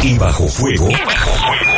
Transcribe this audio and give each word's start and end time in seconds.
Y 0.02 0.18
bajo 0.18 0.48
fuego. 0.48 0.90
Y 0.90 0.92
bajo 0.92 1.30
fuego. 1.30 1.70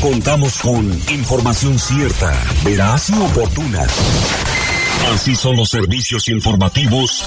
Contamos 0.00 0.58
con 0.58 0.88
información 1.10 1.76
cierta, 1.78 2.32
veraz 2.64 3.10
y 3.10 3.14
oportuna. 3.14 3.86
Así 5.06 5.34
son 5.34 5.56
los 5.56 5.70
servicios 5.70 6.28
informativos 6.28 7.26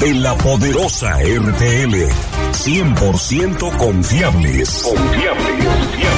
de 0.00 0.14
la 0.14 0.36
poderosa 0.36 1.18
RTL. 1.18 2.08
100% 2.52 3.76
confiables. 3.76 4.82
Confiables, 4.82 5.64
confiables. 5.64 6.11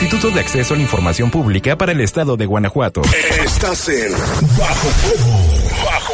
Instituto 0.00 0.30
de 0.30 0.38
Acceso 0.38 0.74
a 0.74 0.76
la 0.76 0.84
Información 0.84 1.28
Pública 1.28 1.76
para 1.76 1.90
el 1.90 2.00
Estado 2.00 2.36
de 2.36 2.46
Guanajuato. 2.46 3.02
Estás 3.44 3.88
en 3.88 4.12
Bajo 4.12 4.88
Fuego. 4.88 5.42
Bajo 5.84 6.12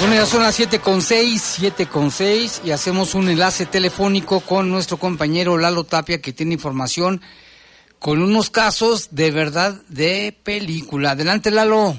Bueno, 0.00 0.14
ya 0.14 0.26
son 0.26 0.42
las 0.42 0.54
siete 0.54 0.80
con 0.80 1.02
seis, 1.02 1.42
siete 1.42 1.86
con 1.86 2.10
seis, 2.10 2.62
y 2.64 2.70
hacemos 2.70 3.14
un 3.14 3.28
enlace 3.28 3.66
telefónico 3.66 4.40
con 4.40 4.70
nuestro 4.70 4.96
compañero 4.96 5.58
Lalo 5.58 5.84
Tapia, 5.84 6.22
que 6.22 6.32
tiene 6.32 6.54
información 6.54 7.20
con 7.98 8.22
unos 8.22 8.48
casos 8.48 9.14
de 9.14 9.30
verdad 9.30 9.74
de 9.88 10.34
película. 10.42 11.10
Adelante, 11.10 11.50
Lalo. 11.50 11.98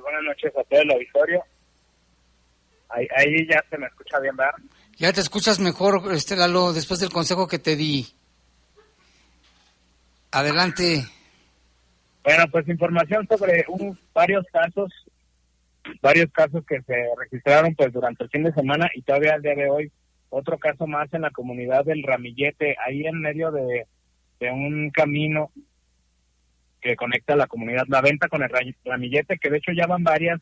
Buenas 0.00 0.22
noches 0.22 0.50
a 0.56 0.64
todo 0.64 0.80
el 0.80 0.90
auditorio. 0.90 1.44
Ahí, 2.88 3.46
ya 3.48 3.62
se 3.68 3.76
me 3.76 3.86
escucha 3.86 4.18
bien, 4.20 4.34
¿verdad? 4.34 4.54
Ya 4.96 5.12
te 5.12 5.20
escuchas 5.20 5.60
mejor, 5.60 6.02
este 6.12 6.36
Lalo, 6.36 6.72
después 6.72 7.00
del 7.00 7.10
consejo 7.10 7.46
que 7.46 7.58
te 7.58 7.76
di. 7.76 8.06
Adelante. 10.32 11.04
Bueno, 12.24 12.44
pues 12.50 12.66
información 12.68 13.28
sobre 13.28 13.64
un, 13.68 13.98
varios 14.14 14.46
casos, 14.50 14.90
varios 16.00 16.30
casos 16.32 16.64
que 16.66 16.80
se 16.82 16.94
registraron 17.18 17.74
pues 17.74 17.92
durante 17.92 18.24
el 18.24 18.30
fin 18.30 18.42
de 18.44 18.52
semana 18.52 18.90
y 18.94 19.02
todavía 19.02 19.34
al 19.34 19.42
día 19.42 19.54
de 19.54 19.70
hoy 19.70 19.92
otro 20.30 20.58
caso 20.58 20.86
más 20.86 21.12
en 21.12 21.22
la 21.22 21.30
comunidad 21.30 21.84
del 21.84 22.02
Ramillete, 22.02 22.76
ahí 22.84 23.06
en 23.06 23.20
medio 23.20 23.50
de, 23.52 23.86
un 24.50 24.90
camino 24.90 25.50
que 26.80 26.96
conecta 26.96 27.36
la 27.36 27.46
comunidad 27.46 27.84
La 27.88 28.00
Venta 28.00 28.28
con 28.28 28.42
el 28.42 28.50
Ramillete, 28.84 29.38
que 29.38 29.50
de 29.50 29.58
hecho 29.58 29.72
ya 29.72 29.86
van 29.86 30.04
varias 30.04 30.40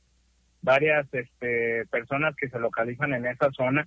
varias 0.63 1.07
este, 1.13 1.85
personas 1.91 2.35
que 2.37 2.49
se 2.49 2.59
localizan 2.59 3.13
en 3.13 3.27
esa 3.27 3.51
zona. 3.51 3.87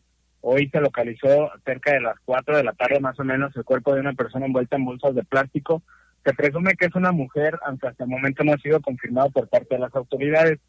Hoy 0.49 0.69
se 0.69 0.79
localizó 0.79 1.51
cerca 1.65 1.91
de 1.91 1.99
las 1.99 2.15
4 2.23 2.55
de 2.55 2.63
la 2.63 2.71
tarde 2.71 3.01
más 3.01 3.19
o 3.19 3.23
menos 3.25 3.53
el 3.57 3.65
cuerpo 3.65 3.93
de 3.93 3.99
una 3.99 4.13
persona 4.13 4.45
envuelta 4.45 4.77
en 4.77 4.85
bolsas 4.85 5.13
de 5.13 5.23
plástico 5.23 5.83
se 6.27 6.33
presume 6.33 6.75
que 6.75 6.85
es 6.85 6.95
una 6.95 7.11
mujer, 7.11 7.57
aunque 7.65 7.87
hasta 7.87 8.03
el 8.03 8.09
momento 8.09 8.43
no 8.43 8.53
ha 8.53 8.57
sido 8.57 8.81
confirmado 8.81 9.29
por 9.29 9.47
parte 9.47 9.75
de 9.75 9.79
las 9.79 9.95
autoridades. 9.95 10.59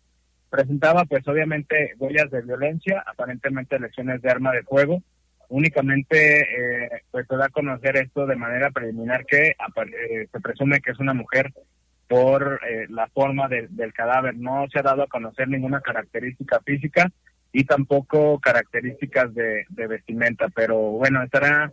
Presentaba, 0.50 1.04
pues, 1.04 1.26
obviamente, 1.26 1.94
huellas 1.98 2.30
de 2.30 2.42
violencia, 2.42 3.04
aparentemente 3.06 3.78
lesiones 3.78 4.22
de 4.22 4.30
arma 4.30 4.52
de 4.52 4.62
fuego. 4.62 5.02
Únicamente, 5.48 6.40
eh, 6.40 7.02
pues, 7.10 7.26
se 7.28 7.36
da 7.36 7.46
a 7.46 7.50
conocer 7.50 7.96
esto 7.96 8.26
de 8.26 8.36
manera 8.36 8.70
preliminar 8.70 9.26
que 9.26 9.48
eh, 9.48 10.28
se 10.30 10.40
presume 10.40 10.80
que 10.80 10.92
es 10.92 10.98
una 11.00 11.14
mujer 11.14 11.52
por 12.08 12.60
eh, 12.68 12.86
la 12.88 13.08
forma 13.08 13.48
del 13.48 13.92
cadáver. 13.92 14.36
No 14.36 14.66
se 14.72 14.78
ha 14.78 14.82
dado 14.82 15.02
a 15.02 15.08
conocer 15.08 15.48
ninguna 15.48 15.80
característica 15.80 16.60
física 16.60 17.10
y 17.52 17.64
tampoco 17.64 18.38
características 18.40 19.34
de, 19.34 19.64
vestimenta, 19.68 20.48
pero 20.48 20.78
bueno, 20.78 21.22
estará 21.22 21.72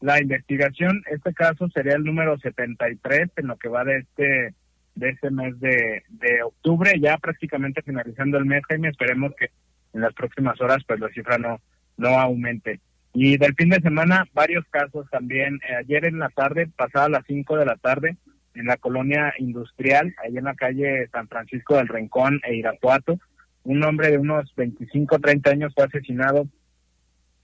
la 0.00 0.20
investigación. 0.20 1.02
Este 1.10 1.34
caso 1.34 1.68
sería 1.70 1.94
el 1.94 2.04
número 2.04 2.38
73 2.38 3.30
en 3.36 3.46
lo 3.46 3.56
que 3.56 3.68
va 3.68 3.84
de 3.84 3.98
este 3.98 4.54
de 4.94 5.10
este 5.10 5.30
mes 5.30 5.60
de, 5.60 6.04
de 6.08 6.42
octubre, 6.42 6.90
ya 6.98 7.18
prácticamente 7.18 7.82
finalizando 7.82 8.38
el 8.38 8.46
mes, 8.46 8.62
Jaime, 8.66 8.88
esperemos 8.88 9.34
que 9.38 9.50
en 9.92 10.00
las 10.00 10.14
próximas 10.14 10.58
horas 10.58 10.82
pues 10.86 10.98
la 11.00 11.10
cifra 11.10 11.36
no, 11.36 11.60
no 11.98 12.08
aumente. 12.18 12.80
Y 13.12 13.38
del 13.38 13.54
fin 13.54 13.70
de 13.70 13.80
semana, 13.80 14.26
varios 14.34 14.64
casos 14.70 15.06
también. 15.10 15.58
Ayer 15.78 16.04
en 16.04 16.18
la 16.18 16.28
tarde, 16.28 16.68
pasada 16.76 17.08
las 17.08 17.24
5 17.26 17.56
de 17.56 17.64
la 17.64 17.76
tarde, 17.76 18.16
en 18.54 18.66
la 18.66 18.76
colonia 18.76 19.32
industrial, 19.38 20.14
ahí 20.22 20.36
en 20.36 20.44
la 20.44 20.54
calle 20.54 21.08
San 21.08 21.28
Francisco 21.28 21.76
del 21.76 21.88
Rincón 21.88 22.40
e 22.44 22.56
Irapuato, 22.56 23.18
un 23.66 23.84
hombre 23.84 24.10
de 24.10 24.18
unos 24.18 24.54
25, 24.54 25.18
30 25.18 25.50
años 25.50 25.72
fue 25.74 25.84
asesinado 25.84 26.48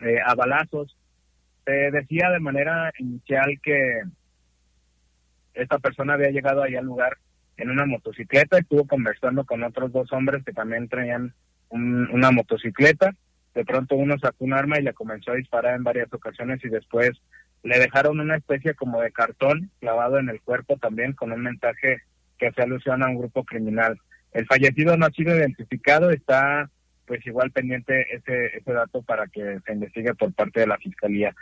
eh, 0.00 0.18
a 0.24 0.34
balazos 0.34 0.96
se 1.64 1.90
decía 1.90 2.30
de 2.30 2.40
manera 2.40 2.92
inicial 2.98 3.60
que 3.62 4.02
esta 5.54 5.78
persona 5.78 6.14
había 6.14 6.30
llegado 6.30 6.62
ahí 6.62 6.74
al 6.74 6.86
lugar 6.86 7.18
en 7.56 7.70
una 7.70 7.86
motocicleta, 7.86 8.58
estuvo 8.58 8.86
conversando 8.86 9.44
con 9.44 9.62
otros 9.62 9.92
dos 9.92 10.12
hombres 10.12 10.44
que 10.44 10.52
también 10.52 10.88
traían 10.88 11.34
una 11.70 12.30
motocicleta. 12.30 13.14
De 13.54 13.64
pronto 13.64 13.94
uno 13.94 14.16
sacó 14.18 14.44
un 14.44 14.54
arma 14.54 14.78
y 14.78 14.82
le 14.82 14.94
comenzó 14.94 15.32
a 15.32 15.36
disparar 15.36 15.76
en 15.76 15.84
varias 15.84 16.12
ocasiones 16.12 16.64
y 16.64 16.68
después 16.68 17.10
le 17.62 17.78
dejaron 17.78 18.18
una 18.18 18.36
especie 18.36 18.74
como 18.74 19.00
de 19.00 19.12
cartón 19.12 19.70
clavado 19.80 20.18
en 20.18 20.30
el 20.30 20.40
cuerpo 20.40 20.76
también 20.78 21.12
con 21.12 21.32
un 21.32 21.42
mensaje 21.42 21.98
que 22.38 22.50
se 22.50 22.62
alusiona 22.62 23.06
a 23.06 23.10
un 23.10 23.18
grupo 23.18 23.44
criminal. 23.44 24.00
El 24.32 24.46
fallecido 24.46 24.96
no 24.96 25.06
ha 25.06 25.10
sido 25.10 25.36
identificado, 25.36 26.10
está 26.10 26.68
pues 27.06 27.26
igual 27.26 27.50
pendiente 27.50 28.06
ese, 28.14 28.56
ese 28.56 28.72
dato 28.72 29.02
para 29.02 29.26
que 29.26 29.58
se 29.66 29.72
investigue 29.72 30.14
por 30.14 30.32
parte 30.32 30.60
de 30.60 30.66
la 30.66 30.78
Fiscalía. 30.78 31.34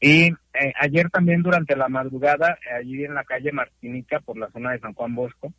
Y 0.00 0.26
eh, 0.26 0.72
ayer 0.80 1.10
también 1.10 1.42
durante 1.42 1.76
la 1.76 1.88
madrugada, 1.88 2.58
allí 2.78 3.04
en 3.04 3.14
la 3.14 3.24
calle 3.24 3.52
Martinica, 3.52 4.20
por 4.20 4.38
la 4.38 4.50
zona 4.50 4.72
de 4.72 4.80
San 4.80 4.94
Juan 4.94 5.14
Bosco, 5.14 5.52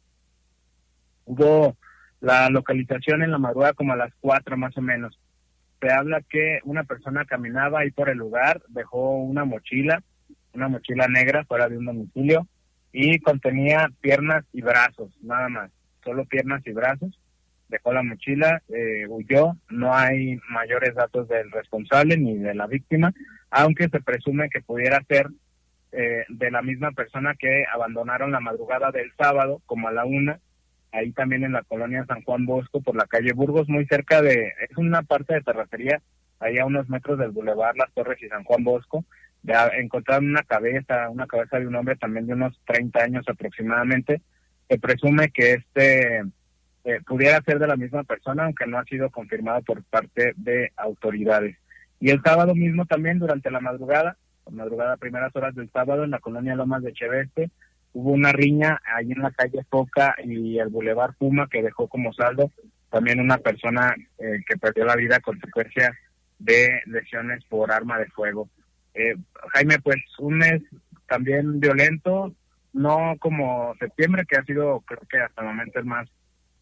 hubo 1.25 1.75
la 2.21 2.49
localización 2.49 3.23
en 3.23 3.31
la 3.31 3.37
madrugada 3.37 3.73
como 3.73 3.93
a 3.93 3.97
las 3.97 4.13
cuatro 4.19 4.57
más 4.57 4.75
o 4.77 4.81
menos. 4.81 5.19
Se 5.81 5.91
habla 5.91 6.21
que 6.21 6.59
una 6.63 6.83
persona 6.83 7.25
caminaba 7.25 7.81
ahí 7.81 7.91
por 7.91 8.09
el 8.09 8.17
lugar, 8.17 8.61
dejó 8.69 9.17
una 9.17 9.45
mochila, 9.45 10.01
una 10.53 10.67
mochila 10.69 11.07
negra 11.07 11.45
fuera 11.45 11.67
de 11.67 11.77
un 11.77 11.85
domicilio 11.85 12.47
y 12.91 13.19
contenía 13.19 13.89
piernas 13.99 14.45
y 14.53 14.61
brazos, 14.61 15.11
nada 15.21 15.49
más, 15.49 15.71
solo 16.05 16.25
piernas 16.25 16.65
y 16.65 16.71
brazos 16.71 17.19
dejó 17.67 17.93
la 17.93 18.03
mochila, 18.03 18.61
eh, 18.69 19.05
huyó, 19.07 19.55
no 19.69 19.93
hay 19.93 20.39
mayores 20.49 20.95
datos 20.95 21.27
del 21.27 21.51
responsable 21.51 22.17
ni 22.17 22.37
de 22.37 22.53
la 22.53 22.67
víctima, 22.67 23.13
aunque 23.49 23.89
se 23.89 24.01
presume 24.01 24.49
que 24.49 24.61
pudiera 24.61 25.03
ser 25.07 25.27
eh, 25.91 26.25
de 26.29 26.51
la 26.51 26.61
misma 26.61 26.91
persona 26.91 27.35
que 27.37 27.65
abandonaron 27.73 28.31
la 28.31 28.39
madrugada 28.39 28.91
del 28.91 29.11
sábado, 29.17 29.61
como 29.65 29.87
a 29.87 29.91
la 29.91 30.05
una, 30.05 30.39
ahí 30.91 31.11
también 31.11 31.43
en 31.43 31.53
la 31.53 31.63
colonia 31.63 32.05
San 32.05 32.21
Juan 32.23 32.45
Bosco, 32.45 32.81
por 32.81 32.95
la 32.95 33.07
calle 33.07 33.33
Burgos, 33.33 33.67
muy 33.67 33.85
cerca 33.85 34.21
de, 34.21 34.53
es 34.69 34.77
una 34.77 35.01
parte 35.03 35.33
de 35.33 35.41
terracería, 35.41 36.01
ahí 36.39 36.57
a 36.59 36.65
unos 36.65 36.89
metros 36.89 37.17
del 37.17 37.31
bulevar 37.31 37.75
Las 37.77 37.91
Torres 37.93 38.21
y 38.21 38.27
San 38.27 38.43
Juan 38.43 38.63
Bosco, 38.63 39.05
ya 39.43 39.67
encontraron 39.67 40.29
una 40.29 40.43
cabeza, 40.43 41.09
una 41.09 41.27
cabeza 41.27 41.59
de 41.59 41.67
un 41.67 41.75
hombre 41.75 41.95
también 41.95 42.27
de 42.27 42.33
unos 42.33 42.59
30 42.65 43.03
años 43.03 43.25
aproximadamente, 43.27 44.21
se 44.67 44.79
presume 44.79 45.29
que 45.29 45.53
este 45.53 46.23
eh, 46.83 47.01
pudiera 47.05 47.41
ser 47.41 47.59
de 47.59 47.67
la 47.67 47.75
misma 47.75 48.03
persona, 48.03 48.45
aunque 48.45 48.67
no 48.67 48.77
ha 48.77 48.85
sido 48.85 49.09
confirmado 49.09 49.61
por 49.61 49.83
parte 49.83 50.33
de 50.37 50.71
autoridades. 50.77 51.57
Y 51.99 52.09
el 52.09 52.21
sábado 52.21 52.53
mismo 52.53 52.85
también, 52.85 53.19
durante 53.19 53.49
la 53.49 53.59
madrugada, 53.59 54.17
madrugada, 54.51 54.97
primeras 54.97 55.35
horas 55.35 55.55
del 55.55 55.71
sábado, 55.71 56.03
en 56.03 56.11
la 56.11 56.19
colonia 56.19 56.55
Lomas 56.55 56.83
de 56.83 56.93
Cheveste, 56.93 57.49
hubo 57.93 58.11
una 58.11 58.31
riña 58.31 58.79
ahí 58.95 59.11
en 59.11 59.21
la 59.21 59.31
calle 59.31 59.65
Foca 59.69 60.15
y 60.23 60.59
el 60.59 60.69
Boulevard 60.69 61.15
Puma 61.17 61.47
que 61.49 61.63
dejó 61.63 61.87
como 61.87 62.13
saldo 62.13 62.51
también 62.89 63.19
una 63.19 63.37
persona 63.37 63.93
eh, 64.19 64.39
que 64.47 64.57
perdió 64.57 64.85
la 64.85 64.95
vida 64.95 65.17
a 65.17 65.21
consecuencia 65.21 65.97
de 66.39 66.81
lesiones 66.85 67.43
por 67.45 67.71
arma 67.71 67.99
de 67.99 68.05
fuego. 68.07 68.49
Eh, 68.93 69.15
Jaime, 69.53 69.79
pues 69.79 69.97
un 70.19 70.37
mes 70.37 70.61
también 71.07 71.59
violento, 71.59 72.33
no 72.75 73.15
como 73.19 73.73
septiembre, 73.79 74.25
que 74.27 74.35
ha 74.35 74.43
sido 74.43 74.81
creo 74.81 75.01
que 75.09 75.17
hasta 75.17 75.41
el 75.41 75.47
momento 75.47 75.79
el 75.79 75.85
más 75.85 76.09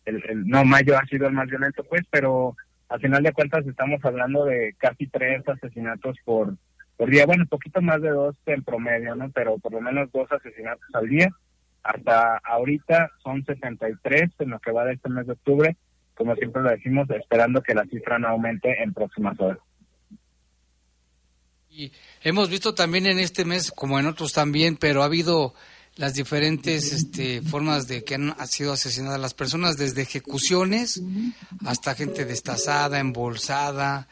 el, 0.05 0.45
no 0.45 0.63
mayo 0.63 0.97
ha 0.97 1.05
sido 1.07 1.27
el 1.27 1.33
más 1.33 1.47
violento 1.47 1.83
pues 1.83 2.03
pero 2.11 2.55
al 2.89 2.99
final 3.01 3.23
de 3.23 3.33
cuentas 3.33 3.65
estamos 3.65 4.03
hablando 4.05 4.45
de 4.45 4.75
casi 4.77 5.07
tres 5.07 5.41
asesinatos 5.47 6.17
por 6.23 6.55
por 6.97 7.09
día. 7.09 7.25
Bueno 7.25 7.43
un 7.43 7.49
poquito 7.49 7.81
más 7.81 8.01
de 8.01 8.09
dos 8.09 8.35
en 8.45 8.63
promedio 8.63 9.15
no 9.15 9.31
pero 9.31 9.57
por 9.57 9.73
lo 9.73 9.81
menos 9.81 10.11
dos 10.11 10.31
asesinatos 10.31 10.87
al 10.93 11.09
día. 11.09 11.29
Hasta 11.81 12.37
ahorita 12.37 13.11
son 13.21 13.43
63 13.43 14.29
en 14.39 14.51
lo 14.51 14.59
que 14.59 14.71
va 14.71 14.85
de 14.85 14.93
este 14.93 15.09
mes 15.09 15.25
de 15.25 15.33
octubre 15.33 15.75
como 16.13 16.35
siempre 16.35 16.61
lo 16.61 16.69
decimos 16.69 17.09
esperando 17.09 17.63
que 17.63 17.73
la 17.73 17.85
cifra 17.85 18.19
no 18.19 18.27
aumente 18.27 18.83
en 18.83 18.93
próximas 18.93 19.39
horas. 19.39 19.57
Y 21.71 21.91
hemos 22.21 22.51
visto 22.51 22.75
también 22.75 23.07
en 23.07 23.17
este 23.17 23.45
mes 23.45 23.71
como 23.71 23.99
en 23.99 24.05
otros 24.05 24.31
también 24.31 24.77
pero 24.77 25.01
ha 25.01 25.05
habido 25.05 25.55
las 25.95 26.13
diferentes 26.13 26.91
este, 26.91 27.41
formas 27.41 27.87
de 27.87 28.03
que 28.03 28.15
han 28.15 28.35
sido 28.47 28.73
asesinadas 28.73 29.19
las 29.19 29.33
personas, 29.33 29.77
desde 29.77 30.01
ejecuciones 30.01 31.01
hasta 31.65 31.95
gente 31.95 32.25
destazada, 32.25 32.99
embolsada. 32.99 34.07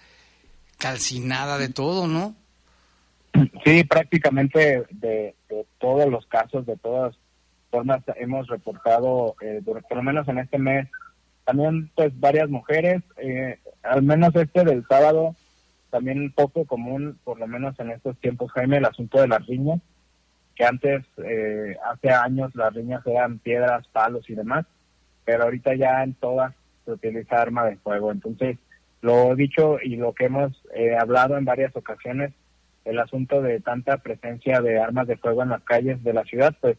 calcinada 0.78 1.60
de 1.60 1.70
todo, 1.70 2.08
¿no? 2.08 2.36
Sí, 3.64 3.84
prácticamente 3.84 4.84
de, 4.90 5.36
todos 5.80 6.10
los 6.10 6.26
casos, 6.26 6.66
de 6.66 6.76
todas 6.78 7.16
formas, 7.70 8.02
hemos 8.16 8.48
reportado, 8.48 9.36
eh, 9.42 9.62
por 9.64 9.96
lo 9.96 10.04
menos 10.04 10.28
en 10.28 10.40
este 10.40 10.58
mes, 10.58 10.88
también 11.46 11.90
pues 11.96 12.20
varias 12.20 12.50
mujeres, 12.50 13.02
eh, 13.18 13.60
al 13.84 14.02
menos 14.04 14.36
este 14.36 14.64
del 14.64 14.86
sábado, 14.88 15.36
también 15.90 16.20
un 16.20 16.32
poco 16.32 16.66
común, 16.66 17.18
por 17.24 17.40
lo 17.40 17.48
menos 17.48 17.80
en 17.80 17.92
estos 17.92 18.18
tiempos, 18.18 18.52
Jaime, 18.52 18.78
el 18.78 18.86
asunto 18.86 19.22
de 19.22 19.28
las 19.28 19.46
riñas, 19.46 19.82
que 20.62 20.68
antes, 20.68 21.04
eh, 21.26 21.76
hace 21.92 22.12
años, 22.12 22.54
las 22.54 22.72
riñas 22.72 23.02
eran 23.08 23.40
piedras, 23.40 23.88
palos 23.88 24.30
y 24.30 24.36
demás, 24.36 24.68
pero 25.26 25.46
ahorita 25.46 25.74
ya 25.74 26.04
en 26.04 26.14
todas 26.14 26.54
se 26.86 26.92
utiliza 26.92 27.42
arma 27.42 27.66
de 27.66 27.78
fuego. 27.78 28.12
Entonces, 28.12 28.60
lo 29.02 29.36
dicho 29.36 29.80
y 29.84 29.96
lo 29.96 30.14
que 30.14 30.26
hemos 30.26 30.52
eh, 30.76 30.96
hablado 30.96 31.36
en 31.36 31.46
varias 31.46 31.76
ocasiones, 31.76 32.32
el 32.86 33.00
asunto 33.00 33.42
de 33.42 33.60
tanta 33.60 33.98
presencia 33.98 34.62
de 34.62 34.80
armas 34.80 35.08
de 35.08 35.18
fuego 35.18 35.42
en 35.42 35.50
las 35.50 35.64
calles 35.64 36.04
de 36.04 36.14
la 36.14 36.26
ciudad, 36.26 36.56
pues 36.62 36.78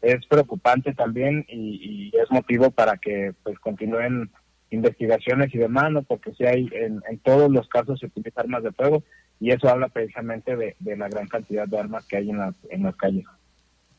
es 0.00 0.24
preocupante 0.26 0.94
también 0.94 1.44
y, 1.48 2.10
es 2.16 2.30
motivo 2.30 2.70
para 2.70 2.96
que 2.96 3.34
pues 3.42 3.58
continúen 3.58 4.30
investigaciones 4.70 5.54
y 5.54 5.58
demás, 5.58 5.90
¿no? 5.92 6.02
porque 6.02 6.32
si 6.32 6.46
hay 6.46 6.70
en, 6.72 7.02
todos 7.22 7.50
los 7.50 7.68
casos 7.68 8.00
se 8.00 8.06
utilizan 8.06 8.44
armas 8.44 8.62
de 8.62 8.72
fuego 8.72 9.02
y 9.40 9.50
eso 9.50 9.68
habla 9.68 9.88
precisamente 9.88 10.56
de, 10.56 10.74
la 10.96 11.08
gran 11.08 11.28
cantidad 11.28 11.66
de 11.66 11.78
armas 11.78 12.04
que 12.06 12.16
hay 12.16 12.30
en 12.30 12.38
las, 12.38 12.54
en 12.70 12.82
las 12.82 12.96
calles. 12.96 13.24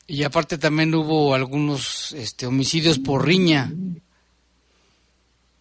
Y 0.06 0.24
aparte 0.24 0.58
también 0.58 0.94
hubo 0.94 1.34
algunos 1.34 2.12
este, 2.12 2.46
homicidios 2.46 2.98
por 2.98 3.24
riña. 3.24 3.70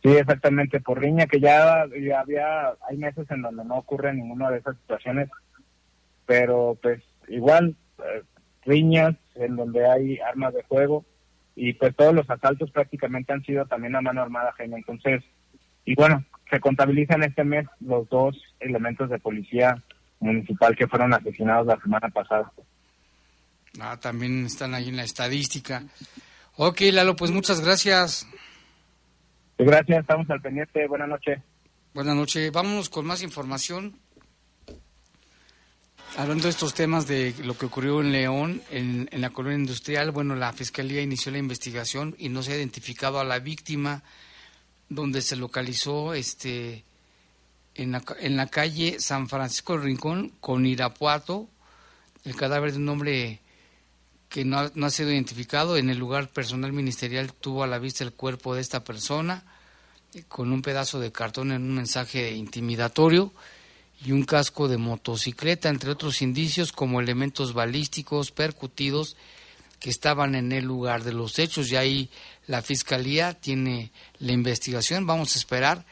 Sí, 0.01 0.09
exactamente, 0.09 0.79
por 0.79 0.99
riña, 0.99 1.27
que 1.27 1.39
ya, 1.39 1.81
había, 1.81 2.69
hay 2.89 2.97
meses 2.97 3.29
en 3.29 3.41
donde 3.41 3.65
no 3.65 3.77
ocurre 3.77 4.13
ninguna 4.13 4.49
de 4.49 4.59
esas 4.59 4.77
situaciones, 4.77 5.29
pero 6.25 6.77
pues 6.81 7.03
igual, 7.27 7.75
eh, 7.99 8.23
riñas 8.63 9.15
en 9.35 9.55
donde 9.55 9.85
hay 9.85 10.19
armas 10.19 10.53
de 10.53 10.63
fuego 10.63 11.05
y 11.55 11.73
pues 11.73 11.95
todos 11.95 12.13
los 12.13 12.29
asaltos 12.29 12.71
prácticamente 12.71 13.33
han 13.33 13.43
sido 13.43 13.65
también 13.65 13.95
a 13.95 14.01
mano 14.01 14.21
armada, 14.21 14.53
Jaime. 14.53 14.77
Entonces, 14.77 15.23
y 15.85 15.95
bueno, 15.95 16.23
se 16.49 16.59
contabilizan 16.59 17.23
este 17.23 17.43
mes 17.43 17.67
los 17.79 18.07
dos 18.09 18.35
elementos 18.59 19.09
de 19.09 19.19
policía 19.19 19.81
municipal 20.19 20.75
que 20.75 20.87
fueron 20.87 21.13
asesinados 21.13 21.67
la 21.67 21.79
semana 21.79 22.09
pasada. 22.09 22.51
Ah, 23.79 23.97
también 23.97 24.45
están 24.45 24.73
ahí 24.73 24.89
en 24.89 24.97
la 24.97 25.03
estadística. 25.03 25.83
Ok, 26.55 26.81
Lalo, 26.91 27.15
pues 27.15 27.31
muchas 27.31 27.61
gracias. 27.61 28.27
Gracias, 29.57 29.99
estamos 29.99 30.29
al 30.29 30.41
pendiente. 30.41 30.87
Buenas 30.87 31.09
noches. 31.09 31.39
Buenas 31.93 32.15
noches. 32.15 32.51
Vámonos 32.51 32.89
con 32.89 33.05
más 33.05 33.21
información. 33.21 33.99
Hablando 36.17 36.45
de 36.45 36.49
estos 36.49 36.73
temas 36.73 37.07
de 37.07 37.33
lo 37.43 37.57
que 37.57 37.65
ocurrió 37.65 38.01
en 38.01 38.11
León, 38.11 38.61
en, 38.71 39.07
la 39.11 39.29
colonia 39.29 39.59
industrial, 39.59 40.11
bueno, 40.11 40.35
la 40.35 40.51
fiscalía 40.53 41.01
inició 41.01 41.31
la 41.31 41.37
investigación 41.37 42.15
y 42.17 42.29
no 42.29 42.41
se 42.41 42.53
ha 42.53 42.57
identificado 42.57 43.19
a 43.19 43.23
la 43.23 43.39
víctima, 43.39 44.03
donde 44.89 45.21
se 45.21 45.35
localizó 45.35 46.13
este 46.13 46.83
en 47.75 47.91
la, 47.93 48.03
en 48.19 48.35
la 48.35 48.47
calle 48.47 48.99
San 48.99 49.29
Francisco 49.29 49.73
del 49.73 49.83
Rincón 49.83 50.33
con 50.41 50.65
Irapuato, 50.65 51.47
el 52.25 52.35
cadáver 52.35 52.73
de 52.73 52.77
un 52.79 52.89
hombre 52.89 53.39
que 54.29 54.45
no 54.45 54.59
ha, 54.59 54.89
sido 54.89 55.11
identificado. 55.11 55.77
En 55.77 55.89
el 55.89 55.97
lugar 55.97 56.29
personal 56.29 56.71
ministerial 56.71 57.33
tuvo 57.33 57.63
a 57.63 57.67
la 57.67 57.79
vista 57.79 58.03
el 58.03 58.13
cuerpo 58.13 58.53
de 58.53 58.61
esta 58.61 58.83
persona 58.83 59.43
eh, 60.13 60.23
con 60.27 60.51
un 60.51 60.61
pedazo 60.61 60.99
de 60.99 61.11
cartón 61.11 61.51
en 61.51 61.63
un 61.63 61.75
mensaje 61.75 62.31
intimidatorio 62.33 63.33
y 64.05 64.11
un 64.11 64.23
casco 64.23 64.67
de 64.67 64.77
motocicleta, 64.77 65.67
entre 65.67 65.91
otros 65.91 66.21
indicios 66.21 66.71
como 66.71 67.01
elementos 67.01 67.53
balísticos 67.53 68.31
percutidos 68.31 69.17
que 69.79 69.89
estaban 69.89 70.35
en 70.35 70.51
el 70.51 70.65
lugar 70.65 71.03
de 71.03 71.13
los 71.13 71.39
hechos. 71.39 71.71
Y 71.71 71.75
ahí 71.75 72.09
la 72.47 72.61
fiscalía 72.61 73.33
tiene 73.33 73.91
la 74.19 74.31
investigación. 74.31 75.05
Vamos 75.05 75.35
a 75.35 75.39
esperar 75.39 75.85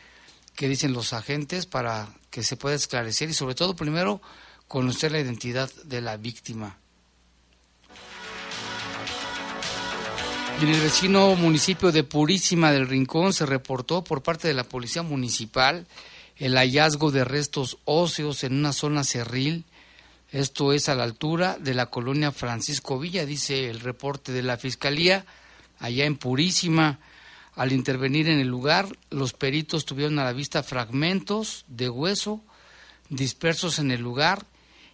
qué 0.55 0.67
dicen 0.67 0.93
los 0.93 1.13
agentes 1.13 1.65
para 1.65 2.09
que 2.29 2.43
se 2.43 2.57
pueda 2.57 2.75
esclarecer 2.75 3.29
y 3.29 3.33
sobre 3.33 3.55
todo 3.55 3.75
primero 3.75 4.21
conocer 4.67 5.11
la 5.11 5.19
identidad 5.19 5.71
de 5.85 6.01
la 6.01 6.17
víctima. 6.17 6.77
en 10.61 10.69
el 10.69 10.81
vecino 10.81 11.35
municipio 11.35 11.91
de 11.91 12.03
Purísima 12.03 12.71
del 12.71 12.87
Rincón 12.87 13.31
se 13.31 13.45
reportó 13.45 14.03
por 14.03 14.23
parte 14.23 14.47
de 14.47 14.55
la 14.55 14.63
Policía 14.63 15.03
Municipal 15.03 15.85
el 16.37 16.55
hallazgo 16.55 17.11
de 17.11 17.23
restos 17.23 17.77
óseos 17.85 18.43
en 18.43 18.53
una 18.53 18.73
zona 18.73 19.03
cerril. 19.03 19.65
Esto 20.31 20.73
es 20.73 20.89
a 20.89 20.95
la 20.95 21.03
altura 21.03 21.57
de 21.57 21.73
la 21.73 21.85
colonia 21.87 22.31
Francisco 22.31 22.99
Villa, 22.99 23.25
dice 23.25 23.69
el 23.69 23.79
reporte 23.79 24.31
de 24.31 24.43
la 24.43 24.57
Fiscalía, 24.57 25.25
allá 25.79 26.05
en 26.05 26.17
Purísima. 26.17 26.99
Al 27.55 27.71
intervenir 27.71 28.27
en 28.29 28.39
el 28.39 28.47
lugar, 28.47 28.87
los 29.09 29.33
peritos 29.33 29.85
tuvieron 29.85 30.19
a 30.19 30.25
la 30.25 30.33
vista 30.33 30.63
fragmentos 30.63 31.65
de 31.67 31.89
hueso 31.89 32.41
dispersos 33.09 33.79
en 33.79 33.91
el 33.91 34.01
lugar 34.01 34.45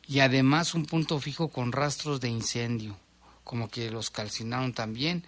y 0.08 0.20
además 0.20 0.74
un 0.74 0.86
punto 0.86 1.20
fijo 1.20 1.48
con 1.48 1.72
rastros 1.72 2.20
de 2.22 2.30
incendio, 2.30 2.96
como 3.44 3.70
que 3.70 3.90
los 3.90 4.10
calcinaron 4.10 4.74
también. 4.74 5.26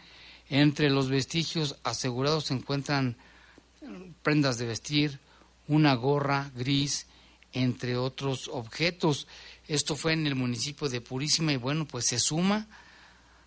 Entre 0.50 0.90
los 0.90 1.10
vestigios 1.10 1.78
asegurados 1.84 2.46
se 2.46 2.54
encuentran 2.54 3.18
prendas 4.22 4.58
de 4.58 4.68
vestir, 4.68 5.20
una 5.68 5.96
gorra 5.96 6.52
gris, 6.56 7.08
entre 7.54 7.98
otros 7.98 8.50
objetos. 8.50 9.28
Esto 9.68 9.96
fue 9.96 10.14
en 10.14 10.28
el 10.28 10.36
municipio 10.36 10.90
de 10.90 11.02
Purísima 11.02 11.52
y 11.52 11.58
bueno, 11.58 11.86
pues 11.86 12.06
se 12.06 12.20
suma 12.20 12.68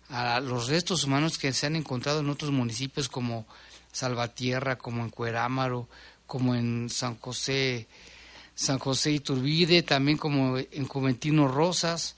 a 0.09 0.39
los 0.39 0.67
restos 0.67 1.03
humanos 1.03 1.37
que 1.37 1.53
se 1.53 1.67
han 1.67 1.75
encontrado 1.75 2.19
en 2.19 2.29
otros 2.29 2.51
municipios 2.51 3.07
como 3.07 3.45
Salvatierra, 3.91 4.77
como 4.77 5.03
en 5.03 5.09
Cuerámaro, 5.09 5.87
como 6.25 6.55
en 6.55 6.89
San 6.89 7.17
José, 7.19 7.87
San 8.55 8.79
José 8.79 9.11
Iturbide, 9.11 9.83
también 9.83 10.17
como 10.17 10.57
en 10.57 10.87
Juventino 10.87 11.47
Rosas 11.47 12.15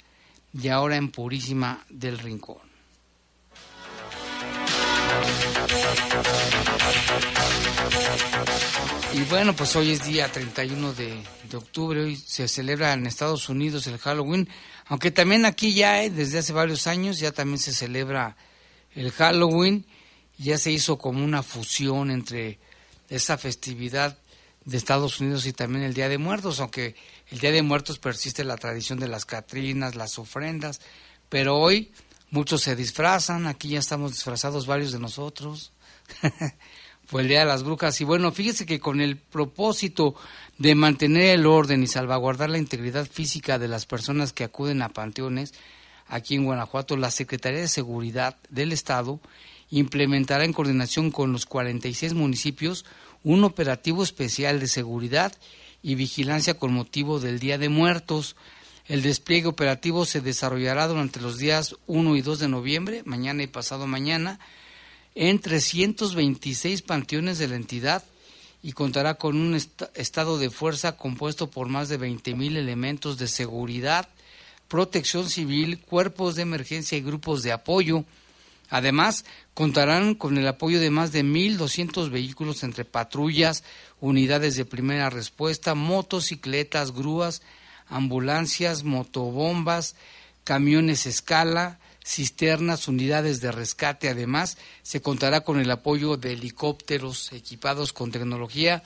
y 0.54 0.70
ahora 0.70 0.98
en 0.98 1.12
Purísima 1.12 1.86
del 1.90 2.18
Rincón. 2.18 2.71
Y 9.14 9.22
bueno, 9.24 9.56
pues 9.56 9.76
hoy 9.76 9.92
es 9.92 10.06
día 10.06 10.32
31 10.32 10.94
de, 10.94 11.22
de, 11.50 11.58
octubre, 11.58 12.02
hoy 12.02 12.16
se 12.16 12.48
celebra 12.48 12.94
en 12.94 13.06
Estados 13.06 13.50
Unidos 13.50 13.86
el 13.88 13.98
Halloween, 13.98 14.48
aunque 14.86 15.12
también 15.12 15.46
aquí 15.46 15.74
ya 15.74 16.04
eh, 16.04 16.10
desde 16.10 16.40
hace 16.40 16.54
varios 16.54 16.88
años 16.88 17.20
ya 17.20 17.32
también 17.32 17.60
se 17.60 17.74
celebra 17.74 18.38
el 18.96 19.12
Halloween, 19.12 19.86
ya 20.38 20.58
se 20.58 20.72
hizo 20.72 20.98
como 20.98 21.24
una 21.24 21.44
fusión 21.44 22.10
entre 22.10 22.60
esa 23.10 23.38
festividad 23.38 24.18
de 24.66 24.78
Estados 24.78 25.20
Unidos 25.20 25.46
y 25.46 25.54
también 25.54 25.84
el 25.84 25.94
Día 25.94 26.08
de 26.08 26.18
Muertos, 26.18 26.60
aunque 26.60 26.96
el 27.30 27.40
Día 27.40 27.52
de 27.52 27.62
Muertos 27.62 28.00
persiste 28.00 28.44
la 28.44 28.58
tradición 28.58 29.00
de 29.00 29.08
las 29.08 29.26
Catrinas, 29.26 29.96
las 29.96 30.18
ofrendas, 30.20 30.82
pero 31.30 31.58
hoy 31.58 31.92
muchos 32.32 32.62
se 32.62 32.76
disfrazan, 32.76 33.46
aquí 33.46 33.70
ya 33.70 33.80
estamos 33.80 34.14
disfrazados 34.14 34.66
varios 34.66 34.92
de 34.92 35.00
nosotros. 35.00 35.72
fue 37.12 37.24
el 37.24 37.28
Día 37.28 37.42
de 37.42 37.46
las 37.46 37.64
Brujas. 37.64 38.00
Y 38.00 38.06
bueno, 38.06 38.32
fíjese 38.32 38.66
que 38.66 38.80
con 38.80 39.02
el 39.02 39.18
propósito 39.18 40.16
de 40.58 40.76
mantener 40.76 41.32
el 41.38 41.46
orden 41.46 41.84
y 41.84 41.88
salvaguardar 41.88 42.50
la 42.50 42.58
integridad 42.58 43.06
física 43.06 43.60
de 43.60 43.68
las 43.68 43.86
personas 43.86 44.32
que 44.32 44.46
acuden 44.46 44.82
a 44.82 44.88
panteones, 44.88 45.54
aquí 46.08 46.36
en 46.36 46.46
Guanajuato, 46.46 46.96
la 46.96 47.12
Secretaría 47.12 47.60
de 47.60 47.68
Seguridad 47.68 48.38
del 48.50 48.72
Estado 48.72 49.20
implementará 49.72 50.46
en 50.46 50.54
coordinación 50.54 51.12
con 51.12 51.34
los 51.34 51.46
46 51.46 52.14
municipios 52.14 52.86
un 53.26 53.44
operativo 53.44 54.04
especial 54.04 54.62
de 54.62 54.68
seguridad 54.68 55.34
y 55.84 55.96
vigilancia 55.96 56.54
con 56.54 56.72
motivo 56.72 57.20
del 57.20 57.40
Día 57.40 57.58
de 57.58 57.68
Muertos. 57.68 58.38
El 58.88 59.02
despliegue 59.02 59.48
operativo 59.48 60.06
se 60.06 60.22
desarrollará 60.22 60.88
durante 60.88 61.22
los 61.22 61.38
días 61.38 61.76
1 61.88 62.16
y 62.16 62.22
2 62.22 62.40
de 62.40 62.48
noviembre, 62.48 63.04
mañana 63.06 63.44
y 63.44 63.48
pasado 63.48 63.88
mañana, 63.88 64.40
en 65.16 65.40
326 65.40 66.82
panteones 66.82 67.38
de 67.38 67.48
la 67.48 67.56
entidad 67.56 68.04
y 68.64 68.74
contará 68.74 69.16
con 69.16 69.38
un 69.38 69.60
estado 69.96 70.38
de 70.38 70.50
fuerza 70.50 70.98
compuesto 70.98 71.50
por 71.50 71.68
más 71.68 71.90
de 71.90 72.00
20.000 72.00 72.58
elementos 72.58 73.18
de 73.18 73.28
seguridad, 73.28 74.08
protección 74.68 75.30
civil, 75.30 75.80
cuerpos 75.80 76.36
de 76.36 76.44
emergencia 76.44 76.98
y 76.98 77.02
grupos 77.02 77.44
de 77.44 77.52
apoyo. 77.52 78.06
Además, 78.70 79.26
contarán 79.54 80.16
con 80.16 80.38
el 80.38 80.48
apoyo 80.48 80.80
de 80.80 80.92
más 80.92 81.12
de 81.12 81.24
1.200 81.24 82.10
vehículos 82.10 82.64
entre 82.64 82.86
patrullas, 82.86 83.64
unidades 84.00 84.56
de 84.56 84.64
primera 84.64 85.10
respuesta, 85.10 85.76
motocicletas, 85.76 86.92
grúas, 86.92 87.42
ambulancias, 87.92 88.84
motobombas, 88.84 89.96
camiones 90.44 91.06
escala, 91.06 91.80
cisternas, 92.04 92.88
unidades 92.88 93.42
de 93.42 93.52
rescate. 93.52 94.10
Además, 94.10 94.58
se 94.82 95.02
contará 95.02 95.42
con 95.42 95.60
el 95.60 95.70
apoyo 95.70 96.18
de 96.18 96.34
helicópteros 96.34 97.32
equipados 97.32 97.94
con 97.94 98.12
tecnología 98.12 98.82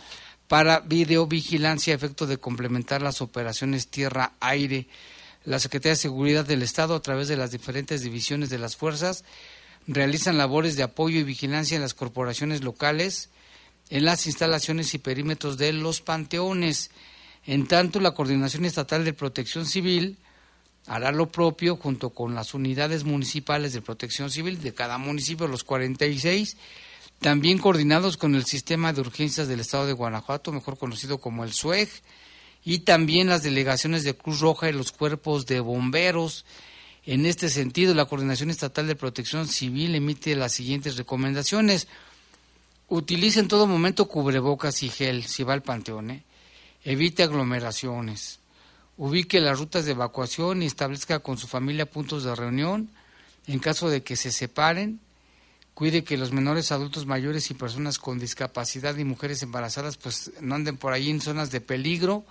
para 0.48 0.82
videovigilancia 0.82 1.94
a 1.94 1.96
efecto 1.96 2.28
de 2.28 2.38
complementar 2.38 3.02
las 3.02 3.22
operaciones 3.22 3.88
tierra-aire. 3.88 4.88
La 5.44 5.60
Secretaría 5.60 5.94
de 5.94 5.98
Seguridad 5.98 6.46
del 6.46 6.62
Estado, 6.62 6.96
a 6.96 7.02
través 7.02 7.28
de 7.28 7.38
las 7.38 7.52
diferentes 7.52 8.02
divisiones 8.02 8.50
de 8.50 8.58
las 8.58 8.76
fuerzas, 8.76 9.24
realizan 9.88 10.38
labores 10.38 10.76
de 10.76 10.84
apoyo 10.84 11.20
y 11.20 11.24
vigilancia 11.24 11.76
en 11.76 11.82
las 11.82 11.94
corporaciones 11.94 12.64
locales, 12.64 13.30
en 13.90 14.06
las 14.06 14.26
instalaciones 14.26 14.94
y 14.94 14.98
perímetros 14.98 15.58
de 15.58 15.74
los 15.74 16.02
panteones. 16.02 16.90
En 17.48 17.68
tanto, 17.68 18.00
la 18.00 18.14
Coordinación 18.14 18.66
Estatal 18.66 19.06
de 19.06 19.14
Protección 19.14 19.66
Civil 19.66 20.18
hará 20.88 21.12
lo 21.12 21.32
propio 21.32 21.78
junto 21.78 22.12
con 22.12 22.36
las 22.36 22.54
unidades 22.54 23.04
municipales 23.04 23.74
de 23.74 23.82
protección 23.82 24.30
civil 24.30 24.62
de 24.62 24.74
cada 24.74 24.98
municipio, 24.98 25.48
los 25.48 25.64
46, 25.64 26.58
también 27.20 27.58
coordinados 27.58 28.18
con 28.18 28.36
el 28.36 28.46
Sistema 28.46 28.94
de 28.94 29.02
Urgencias 29.02 29.48
del 29.48 29.62
Estado 29.62 29.88
de 29.88 29.94
Guanajuato, 29.94 30.52
mejor 30.52 30.78
conocido 30.78 31.18
como 31.18 31.44
el 31.44 31.54
SUEG, 31.54 31.90
y 32.64 32.80
también 32.80 33.30
las 33.30 33.44
delegaciones 33.44 34.04
de 34.04 34.16
Cruz 34.16 34.40
Roja 34.40 34.70
y 34.70 34.74
los 34.74 34.92
cuerpos 34.92 35.46
de 35.46 35.60
bomberos. 35.60 36.46
En 37.06 37.28
este 37.28 37.50
sentido, 37.50 37.94
la 37.94 38.06
Coordinación 38.06 38.50
Estatal 38.50 38.88
de 38.88 38.96
Protección 38.96 39.48
Civil 39.48 39.94
emite 39.94 40.36
las 40.36 40.54
siguientes 40.54 40.98
recomendaciones. 40.98 41.88
Utilice 42.88 43.40
en 43.40 43.48
todo 43.48 43.68
momento 43.68 44.08
cubrebocas 44.08 44.82
y 44.82 44.90
gel 44.90 45.24
si 45.26 45.44
va 45.44 45.54
al 45.54 45.62
panteón. 45.62 46.10
¿eh? 46.10 46.24
Evite 46.86 47.24
aglomeraciones. 47.24 48.38
Ubique 48.96 49.42
las 49.42 49.58
rutas 49.58 49.86
de 49.86 49.94
evacuación 49.94 50.62
y 50.62 50.68
establezca 50.68 51.18
con 51.18 51.40
su 51.40 51.48
familia 51.48 51.90
puntos 51.90 52.24
de 52.24 52.36
reunión. 52.36 52.92
En 53.48 53.58
caso 53.58 53.90
de 53.90 54.04
que 54.04 54.16
se 54.16 54.32
separen, 54.32 55.00
cuide 55.74 56.04
que 56.04 56.16
los 56.16 56.32
menores 56.32 56.72
adultos 56.72 57.08
mayores 57.08 57.50
y 57.50 57.56
personas 57.56 57.98
con 57.98 58.20
discapacidad 58.20 58.96
y 58.98 59.04
mujeres 59.04 59.42
embarazadas 59.42 59.98
pues 59.98 60.32
no 60.42 60.54
anden 60.54 60.78
por 60.78 60.94
ahí 60.94 61.10
en 61.10 61.22
zonas 61.22 61.50
de 61.50 61.60
peligro. 61.60 62.24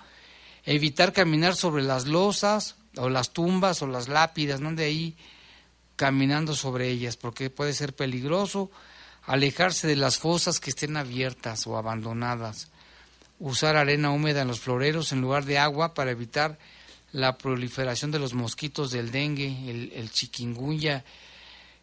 Evitar 0.64 1.12
caminar 1.12 1.56
sobre 1.56 1.82
las 1.82 2.06
losas 2.06 2.76
o 2.96 3.08
las 3.08 3.32
tumbas 3.32 3.82
o 3.82 3.88
las 3.88 4.06
lápidas, 4.06 4.60
no 4.60 4.68
ande 4.68 4.84
ahí 4.84 5.16
caminando 5.96 6.54
sobre 6.54 6.90
ellas 6.90 7.16
porque 7.16 7.50
puede 7.50 7.72
ser 7.72 7.92
peligroso. 7.92 8.70
Alejarse 9.24 9.88
de 9.88 9.96
las 9.96 10.16
fosas 10.18 10.60
que 10.60 10.70
estén 10.70 10.96
abiertas 10.96 11.66
o 11.66 11.76
abandonadas. 11.76 12.68
Usar 13.44 13.76
arena 13.76 14.10
húmeda 14.10 14.40
en 14.40 14.48
los 14.48 14.60
floreros 14.60 15.12
en 15.12 15.20
lugar 15.20 15.44
de 15.44 15.58
agua 15.58 15.92
para 15.92 16.10
evitar 16.10 16.58
la 17.12 17.36
proliferación 17.36 18.10
de 18.10 18.18
los 18.18 18.32
mosquitos 18.32 18.90
del 18.90 19.10
dengue, 19.10 19.70
el, 19.70 19.92
el 19.94 20.10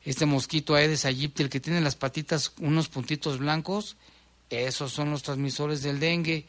este 0.03 0.25
mosquito 0.25 0.73
Aedes 0.73 1.05
aegypti, 1.05 1.43
el 1.43 1.49
que 1.49 1.59
tiene 1.59 1.79
las 1.79 1.95
patitas 1.95 2.53
unos 2.57 2.89
puntitos 2.89 3.37
blancos, 3.37 3.95
esos 4.49 4.91
son 4.91 5.11
los 5.11 5.21
transmisores 5.21 5.83
del 5.83 5.99
dengue. 5.99 6.47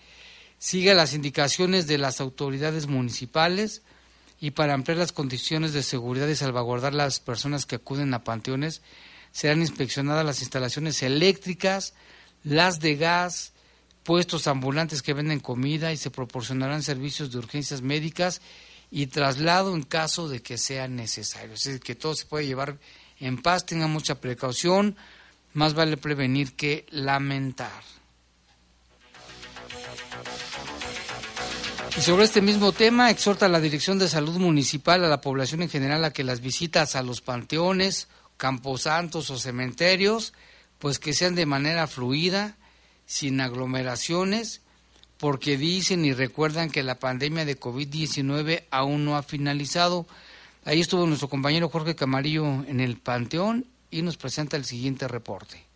Siga 0.58 0.94
las 0.94 1.12
indicaciones 1.12 1.86
de 1.86 1.98
las 1.98 2.22
autoridades 2.22 2.86
municipales 2.86 3.82
y 4.40 4.52
para 4.52 4.72
ampliar 4.72 4.96
las 4.96 5.12
condiciones 5.12 5.74
de 5.74 5.82
seguridad 5.82 6.28
y 6.28 6.36
salvaguardar 6.36 6.94
las 6.94 7.20
personas 7.20 7.66
que 7.66 7.76
acuden 7.76 8.14
a 8.14 8.24
panteones, 8.24 8.80
serán 9.30 9.60
inspeccionadas 9.60 10.24
las 10.24 10.40
instalaciones 10.40 11.02
eléctricas, 11.02 11.92
las 12.44 12.80
de 12.80 12.96
gas, 12.96 13.51
puestos 14.02 14.46
ambulantes 14.46 15.02
que 15.02 15.14
venden 15.14 15.40
comida 15.40 15.92
y 15.92 15.96
se 15.96 16.10
proporcionarán 16.10 16.82
servicios 16.82 17.30
de 17.30 17.38
urgencias 17.38 17.82
médicas 17.82 18.40
y 18.90 19.06
traslado 19.06 19.74
en 19.74 19.82
caso 19.82 20.28
de 20.28 20.42
que 20.42 20.58
sea 20.58 20.88
necesario. 20.88 21.54
Es 21.54 21.64
decir, 21.64 21.80
que 21.80 21.94
todo 21.94 22.14
se 22.14 22.26
puede 22.26 22.46
llevar 22.46 22.78
en 23.20 23.40
paz, 23.40 23.64
tenga 23.64 23.86
mucha 23.86 24.20
precaución, 24.20 24.96
más 25.54 25.74
vale 25.74 25.96
prevenir 25.96 26.54
que 26.54 26.86
lamentar. 26.90 27.82
Y 31.96 32.00
sobre 32.00 32.24
este 32.24 32.40
mismo 32.40 32.72
tema, 32.72 33.10
exhorta 33.10 33.46
a 33.46 33.50
la 33.50 33.60
Dirección 33.60 33.98
de 33.98 34.08
Salud 34.08 34.38
Municipal 34.38 35.04
a 35.04 35.08
la 35.08 35.20
población 35.20 35.62
en 35.62 35.68
general 35.68 36.04
a 36.04 36.12
que 36.12 36.24
las 36.24 36.40
visitas 36.40 36.96
a 36.96 37.02
los 37.02 37.20
panteones, 37.20 38.08
camposantos 38.38 39.30
o 39.30 39.38
cementerios, 39.38 40.32
pues 40.78 40.98
que 40.98 41.12
sean 41.12 41.34
de 41.34 41.46
manera 41.46 41.86
fluida, 41.86 42.56
sin 43.06 43.40
aglomeraciones, 43.40 44.62
porque 45.18 45.56
dicen 45.56 46.04
y 46.04 46.12
recuerdan 46.12 46.70
que 46.70 46.82
la 46.82 46.98
pandemia 46.98 47.44
de 47.44 47.58
COVID-19 47.58 48.64
aún 48.70 49.04
no 49.04 49.16
ha 49.16 49.22
finalizado. 49.22 50.06
Ahí 50.64 50.80
estuvo 50.80 51.06
nuestro 51.06 51.28
compañero 51.28 51.68
Jorge 51.68 51.94
Camarillo 51.94 52.44
en 52.64 52.80
el 52.80 52.96
Panteón 52.96 53.66
y 53.90 54.02
nos 54.02 54.16
presenta 54.16 54.56
el 54.56 54.64
siguiente 54.64 55.06
reporte. 55.06 55.71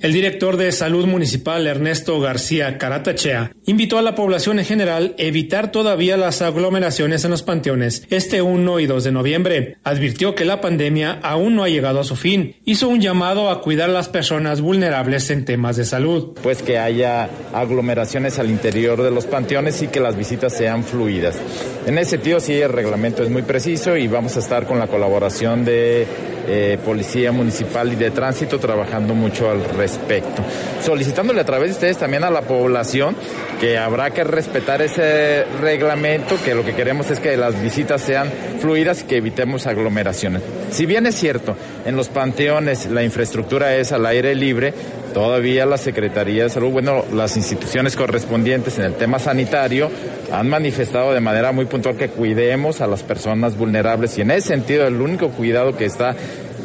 El 0.00 0.14
director 0.14 0.56
de 0.56 0.72
Salud 0.72 1.04
Municipal, 1.04 1.66
Ernesto 1.66 2.18
García 2.20 2.78
Caratachea, 2.78 3.52
invitó 3.66 3.98
a 3.98 4.02
la 4.02 4.14
población 4.14 4.58
en 4.58 4.64
general 4.64 5.14
a 5.18 5.22
evitar 5.22 5.70
todavía 5.70 6.16
las 6.16 6.40
aglomeraciones 6.40 7.22
en 7.26 7.30
los 7.30 7.42
panteones 7.42 8.06
este 8.08 8.40
1 8.40 8.80
y 8.80 8.86
2 8.86 9.04
de 9.04 9.12
noviembre. 9.12 9.76
Advirtió 9.84 10.34
que 10.34 10.46
la 10.46 10.62
pandemia 10.62 11.20
aún 11.22 11.54
no 11.54 11.64
ha 11.64 11.68
llegado 11.68 12.00
a 12.00 12.04
su 12.04 12.16
fin. 12.16 12.56
Hizo 12.64 12.88
un 12.88 13.02
llamado 13.02 13.50
a 13.50 13.60
cuidar 13.60 13.90
a 13.90 13.92
las 13.92 14.08
personas 14.08 14.62
vulnerables 14.62 15.28
en 15.28 15.44
temas 15.44 15.76
de 15.76 15.84
salud. 15.84 16.32
Pues 16.42 16.62
que 16.62 16.78
haya 16.78 17.28
aglomeraciones 17.52 18.38
al 18.38 18.48
interior 18.48 19.02
de 19.02 19.10
los 19.10 19.26
panteones 19.26 19.82
y 19.82 19.88
que 19.88 20.00
las 20.00 20.16
visitas 20.16 20.56
sean 20.56 20.82
fluidas. 20.82 21.36
En 21.84 21.98
ese 21.98 22.12
sentido, 22.12 22.40
sí, 22.40 22.54
el 22.54 22.72
reglamento 22.72 23.22
es 23.22 23.28
muy 23.28 23.42
preciso 23.42 23.98
y 23.98 24.08
vamos 24.08 24.34
a 24.36 24.40
estar 24.40 24.66
con 24.66 24.78
la 24.78 24.86
colaboración 24.86 25.66
de 25.66 26.06
eh, 26.52 26.78
Policía 26.84 27.30
Municipal 27.30 27.92
y 27.92 27.96
de 27.96 28.10
Tránsito 28.10 28.58
trabajando 28.58 29.14
mucho 29.14 29.48
al 29.48 29.62
respecto. 29.64 30.42
Solicitándole 30.82 31.40
a 31.40 31.44
través 31.44 31.68
de 31.68 31.74
ustedes 31.74 31.96
también 31.96 32.24
a 32.24 32.30
la 32.30 32.42
población 32.42 33.14
que 33.60 33.78
habrá 33.78 34.10
que 34.10 34.24
respetar 34.24 34.82
ese 34.82 35.44
reglamento, 35.60 36.36
que 36.44 36.56
lo 36.56 36.64
que 36.64 36.74
queremos 36.74 37.08
es 37.10 37.20
que 37.20 37.36
las 37.36 37.62
visitas 37.62 38.00
sean 38.00 38.28
fluidas 38.58 39.02
y 39.02 39.04
que 39.04 39.18
evitemos 39.18 39.68
aglomeraciones. 39.68 40.42
Si 40.72 40.86
bien 40.86 41.06
es 41.06 41.14
cierto, 41.14 41.54
en 41.84 41.94
los 41.94 42.08
panteones 42.08 42.86
la 42.86 43.04
infraestructura 43.04 43.76
es 43.76 43.92
al 43.92 44.04
aire 44.06 44.34
libre, 44.34 44.74
todavía 45.12 45.66
la 45.66 45.78
Secretaría 45.78 46.44
de 46.44 46.50
Salud, 46.50 46.70
bueno, 46.70 47.04
las 47.12 47.36
instituciones 47.36 47.96
correspondientes 47.96 48.78
en 48.78 48.84
el 48.84 48.94
tema 48.94 49.18
sanitario 49.18 49.90
han 50.32 50.48
manifestado 50.48 51.12
de 51.12 51.20
manera 51.20 51.52
muy 51.52 51.66
puntual 51.66 51.96
que 51.96 52.08
cuidemos 52.08 52.80
a 52.80 52.86
las 52.86 53.02
personas 53.02 53.56
vulnerables 53.56 54.16
y 54.18 54.22
en 54.22 54.30
ese 54.30 54.48
sentido 54.48 54.86
el 54.86 55.00
único 55.00 55.28
cuidado 55.30 55.76
que 55.76 55.86
está 55.86 56.14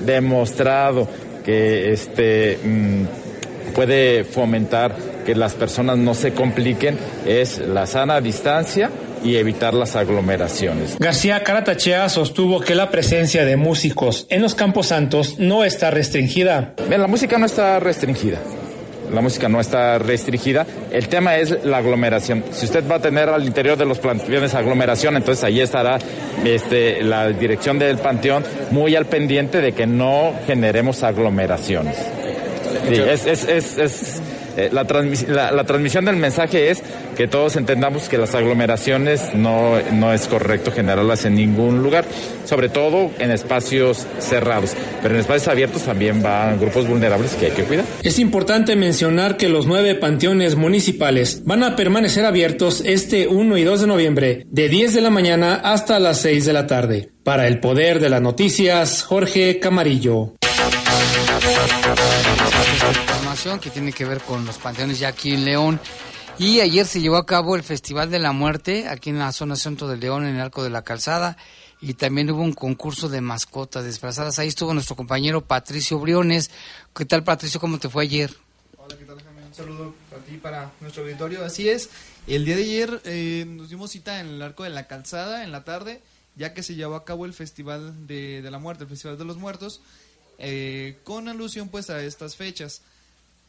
demostrado 0.06 1.08
que 1.44 1.92
este 1.92 2.60
mm, 2.64 3.74
puede 3.74 4.24
fomentar 4.24 4.96
que 5.26 5.36
las 5.36 5.54
personas 5.54 5.98
no 5.98 6.14
se 6.14 6.34
compliquen 6.34 6.98
es 7.26 7.60
la 7.60 7.86
sana 7.88 8.22
distancia 8.22 8.90
y 9.26 9.38
evitar 9.38 9.74
las 9.74 9.96
aglomeraciones. 9.96 10.98
García 11.00 11.44
Caratachea 11.44 12.08
sostuvo 12.10 12.62
que 12.62 12.76
la 12.76 12.90
presencia 12.92 13.44
de 13.44 13.58
músicos 13.58 14.28
en 14.30 14.42
los 14.42 14.56
campos 14.56 14.88
santos 14.88 15.40
no 15.40 15.64
está 15.64 15.92
restringida. 15.92 16.76
Bien, 16.88 17.02
la 17.02 17.08
música 17.08 17.38
no 17.38 17.48
está 17.48 17.80
restringida. 17.80 18.40
La 19.14 19.22
música 19.22 19.50
no 19.50 19.60
está 19.60 19.98
restringida. 19.98 20.66
El 20.92 21.08
tema 21.08 21.38
es 21.38 21.64
la 21.64 21.78
aglomeración. 21.78 22.44
Si 22.52 22.66
usted 22.66 22.84
va 22.90 22.96
a 22.96 23.00
tener 23.00 23.30
al 23.30 23.44
interior 23.46 23.78
de 23.78 23.86
los 23.86 24.00
panteones 24.00 24.54
aglomeración, 24.54 25.16
entonces 25.16 25.44
ahí 25.44 25.62
estará 25.62 26.00
este, 26.44 27.04
la 27.04 27.30
dirección 27.30 27.78
del 27.78 27.98
panteón 27.98 28.44
muy 28.72 28.96
al 28.96 29.06
pendiente 29.06 29.62
de 29.62 29.74
que 29.74 29.86
no 29.86 30.34
generemos 30.48 31.04
aglomeraciones. 31.04 31.98
Sí, 32.88 32.96
es, 32.96 33.26
es, 33.26 33.48
es, 33.48 33.78
es 33.78 34.22
eh, 34.58 34.70
la, 34.72 34.86
transmisión 34.86 36.06
del 36.06 36.16
mensaje 36.16 36.70
es 36.70 36.82
que 37.16 37.28
todos 37.28 37.56
entendamos 37.56 38.10
que 38.10 38.18
las 38.18 38.36
aglomeraciones 38.36 39.34
no, 39.34 39.80
no 39.92 40.14
es 40.14 40.28
correcto 40.28 40.72
generarlas 40.72 41.26
en 41.26 41.36
ningún 41.36 41.84
lugar, 41.84 42.06
sobre 42.46 42.70
todo 42.70 43.12
en 43.20 43.32
espacios 43.32 44.06
cerrados, 44.20 44.74
pero 45.02 45.16
en 45.16 45.22
espacios 45.22 45.48
abiertos 45.48 45.84
también 45.84 46.22
van 46.22 46.60
grupos 46.60 46.88
vulnerables 46.88 47.36
que 47.36 47.48
hay 47.48 47.52
que 47.52 47.64
cuidar. 47.64 47.86
Es 48.04 48.20
importante 48.20 48.76
mencionar 48.76 49.38
que 49.38 49.50
los 49.50 49.68
nueve 49.68 49.96
panteones 49.96 50.56
municipales 50.56 51.42
van 51.46 51.64
a 51.64 51.76
permanecer 51.76 52.26
abiertos 52.26 52.82
este 52.86 53.28
1 53.28 53.58
y 53.58 53.64
2 53.64 53.82
de 53.82 53.88
noviembre, 53.88 54.46
de 54.50 54.70
10 54.70 54.94
de 54.94 55.02
la 55.02 55.10
mañana 55.10 55.56
hasta 55.56 56.00
las 56.00 56.20
6 56.22 56.46
de 56.46 56.54
la 56.54 56.68
tarde. 56.68 57.10
Para 57.24 57.48
el 57.48 57.60
poder 57.60 58.00
de 58.00 58.10
las 58.10 58.22
noticias, 58.22 59.04
Jorge 59.04 59.60
Camarillo 59.60 60.36
información 62.90 63.60
que 63.60 63.70
tiene 63.70 63.92
que 63.92 64.06
ver 64.06 64.22
con 64.22 64.46
los 64.46 64.58
panteones 64.58 65.00
ya 65.00 65.10
aquí 65.10 65.34
en 65.34 65.46
León. 65.46 65.80
Y 66.38 66.60
ayer 66.60 66.86
se 66.86 67.00
llevó 67.00 67.18
a 67.18 67.26
cabo 67.26 67.56
el 67.56 67.64
Festival 67.64 68.12
de 68.12 68.20
la 68.20 68.32
Muerte 68.34 68.88
aquí 68.90 69.10
en 69.10 69.20
la 69.20 69.32
zona 69.32 69.56
centro 69.56 69.88
de 69.88 69.98
León, 69.98 70.26
en 70.26 70.36
el 70.36 70.42
Arco 70.42 70.64
de 70.64 70.70
la 70.70 70.84
Calzada. 70.84 71.38
Y 71.82 71.94
también 71.94 72.30
hubo 72.32 72.42
un 72.42 72.54
concurso 72.54 73.10
de 73.10 73.22
mascotas 73.22 73.86
desplazadas. 73.86 74.40
Ahí 74.40 74.48
estuvo 74.48 74.74
nuestro 74.74 74.96
compañero 74.96 75.42
Patricio 75.42 76.00
Briones. 76.00 76.52
¿Qué 76.96 77.06
tal, 77.06 77.24
Patricio? 77.24 77.60
¿Cómo 77.60 77.78
te 77.80 77.90
fue 77.90 78.04
ayer? 78.04 78.34
Hola, 78.78 78.98
¿qué 78.98 79.06
tal, 79.06 79.22
Jaime? 79.22 79.46
Un 79.46 79.54
saludo 79.54 79.96
para 80.10 80.22
ti, 80.24 80.38
para 80.38 80.72
nuestro 80.82 81.04
auditorio. 81.04 81.46
Así 81.46 81.70
es. 81.70 81.90
El 82.28 82.44
día 82.44 82.56
de 82.56 82.64
ayer 82.64 83.02
eh, 83.06 83.46
nos 83.48 83.70
dimos 83.70 83.92
cita 83.92 84.20
en 84.20 84.28
el 84.28 84.42
Arco 84.42 84.64
de 84.64 84.72
la 84.72 84.88
Calzada, 84.88 85.44
en 85.44 85.52
la 85.52 85.64
tarde, 85.64 86.02
ya 86.36 86.54
que 86.54 86.64
se 86.64 86.76
llevó 86.76 86.96
a 86.96 87.06
cabo 87.06 87.26
el 87.26 87.34
Festival 87.34 88.08
de, 88.08 88.42
de 88.42 88.52
la 88.52 88.58
Muerte, 88.58 88.84
el 88.84 88.90
Festival 88.90 89.18
de 89.18 89.26
los 89.26 89.38
Muertos. 89.38 89.82
Eh, 90.38 90.98
con 91.04 91.28
alusión 91.28 91.70
pues 91.70 91.90
a 91.90 92.04
estas 92.04 92.36
fechas. 92.36 92.82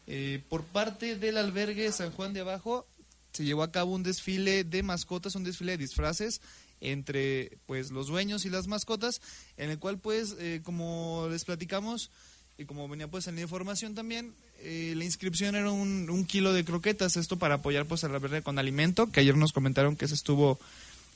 Eh, 0.07 0.41
por 0.49 0.65
parte 0.65 1.17
del 1.17 1.37
albergue 1.37 1.91
San 1.91 2.13
Juan 2.13 2.33
de 2.33 2.41
Abajo 2.41 2.87
se 3.33 3.45
llevó 3.45 3.63
a 3.65 3.73
cabo 3.73 3.95
un 3.95 4.03
desfile 4.03 4.65
de 4.65 4.83
mascotas, 4.83 5.35
un 5.35 5.45
desfile 5.45 5.73
de 5.73 5.79
disfraces 5.79 6.41
entre 6.81 7.59
pues 7.67 7.91
los 7.91 8.07
dueños 8.07 8.45
y 8.45 8.51
las 8.51 8.67
mascotas, 8.67 9.21
en 9.57 9.71
el 9.71 9.79
cual 9.79 9.99
pues 9.99 10.37
eh, 10.39 10.61
como 10.63 11.27
les 11.31 11.45
platicamos 11.45 12.11
y 12.59 12.65
como 12.65 12.89
venía 12.89 13.09
pues 13.09 13.27
en 13.27 13.37
la 13.37 13.43
información 13.43 13.95
también, 13.95 14.33
eh, 14.61 14.95
la 14.97 15.05
inscripción 15.05 15.55
era 15.55 15.71
un, 15.71 16.09
un, 16.09 16.25
kilo 16.25 16.53
de 16.53 16.65
croquetas, 16.65 17.17
esto 17.17 17.39
para 17.39 17.57
apoyar 17.57 17.87
pues 17.87 18.05
a 18.05 18.09
la 18.09 18.19
verde 18.19 18.43
con 18.43 18.59
alimento, 18.59 19.11
que 19.11 19.21
ayer 19.21 19.37
nos 19.37 19.53
comentaron 19.53 19.97
que 19.97 20.09
se 20.09 20.15
estuvo, 20.15 20.59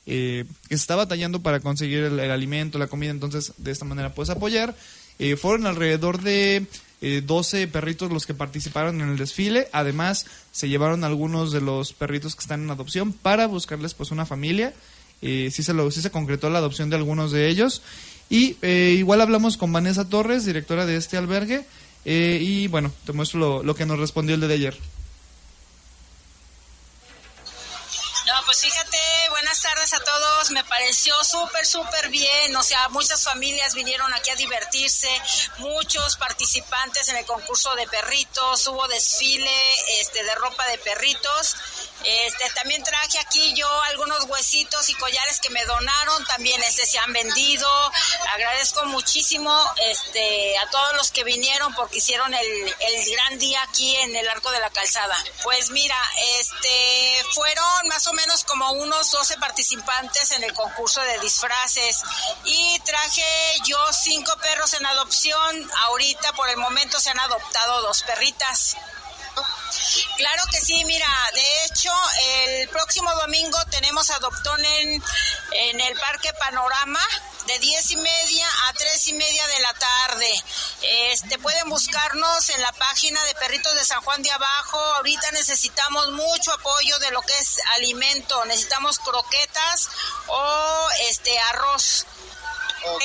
eh, 0.05 0.45
que 0.69 0.77
se 0.77 0.81
está 0.81 0.95
batallando 0.95 1.41
para 1.41 1.59
conseguir 1.59 2.03
el, 2.03 2.19
el, 2.19 2.31
alimento, 2.31 2.77
la 2.77 2.87
comida, 2.87 3.11
entonces 3.11 3.53
de 3.57 3.71
esta 3.71 3.85
manera 3.85 4.13
pues 4.13 4.29
apoyar. 4.29 4.75
Eh, 5.19 5.35
fueron 5.35 5.67
alrededor 5.67 6.21
de 6.21 6.65
12 7.01 7.67
perritos 7.67 8.11
los 8.11 8.27
que 8.27 8.35
participaron 8.35 9.01
en 9.01 9.09
el 9.09 9.17
desfile, 9.17 9.69
además 9.73 10.27
se 10.51 10.69
llevaron 10.69 11.03
algunos 11.03 11.51
de 11.51 11.59
los 11.59 11.93
perritos 11.93 12.35
que 12.35 12.41
están 12.41 12.61
en 12.61 12.69
adopción 12.69 13.11
para 13.11 13.47
buscarles 13.47 13.95
pues 13.95 14.11
una 14.11 14.27
familia. 14.27 14.73
Eh, 15.21 15.49
sí, 15.51 15.63
se 15.63 15.73
lo, 15.73 15.89
sí 15.91 16.01
se 16.01 16.11
concretó 16.11 16.49
la 16.49 16.59
adopción 16.59 16.89
de 16.89 16.95
algunos 16.95 17.31
de 17.31 17.47
ellos. 17.47 17.81
Y 18.29 18.57
eh, 18.61 18.95
igual 18.97 19.21
hablamos 19.21 19.57
con 19.57 19.71
Vanessa 19.71 20.07
Torres, 20.07 20.45
directora 20.45 20.85
de 20.85 20.97
este 20.97 21.17
albergue. 21.17 21.65
Eh, 22.05 22.39
y 22.41 22.67
bueno, 22.67 22.91
te 23.05 23.13
muestro 23.13 23.39
lo, 23.39 23.63
lo, 23.63 23.75
que 23.75 23.85
nos 23.85 23.99
respondió 23.99 24.35
el 24.35 24.41
de 24.41 24.53
ayer. 24.53 24.77
No, 28.25 28.33
pues 28.45 28.61
fíjate, 28.61 28.90
a 29.93 29.99
todos. 29.99 30.51
Me 30.51 30.63
pareció 30.63 31.13
súper, 31.23 31.65
súper 31.65 32.09
bien. 32.09 32.55
O 32.55 32.63
sea, 32.63 32.89
muchas 32.89 33.23
familias 33.23 33.73
vinieron 33.73 34.13
aquí 34.13 34.29
a 34.29 34.35
divertirse, 34.35 35.09
muchos 35.59 36.17
participantes 36.17 37.09
en 37.09 37.17
el 37.17 37.25
concurso 37.25 37.75
de 37.75 37.87
perritos, 37.87 38.67
hubo 38.67 38.87
desfile 38.87 39.51
este, 39.99 40.23
de 40.23 40.35
ropa 40.35 40.65
de 40.67 40.77
perritos. 40.79 41.55
Este, 42.03 42.49
también 42.51 42.83
traje 42.83 43.19
aquí 43.19 43.53
yo 43.55 43.67
algunos 43.83 44.25
huesitos 44.25 44.89
y 44.89 44.93
collares 44.95 45.39
que 45.39 45.49
me 45.49 45.63
donaron, 45.65 46.25
también 46.25 46.61
este, 46.63 46.85
se 46.85 46.99
han 46.99 47.13
vendido. 47.13 47.69
Agradezco 48.33 48.85
muchísimo 48.85 49.57
este, 49.89 50.57
a 50.57 50.69
todos 50.69 50.95
los 50.95 51.11
que 51.11 51.23
vinieron 51.23 51.73
porque 51.75 51.97
hicieron 51.97 52.33
el, 52.33 52.75
el 52.79 53.11
gran 53.11 53.39
día 53.39 53.61
aquí 53.63 53.95
en 53.97 54.15
el 54.15 54.27
Arco 54.29 54.51
de 54.51 54.59
la 54.59 54.69
Calzada. 54.69 55.17
Pues 55.43 55.69
mira, 55.71 55.97
este, 56.39 57.23
fueron 57.33 57.87
más 57.87 58.07
o 58.07 58.13
menos 58.13 58.43
como 58.43 58.71
unos 58.73 59.11
12 59.11 59.37
participantes 59.37 60.31
en 60.31 60.43
el 60.43 60.53
concurso 60.53 61.01
de 61.01 61.19
disfraces 61.19 62.01
y 62.45 62.79
traje 62.85 63.23
yo 63.65 63.77
cinco 63.91 64.33
perros 64.41 64.73
en 64.73 64.85
adopción. 64.85 65.71
Ahorita 65.87 66.33
por 66.33 66.49
el 66.49 66.57
momento 66.57 66.99
se 66.99 67.09
han 67.09 67.19
adoptado 67.19 67.81
dos 67.81 68.03
perritas. 68.03 68.77
Claro 70.17 70.43
que 70.51 70.61
sí, 70.61 70.83
mira, 70.85 71.07
de 71.33 71.65
hecho, 71.65 71.91
el 72.23 72.69
próximo 72.69 73.13
domingo 73.15 73.57
tenemos 73.69 74.09
adoptón 74.09 74.63
en, 74.63 75.03
en 75.51 75.81
el 75.81 75.99
Parque 75.99 76.33
Panorama 76.33 77.01
de 77.47 77.59
diez 77.59 77.91
y 77.91 77.97
media 77.97 78.47
a 78.67 78.73
tres 78.73 79.07
y 79.07 79.13
media 79.13 79.47
de 79.47 79.59
la 79.59 79.73
tarde. 79.73 80.43
Este 80.81 81.39
pueden 81.39 81.69
buscarnos 81.69 82.49
en 82.49 82.61
la 82.61 82.71
página 82.73 83.23
de 83.25 83.35
Perritos 83.35 83.75
de 83.75 83.85
San 83.85 84.01
Juan 84.01 84.21
de 84.21 84.31
Abajo. 84.31 84.79
Ahorita 84.95 85.31
necesitamos 85.31 86.11
mucho 86.11 86.53
apoyo 86.53 86.99
de 86.99 87.11
lo 87.11 87.21
que 87.21 87.37
es 87.37 87.57
alimento. 87.75 88.45
Necesitamos 88.45 88.99
croquetas 88.99 89.89
o 90.27 90.87
este 91.09 91.37
arroz. 91.39 92.05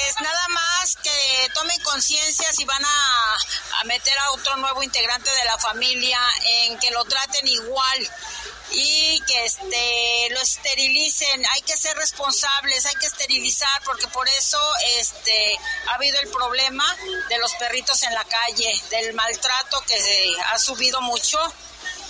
Es 0.09 0.21
nada 0.23 0.49
más 0.49 0.97
que 0.97 1.51
tomen 1.53 1.81
conciencia 1.83 2.51
si 2.53 2.65
van 2.65 2.85
a, 2.85 3.37
a, 3.81 3.85
meter 3.85 4.19
a 4.19 4.31
otro 4.31 4.57
nuevo 4.57 4.83
integrante 4.83 5.31
de 5.31 5.45
la 5.45 5.59
familia 5.59 6.19
en 6.45 6.79
que 6.79 6.91
lo 6.93 7.05
traten 7.05 7.47
igual 7.47 8.11
y 8.73 9.21
que 9.27 9.45
este 9.45 10.29
lo 10.31 10.41
esterilicen. 10.41 11.45
Hay 11.55 11.63
que 11.63 11.77
ser 11.77 11.97
responsables, 11.97 12.87
hay 12.87 12.95
que 12.95 13.07
esterilizar 13.07 13.83
porque 13.85 14.09
por 14.09 14.27
eso 14.29 14.59
este 14.99 15.59
ha 15.89 15.95
habido 15.95 16.19
el 16.21 16.29
problema 16.29 16.85
de 17.29 17.39
los 17.39 17.53
perritos 17.55 18.03
en 18.03 18.15
la 18.15 18.25
calle, 18.25 18.81
del 18.91 19.15
maltrato 19.15 19.83
que 19.87 20.37
ha 20.53 20.59
subido 20.59 21.01
mucho. 21.03 21.39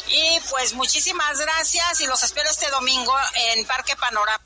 Y 0.09 0.41
pues 0.51 0.73
muchísimas 0.75 1.39
gracias 1.39 2.01
y 2.01 2.07
los 2.07 2.23
espero 2.23 2.49
este 2.49 2.71
domingo 2.71 3.15
en 3.35 3.67
Parque 3.67 3.97
Panorama. 3.97 4.46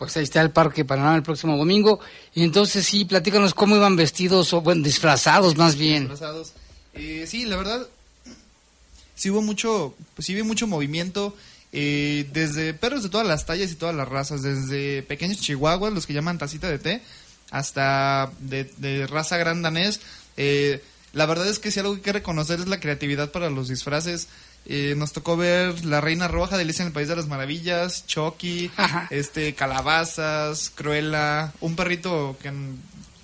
Pues 0.00 0.16
ahí 0.16 0.22
está 0.22 0.40
el 0.40 0.50
Parque 0.50 0.86
Panorama 0.86 1.14
el 1.14 1.22
próximo 1.22 1.58
domingo. 1.58 2.00
Y 2.34 2.42
entonces 2.42 2.86
sí, 2.86 3.04
platícanos 3.04 3.52
cómo 3.52 3.76
iban 3.76 3.96
vestidos, 3.96 4.50
o 4.54 4.62
bueno, 4.62 4.82
disfrazados 4.82 5.58
más 5.58 5.76
bien. 5.76 6.08
Disfrazados. 6.08 6.54
Eh, 6.94 7.26
sí, 7.28 7.44
la 7.44 7.58
verdad, 7.58 7.86
sí 9.14 9.28
hubo 9.28 9.42
mucho, 9.42 9.94
pues 10.14 10.24
sí 10.24 10.34
hubo 10.34 10.46
mucho 10.46 10.66
movimiento. 10.66 11.36
Eh, 11.74 12.26
desde 12.32 12.72
perros 12.72 13.02
de 13.02 13.10
todas 13.10 13.26
las 13.26 13.44
tallas 13.44 13.70
y 13.70 13.74
todas 13.74 13.94
las 13.94 14.08
razas, 14.08 14.40
desde 14.40 15.02
pequeños 15.02 15.38
chihuahuas, 15.38 15.92
los 15.92 16.06
que 16.06 16.14
llaman 16.14 16.38
tacita 16.38 16.70
de 16.70 16.78
té, 16.78 17.02
hasta 17.50 18.32
de, 18.40 19.06
raza 19.06 19.36
gran 19.36 19.60
danés. 19.60 20.00
Eh, 20.38 20.82
la 21.12 21.26
verdad 21.26 21.46
es 21.46 21.58
que 21.58 21.70
si 21.70 21.78
algo 21.78 21.92
que 21.92 21.98
hay 21.98 22.04
que 22.04 22.12
reconocer 22.14 22.58
es 22.58 22.68
la 22.68 22.80
creatividad 22.80 23.32
para 23.32 23.50
los 23.50 23.68
disfraces. 23.68 24.28
Eh, 24.66 24.94
nos 24.96 25.12
tocó 25.12 25.36
ver 25.36 25.84
La 25.84 26.00
Reina 26.00 26.28
Roja 26.28 26.56
de 26.56 26.62
Alicia 26.62 26.82
en 26.82 26.88
el 26.88 26.92
País 26.92 27.08
de 27.08 27.16
las 27.16 27.26
Maravillas, 27.26 28.06
Chucky, 28.06 28.70
este, 29.10 29.54
Calabazas, 29.54 30.70
Cruella, 30.74 31.52
un 31.60 31.74
perrito 31.76 32.36
que 32.42 32.52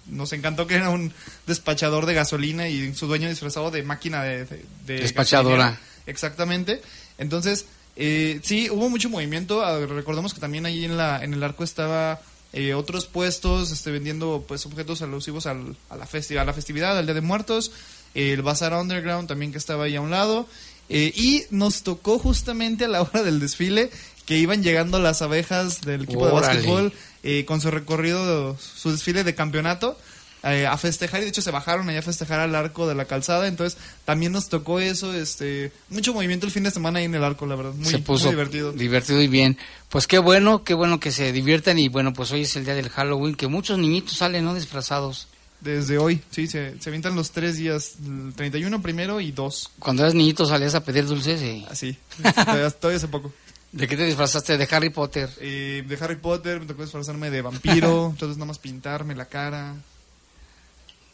nos 0.07 0.33
encantó 0.33 0.67
que 0.67 0.77
era 0.77 0.91
un 0.91 1.13
despachador 1.47 2.07
de 2.07 2.15
gasolina 2.15 2.69
y 2.69 2.95
su 2.95 3.07
dueño 3.07 3.29
disfrazado 3.29 3.71
de 3.71 3.83
máquina 3.83 4.23
de... 4.23 4.45
de, 4.45 4.65
de 4.87 5.01
Despachadora. 5.01 5.57
gasolina. 5.57 5.81
Exactamente. 6.07 6.83
Entonces, 7.19 7.67
eh, 7.97 8.41
sí, 8.43 8.69
hubo 8.71 8.89
mucho 8.89 9.11
movimiento. 9.11 9.65
Ah, 9.65 9.79
Recordemos 9.87 10.35
que 10.35 10.41
también 10.41 10.67
ahí 10.67 10.85
en, 10.85 10.97
la, 10.97 11.23
en 11.23 11.35
el 11.35 11.43
arco 11.43 11.65
estaba... 11.65 12.21
Eh, 12.53 12.73
otros 12.73 13.07
puestos 13.07 13.71
este, 13.71 13.91
vendiendo 13.91 14.45
pues 14.49 14.65
objetos 14.65 15.03
alusivos 15.03 15.45
al, 15.47 15.77
a, 15.91 15.97
la 15.97 16.07
festi 16.07 16.39
a 16.39 16.45
la 16.45 16.55
festividad, 16.55 16.97
al 16.97 17.05
Día 17.05 17.15
de 17.15 17.21
Muertos, 17.21 17.71
el 18.15 18.41
Bazar 18.41 18.73
Underground 18.73 19.29
también 19.29 19.53
que 19.53 19.59
estaba 19.59 19.85
ahí 19.85 19.97
a 19.97 20.01
un 20.01 20.11
lado, 20.11 20.49
eh, 20.89 21.13
y 21.15 21.45
nos 21.51 21.83
tocó 21.83 22.19
justamente 22.19 22.85
a 22.85 22.89
la 22.89 23.03
hora 23.03 23.23
del 23.23 23.41
desfile 23.41 23.91
que 24.25 24.37
iban 24.39 24.63
llegando 24.63 24.99
las 24.99 25.23
abejas 25.23 25.81
del 25.83 26.05
equipo 26.05 26.21
Órale. 26.25 26.41
de 26.41 26.43
básquetbol 26.47 26.93
eh, 27.23 27.45
con 27.45 27.61
su 27.61 27.71
recorrido, 27.71 28.57
su 28.59 28.91
desfile 28.91 29.25
de 29.25 29.35
campeonato. 29.35 29.97
eh, 30.45 30.67
a 30.67 30.77
festejar 30.77 31.21
y 31.21 31.25
de 31.25 31.31
hecho 31.31 31.43
se 31.43 31.51
bajaron 31.51 31.89
allá 31.89 31.99
a 31.99 32.03
festejar 32.03 32.39
al 32.39 32.55
arco 32.55 32.87
de 32.87 32.95
la 32.95 33.07
calzada 33.07 33.49
entonces 33.49 33.79
también 34.05 34.31
nos 34.31 34.49
tocó 34.49 34.79
eso 34.79 35.13
este 35.13 35.73
mucho 35.89 36.13
movimiento 36.15 36.47
el 36.47 36.53
fin 36.53 36.63
de 36.63 36.71
semana 36.71 37.01
ahí 37.01 37.07
en 37.07 37.15
el 37.17 37.25
arco 37.25 37.47
la 37.47 37.57
verdad 37.57 37.73
muy, 37.73 37.87
se 37.91 37.99
puso 37.99 38.27
muy 38.27 38.35
divertido 38.35 38.73
divertido 38.73 39.21
y 39.23 39.27
bien. 39.29 39.59
Pues 39.89 40.07
qué 40.07 40.19
bueno, 40.19 40.63
qué 40.63 40.75
bueno 40.75 41.01
que 41.01 41.11
se 41.11 41.33
diviertan 41.33 41.79
y 41.79 41.89
bueno, 41.89 42.13
pues 42.13 42.31
hoy 42.33 42.43
es 42.43 42.55
el 42.57 42.65
día 42.65 42.75
del 42.75 42.91
Halloween, 42.91 43.35
que 43.35 43.47
muchos 43.49 43.79
niñitos 43.79 44.19
salen 44.19 44.45
no 44.45 44.55
disfrazados. 44.55 45.27
Desde 45.61 45.99
hoy 45.99 46.23
sí 46.31 46.47
se, 46.47 46.81
se 46.81 46.91
avientan 46.91 47.17
los 47.17 47.31
tres 47.31 47.57
días 47.57 47.97
el 48.05 48.35
31 48.35 48.83
primero 48.83 49.21
y 49.21 49.33
dos 49.33 49.71
Cuando 49.79 50.03
eras 50.03 50.15
niñito 50.15 50.47
salías 50.47 50.75
a 50.75 50.85
pedir 50.85 51.07
dulces 51.07 51.43
y... 51.43 51.67
así 51.71 51.97
todavía, 52.23 52.71
todavía 52.71 52.97
hace 52.99 53.09
poco 53.09 53.33
¿De 53.77 53.87
qué 53.87 53.97
te 53.97 54.07
disfrazaste? 54.07 54.57
De 54.57 54.69
Harry 54.71 54.89
Potter. 54.89 55.29
Eh, 55.39 55.85
de 55.87 55.99
Harry 56.03 56.17
Potter, 56.17 56.61
me 56.61 56.67
tocó 56.67 56.83
disfrazarme 56.83 57.31
de 57.31 57.43
vampiro, 57.43 58.07
entonces 58.11 58.39
nada 58.39 58.47
más 58.47 58.59
pintarme 58.59 59.15
la 59.15 59.27
cara. 59.27 59.75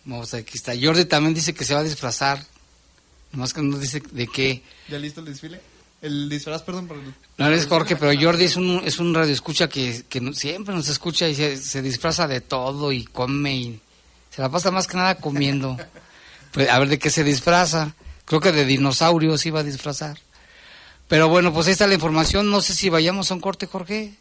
Vamos, 0.05 0.33
aquí 0.35 0.59
está. 0.59 0.73
Jordi 0.81 1.05
también 1.07 1.35
dice 1.35 1.55
que 1.55 1.65
se 1.65 1.75
va 1.75 1.81
a 1.81 1.85
disfrazar. 1.85 2.45
Nomás 3.33 3.53
que 3.53 3.63
no 3.63 3.79
dice 3.79 4.01
de 4.13 4.27
qué. 4.29 4.63
¿Ya 4.89 4.99
listo 4.99 5.21
el 5.21 5.27
desfile? 5.27 5.61
El 6.03 6.29
disfraz, 6.29 6.63
perdón. 6.63 6.87
Por 6.87 6.99
el... 6.99 7.15
No 7.39 7.47
eres 7.47 7.67
Jorge, 7.67 7.97
pero 7.97 8.13
Jordi 8.21 8.45
es 8.45 8.57
un, 8.57 8.83
es 8.85 8.99
un 8.99 9.13
radio 9.13 9.33
escucha 9.33 9.69
que, 9.69 10.05
que 10.09 10.33
siempre 10.35 10.75
nos 10.75 10.89
escucha 10.89 11.29
y 11.29 11.35
se, 11.35 11.57
se 11.57 11.83
disfraza 11.83 12.29
de 12.29 12.43
todo 12.43 12.93
y 12.93 13.05
come 13.05 13.57
y 13.57 13.81
se 14.35 14.41
la 14.41 14.49
pasa 14.49 14.71
más 14.71 14.87
que 14.87 14.97
nada 14.97 15.17
comiendo. 15.17 15.77
Pues, 16.53 16.69
a 16.71 16.79
ver 16.79 16.89
de 16.89 16.99
qué 16.99 17.11
se 17.11 17.23
disfraza. 17.23 17.95
Creo 18.25 18.41
que 18.41 18.53
de 18.53 18.65
dinosaurio 18.65 19.37
se 19.37 19.49
iba 19.49 19.61
a 19.61 19.65
disfrazar. 19.65 20.19
Pero 21.09 21.29
bueno, 21.29 21.53
pues 21.53 21.67
ahí 21.67 21.73
está 21.73 21.87
la 21.87 21.95
información. 21.95 22.51
No 22.51 22.63
sé 22.63 22.75
si 22.75 22.89
vayamos 22.89 23.31
a 23.31 23.35
un 23.35 23.41
corte, 23.41 23.67
Jorge. 23.67 24.15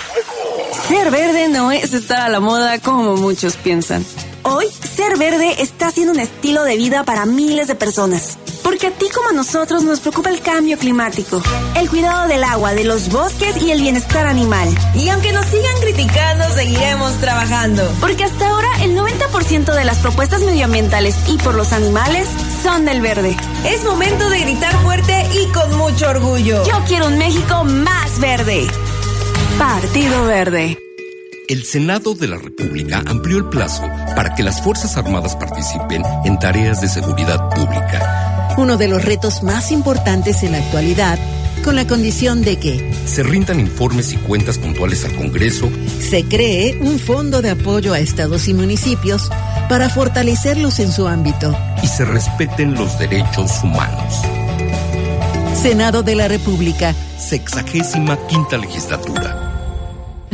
Ser 0.87 1.11
verde 1.11 1.47
no 1.49 1.71
es 1.71 1.93
estar 1.93 2.21
a 2.21 2.29
la 2.29 2.39
moda 2.39 2.79
como 2.79 3.17
muchos 3.17 3.55
piensan. 3.57 4.03
Hoy, 4.41 4.65
ser 4.95 5.19
verde 5.19 5.61
está 5.61 5.91
siendo 5.91 6.13
un 6.13 6.19
estilo 6.19 6.63
de 6.63 6.75
vida 6.75 7.03
para 7.03 7.27
miles 7.27 7.67
de 7.67 7.75
personas. 7.75 8.39
Porque 8.65 8.87
a 8.87 8.91
ti 8.91 9.05
como 9.13 9.29
a 9.29 9.31
nosotros 9.31 9.83
nos 9.83 9.99
preocupa 9.99 10.31
el 10.31 10.41
cambio 10.41 10.79
climático, 10.79 11.39
el 11.77 11.87
cuidado 11.87 12.27
del 12.27 12.43
agua, 12.43 12.73
de 12.73 12.83
los 12.83 13.09
bosques 13.09 13.61
y 13.61 13.69
el 13.69 13.79
bienestar 13.79 14.25
animal. 14.25 14.67
Y 14.95 15.07
aunque 15.09 15.31
nos 15.31 15.45
sigan 15.45 15.79
criticando, 15.81 16.43
seguiremos 16.55 17.13
trabajando. 17.21 17.87
Porque 18.01 18.23
hasta 18.23 18.49
ahora 18.49 18.67
el 18.81 18.97
90% 18.97 19.71
de 19.71 19.85
las 19.85 19.99
propuestas 19.99 20.41
medioambientales 20.41 21.15
y 21.27 21.37
por 21.37 21.53
los 21.53 21.73
animales 21.73 22.27
son 22.63 22.85
del 22.85 23.01
verde. 23.01 23.37
Es 23.65 23.83
momento 23.83 24.27
de 24.29 24.39
gritar 24.39 24.73
fuerte 24.81 25.27
y 25.31 25.45
con 25.51 25.77
mucho 25.77 26.09
orgullo. 26.09 26.65
Yo 26.65 26.83
quiero 26.87 27.05
un 27.05 27.19
México 27.19 27.63
más 27.65 28.19
verde. 28.19 28.65
Partido 29.59 30.25
Verde. 30.25 30.79
El 31.47 31.63
Senado 31.63 32.15
de 32.15 32.27
la 32.27 32.37
República 32.37 33.03
amplió 33.05 33.37
el 33.37 33.45
plazo 33.45 33.83
para 34.15 34.33
que 34.33 34.41
las 34.41 34.63
Fuerzas 34.63 34.97
Armadas 34.97 35.35
participen 35.35 36.01
en 36.23 36.39
tareas 36.39 36.81
de 36.81 36.87
seguridad 36.87 37.49
pública. 37.51 38.24
Uno 38.57 38.77
de 38.77 38.87
los 38.87 39.03
retos 39.03 39.43
más 39.43 39.71
importantes 39.71 40.41
en 40.43 40.53
la 40.53 40.59
actualidad, 40.59 41.19
con 41.63 41.75
la 41.75 41.85
condición 41.85 42.41
de 42.41 42.57
que 42.57 42.93
se 43.05 43.21
rindan 43.21 43.59
informes 43.59 44.13
y 44.13 44.17
cuentas 44.17 44.57
puntuales 44.57 45.03
al 45.03 45.13
Congreso, 45.15 45.69
se 45.99 46.23
cree 46.23 46.79
un 46.79 46.97
fondo 46.97 47.41
de 47.41 47.49
apoyo 47.49 47.93
a 47.93 47.99
estados 47.99 48.47
y 48.47 48.53
municipios 48.53 49.29
para 49.67 49.89
fortalecerlos 49.89 50.79
en 50.79 50.91
su 50.91 51.07
ámbito 51.07 51.57
y 51.83 51.87
se 51.87 52.05
respeten 52.05 52.75
los 52.75 52.97
derechos 52.97 53.51
humanos. 53.61 54.21
Senado 55.61 56.03
de 56.03 56.15
la 56.15 56.27
República. 56.27 56.93
Sexagésima 57.17 58.17
quinta 58.27 58.57
legislatura. 58.57 59.44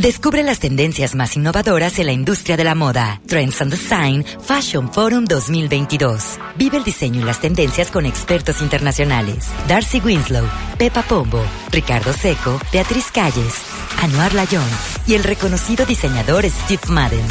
Descubre 0.02 0.42
las 0.42 0.58
tendencias 0.58 1.14
más 1.14 1.38
innovadoras 1.38 2.00
en 2.00 2.08
la 2.08 2.12
industria 2.12 2.58
de 2.58 2.64
la 2.64 2.74
moda. 2.74 3.22
Trends 3.28 3.62
and 3.62 3.70
Design 3.70 4.26
Fashion 4.42 4.92
Forum 4.92 5.26
2022. 5.26 6.40
Vive 6.56 6.78
el 6.78 6.84
diseño 6.84 7.22
y 7.22 7.24
las 7.24 7.40
tendencias 7.40 7.92
con 7.92 8.08
expertos 8.08 8.64
internacionales. 8.64 9.48
Darcy 9.68 10.00
Winslow, 10.00 10.44
Pepa 10.80 11.04
Pombo, 11.04 11.44
Ricardo 11.72 12.14
Seco, 12.14 12.60
Beatriz 12.74 13.12
Calles, 13.12 13.54
Anuar 14.02 14.34
Layón 14.34 14.68
y 15.06 15.14
el 15.14 15.24
reconocido 15.24 15.86
diseñador 15.86 16.46
Steve 16.46 16.82
Madden. 16.88 17.26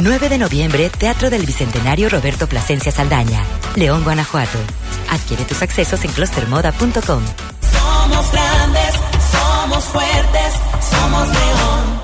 9 0.00 0.30
de 0.30 0.38
noviembre, 0.38 0.88
Teatro 0.88 1.28
del 1.28 1.44
Bicentenario 1.44 2.08
Roberto 2.08 2.46
Plasencia 2.46 2.90
Saldaña, 2.90 3.44
León, 3.76 4.02
Guanajuato. 4.02 4.58
Adquiere 5.10 5.44
tus 5.44 5.60
accesos 5.60 6.02
en 6.06 6.12
clustermoda.com. 6.12 7.22
Somos 7.70 8.32
grandes, 8.32 8.94
somos 9.30 9.84
fuertes, 9.84 10.54
somos 10.90 11.28
León. 11.28 12.03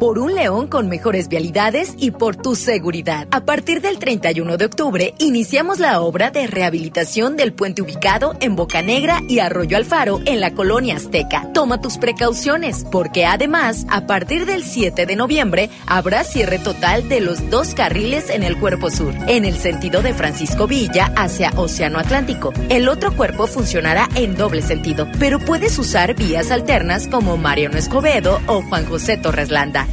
por 0.04 0.18
un 0.18 0.34
León 0.34 0.66
con 0.66 0.90
mejores 0.90 1.28
vialidades 1.28 1.94
y 1.96 2.10
por 2.10 2.36
tu 2.36 2.56
seguridad. 2.56 3.26
A 3.30 3.46
partir 3.46 3.80
del 3.80 3.98
31 3.98 4.58
de 4.58 4.66
octubre, 4.66 5.14
iniciamos 5.16 5.78
la 5.78 6.02
obra 6.02 6.30
de 6.30 6.46
rehabilitación 6.46 7.38
del 7.38 7.54
puente 7.54 7.80
ubicado 7.80 8.36
en 8.40 8.54
Boca 8.54 8.82
Negra 8.82 9.22
y 9.30 9.38
Arroyo 9.38 9.78
Alfaro 9.78 10.20
en 10.26 10.40
la 10.40 10.52
colonia 10.52 10.96
Azteca. 10.96 11.48
Toma 11.54 11.80
tus 11.80 11.96
precauciones, 11.96 12.84
porque 12.92 13.24
además, 13.24 13.86
a 13.88 14.06
partir 14.06 14.44
del 14.44 14.62
7 14.62 15.06
de 15.06 15.16
noviembre, 15.16 15.70
habrá 15.86 16.22
cierre 16.22 16.58
total 16.58 17.08
de 17.08 17.20
los 17.20 17.48
dos 17.48 17.72
carriles 17.72 18.28
en 18.28 18.42
el 18.42 18.58
cuerpo 18.58 18.90
sur, 18.90 19.14
en 19.26 19.46
el 19.46 19.56
sentido 19.56 20.02
de 20.02 20.12
Francisco 20.12 20.66
Villa 20.66 21.14
hacia 21.16 21.50
Océano 21.56 21.98
Atlántico. 21.98 22.52
El 22.68 22.90
otro 22.90 23.16
cuerpo 23.16 23.46
funcionará 23.46 24.10
en 24.16 24.36
doble 24.36 24.60
sentido, 24.60 25.08
pero 25.18 25.38
puedes 25.38 25.78
usar 25.78 26.14
vías 26.14 26.50
alternas 26.50 27.08
como 27.08 27.38
Mariano 27.38 27.78
Escobedo 27.78 28.42
o 28.48 28.60
Juan 28.60 28.84
José 28.84 29.16
Torres 29.16 29.50
Landa. 29.50 29.88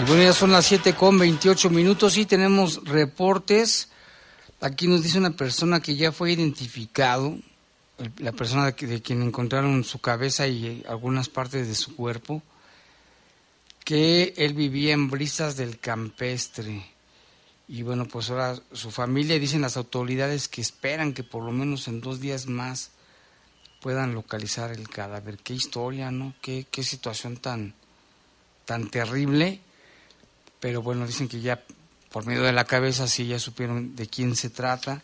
Y 0.00 0.04
bueno, 0.04 0.22
ya 0.22 0.32
son 0.32 0.52
las 0.52 0.66
7 0.66 0.94
con 0.94 1.18
28 1.18 1.70
minutos 1.70 2.16
y 2.16 2.24
tenemos 2.24 2.84
reportes. 2.84 3.88
Aquí 4.60 4.86
nos 4.86 5.02
dice 5.02 5.18
una 5.18 5.30
persona 5.36 5.80
que 5.80 5.96
ya 5.96 6.12
fue 6.12 6.32
identificado, 6.32 7.36
la 8.18 8.32
persona 8.32 8.70
de, 8.70 8.86
de 8.86 9.02
quien 9.02 9.22
encontraron 9.22 9.82
su 9.82 10.00
cabeza 10.00 10.46
y 10.46 10.84
algunas 10.88 11.28
partes 11.28 11.66
de 11.66 11.74
su 11.74 11.96
cuerpo, 11.96 12.42
que 13.84 14.34
él 14.36 14.54
vivía 14.54 14.92
en 14.92 15.10
Brisas 15.10 15.56
del 15.56 15.80
Campestre. 15.80 16.97
Y 17.68 17.82
bueno, 17.82 18.06
pues 18.06 18.30
ahora 18.30 18.58
su 18.72 18.90
familia, 18.90 19.38
dicen 19.38 19.60
las 19.60 19.76
autoridades 19.76 20.48
que 20.48 20.62
esperan 20.62 21.12
que 21.12 21.22
por 21.22 21.44
lo 21.44 21.52
menos 21.52 21.86
en 21.86 22.00
dos 22.00 22.18
días 22.18 22.46
más 22.46 22.92
puedan 23.80 24.14
localizar 24.14 24.72
el 24.72 24.88
cadáver. 24.88 25.38
Qué 25.38 25.54
historia, 25.54 26.10
¿no? 26.10 26.34
Qué, 26.40 26.66
qué 26.70 26.82
situación 26.82 27.36
tan, 27.36 27.74
tan 28.64 28.88
terrible. 28.88 29.60
Pero 30.60 30.82
bueno, 30.82 31.06
dicen 31.06 31.28
que 31.28 31.40
ya 31.40 31.62
por 32.10 32.26
medio 32.26 32.42
de 32.42 32.52
la 32.52 32.64
cabeza 32.64 33.06
sí 33.06 33.26
ya 33.26 33.38
supieron 33.38 33.94
de 33.94 34.06
quién 34.06 34.34
se 34.34 34.50
trata 34.50 35.02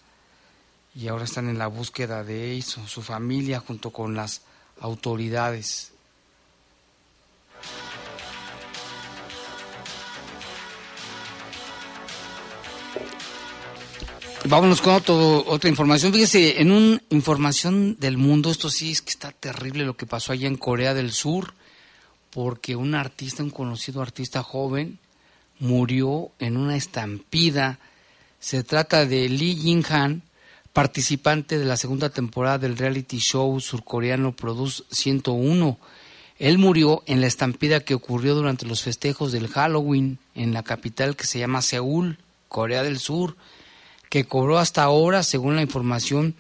y 0.95 1.09
ahora 1.09 1.25
están 1.25 1.49
en 1.49 1.59
la 1.59 1.67
búsqueda 1.67 2.25
de 2.25 2.57
eso, 2.57 2.87
su 2.87 3.03
familia 3.03 3.61
junto 3.61 3.91
con 3.91 4.15
las 4.15 4.43
autoridades. 4.81 5.94
Vámonos 14.47 14.83
con 14.83 14.95
otro- 14.95 15.45
otra 15.47 15.71
información. 15.71 16.13
Fíjese, 16.13 16.61
en 16.61 16.71
una 16.71 17.01
información 17.11 17.97
del 17.99 18.19
mundo, 18.19 18.51
esto 18.51 18.69
sí 18.69 18.91
es 18.91 19.01
que 19.01 19.11
está 19.11 19.33
terrible 19.33 19.85
lo 19.85 19.97
que 19.97 20.07
pasó 20.07 20.33
allá 20.33 20.47
en 20.49 20.57
Corea 20.57 20.93
del 20.93 21.13
Sur, 21.13 21.55
porque 22.31 22.77
un 22.77 22.95
artista, 22.95 23.43
un 23.43 23.51
conocido 23.51 24.03
artista 24.03 24.43
joven, 24.43 24.99
murió 25.61 26.31
en 26.41 26.59
una 26.59 26.77
estampida. 26.77 27.79
Se 28.39 28.63
trata 28.65 29.07
de 29.07 29.29
Lee 29.31 29.57
Jin-han, 29.57 30.23
participante 30.75 31.59
de 31.59 31.65
la 31.65 31.77
segunda 31.79 32.11
temporada 32.11 32.59
del 32.59 32.77
reality 32.77 33.19
show 33.21 33.59
surcoreano 33.61 34.33
Produce 34.37 34.83
101. 34.91 35.79
Él 36.39 36.59
murió 36.59 37.03
en 37.07 37.21
la 37.23 37.29
estampida 37.29 37.81
que 37.81 37.95
ocurrió 37.95 38.35
durante 38.35 38.67
los 38.67 38.83
festejos 38.83 39.33
del 39.33 39.49
Halloween 39.49 40.19
en 40.35 40.53
la 40.53 40.65
capital 40.65 41.17
que 41.17 41.25
se 41.27 41.39
llama 41.39 41.63
Seúl, 41.63 42.19
Corea 42.49 42.83
del 42.83 42.99
Sur, 42.99 43.37
que 44.15 44.27
cobró 44.27 44.61
hasta 44.61 44.85
ahora, 44.85 45.25
según 45.25 45.57
la 45.57 45.63
información 45.63 46.37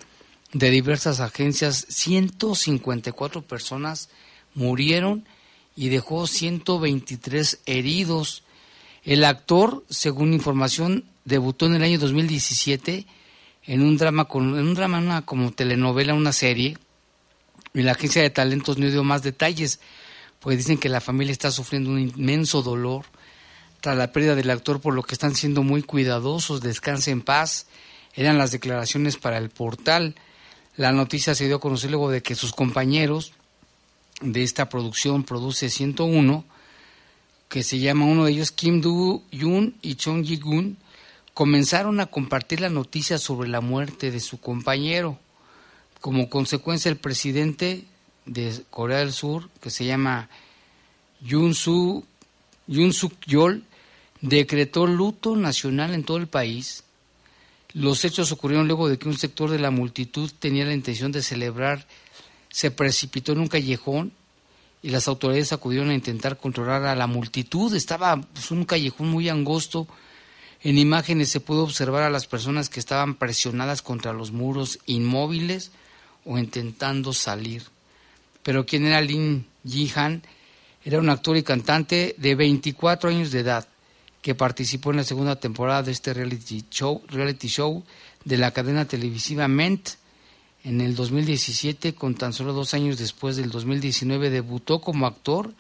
de 0.53 0.71
diversas 0.71 1.19
agencias, 1.19 1.85
154 1.89 3.43
personas 3.43 4.11
murieron 4.55 5.27
y 5.75 5.89
dejó 5.89 6.29
123 6.29 7.63
heridos. 7.67 8.45
El 9.03 9.25
actor, 9.25 9.85
según 9.91 10.35
información, 10.35 11.05
debutó 11.25 11.67
en 11.67 11.75
el 11.75 11.83
año 11.83 11.99
2017 11.99 13.09
en 13.65 13.83
un 13.83 13.97
drama, 13.97 14.27
con, 14.27 14.57
en 14.57 14.69
un 14.69 14.75
drama, 14.75 15.27
como 15.27 15.51
telenovela, 15.51 16.15
una 16.15 16.33
serie, 16.33 16.79
y 17.73 17.83
la 17.83 17.91
agencia 17.91 18.23
de 18.23 18.31
talentos 18.31 18.79
no 18.79 18.89
dio 18.89 19.03
más 19.03 19.25
detalles, 19.25 19.81
pues 20.39 20.59
dicen 20.59 20.79
que 20.79 20.89
la 20.89 21.01
familia 21.01 21.33
está 21.33 21.51
sufriendo 21.51 21.91
un 21.91 21.99
inmenso 21.99 22.63
dolor 22.63 23.05
tras 23.85 23.99
la 23.99 24.13
pérdida 24.13 24.35
del 24.35 24.49
actor, 24.49 24.81
por 24.81 24.95
lo 24.95 25.03
que 25.03 25.15
están 25.15 25.35
siendo 25.35 25.63
muy 25.63 25.83
cuidadosos, 25.83 26.63
descanse 26.63 27.11
en 27.11 27.21
paz, 27.21 27.67
eran 28.15 28.39
las 28.39 28.51
declaraciones 28.51 29.19
para 29.19 29.37
el 29.37 29.51
portal. 29.51 30.15
La 30.79 30.91
noticia 30.91 31.35
se 31.35 31.45
dio 31.45 31.57
a 31.57 31.61
conocer 31.61 31.91
luego 31.91 32.11
de 32.11 32.23
que 32.23 32.35
sus 32.35 32.55
compañeros 32.55 33.35
de 34.23 34.43
esta 34.43 34.71
producción, 34.71 35.23
Produce 35.23 35.69
101, 35.69 36.47
que 37.51 37.63
se 37.63 37.79
llama 37.79 38.07
uno 38.07 38.25
de 38.25 38.33
ellos 38.33 38.53
Kim 38.53 38.81
Do-yoon 38.81 39.75
y 39.83 39.97
Chong 39.97 40.25
Ji-gun, 40.25 40.79
comenzaron 41.35 42.01
a 42.01 42.07
compartir 42.07 42.63
la 42.63 42.71
noticia 42.71 43.19
sobre 43.19 43.51
la 43.51 43.61
muerte 43.61 44.11
de 44.11 44.21
su 44.21 44.41
compañero. 44.41 45.19
Como 46.01 46.31
consecuencia, 46.31 46.89
el 46.89 46.97
presidente 46.97 47.85
de 48.25 48.65
Corea 48.71 49.01
del 49.01 49.13
Sur, 49.13 49.51
que 49.61 49.69
se 49.69 49.85
llama 49.85 50.31
Yoon, 51.21 51.53
Suk 51.53 52.07
Yeol, 53.27 53.63
decretó 54.29 54.87
luto 54.87 55.37
nacional 55.37 55.93
en 55.93 56.03
todo 56.03 56.17
el 56.17 56.29
país. 56.29 56.85
Los 57.75 58.05
hechos 58.07 58.33
ocurrieron 58.33 58.67
luego 58.67 58.89
de 58.89 58.99
que 58.99 59.09
un 59.09 59.19
sector 59.19 59.51
de 59.51 59.59
la 59.59 59.71
multitud 59.71 60.31
tenía 60.39 60.65
la 60.65 60.73
intención 60.73 61.13
de 61.13 61.23
celebrar, 61.23 61.87
se 62.49 62.71
precipitó 62.71 63.33
en 63.33 63.41
un 63.41 63.49
callejón 63.49 64.13
y 64.83 64.89
las 64.91 65.09
autoridades 65.09 65.53
acudieron 65.53 65.91
a 65.91 65.95
intentar 65.95 66.39
controlar 66.39 66.85
a 66.85 66.95
la 66.95 67.07
multitud. 67.07 67.75
Estaba 67.75 68.17
pues, 68.17 68.51
un 68.51 68.65
callejón 68.65 69.09
muy 69.09 69.29
angosto 69.29 69.87
en 70.63 70.79
imágenes 70.79 71.29
se 71.29 71.41
puede 71.41 71.61
observar 71.61 72.05
a 72.05 72.11
las 72.11 72.27
personas 72.27 72.71
que 72.71 72.81
estaban 72.81 73.17
presionadas 73.17 73.83
contra 73.83 74.15
los 74.15 74.33
muros 74.33 74.79
inmóviles 74.87 75.73
o 76.25 76.39
intentando 76.39 77.13
salir. 77.13 77.65
Pero 78.43 78.65
¿quién 78.65 78.87
era 78.87 79.03
Lin 79.03 79.45
Ji-han? 79.67 80.23
Era 80.83 81.01
un 81.01 81.11
actor 81.11 81.37
y 81.37 81.43
cantante 81.43 82.15
de 82.17 82.35
24 82.35 83.11
años 83.11 83.31
de 83.31 83.41
edad 83.41 83.69
que 84.25 84.35
participó 84.35 84.91
en 84.91 84.97
la 84.97 85.05
segunda 85.05 85.37
temporada 85.37 85.83
de 85.83 85.93
este 85.93 86.15
reality 86.15 86.65
show, 86.71 87.03
reality 87.09 87.47
show 87.47 87.85
de 88.25 88.39
la 88.39 88.53
cadena 88.53 88.87
televisiva 88.87 89.49
Ment. 89.49 89.91
En 90.65 90.81
el 90.81 90.97
2017, 90.97 91.95
con 91.95 92.15
tan 92.15 92.33
solo 92.33 92.55
dos 92.55 92.73
años 92.73 92.97
después 92.97 93.37
del 93.37 93.51
2019, 93.51 94.31
debutó 94.31 94.81
como 94.81 95.07
actor 95.07 95.53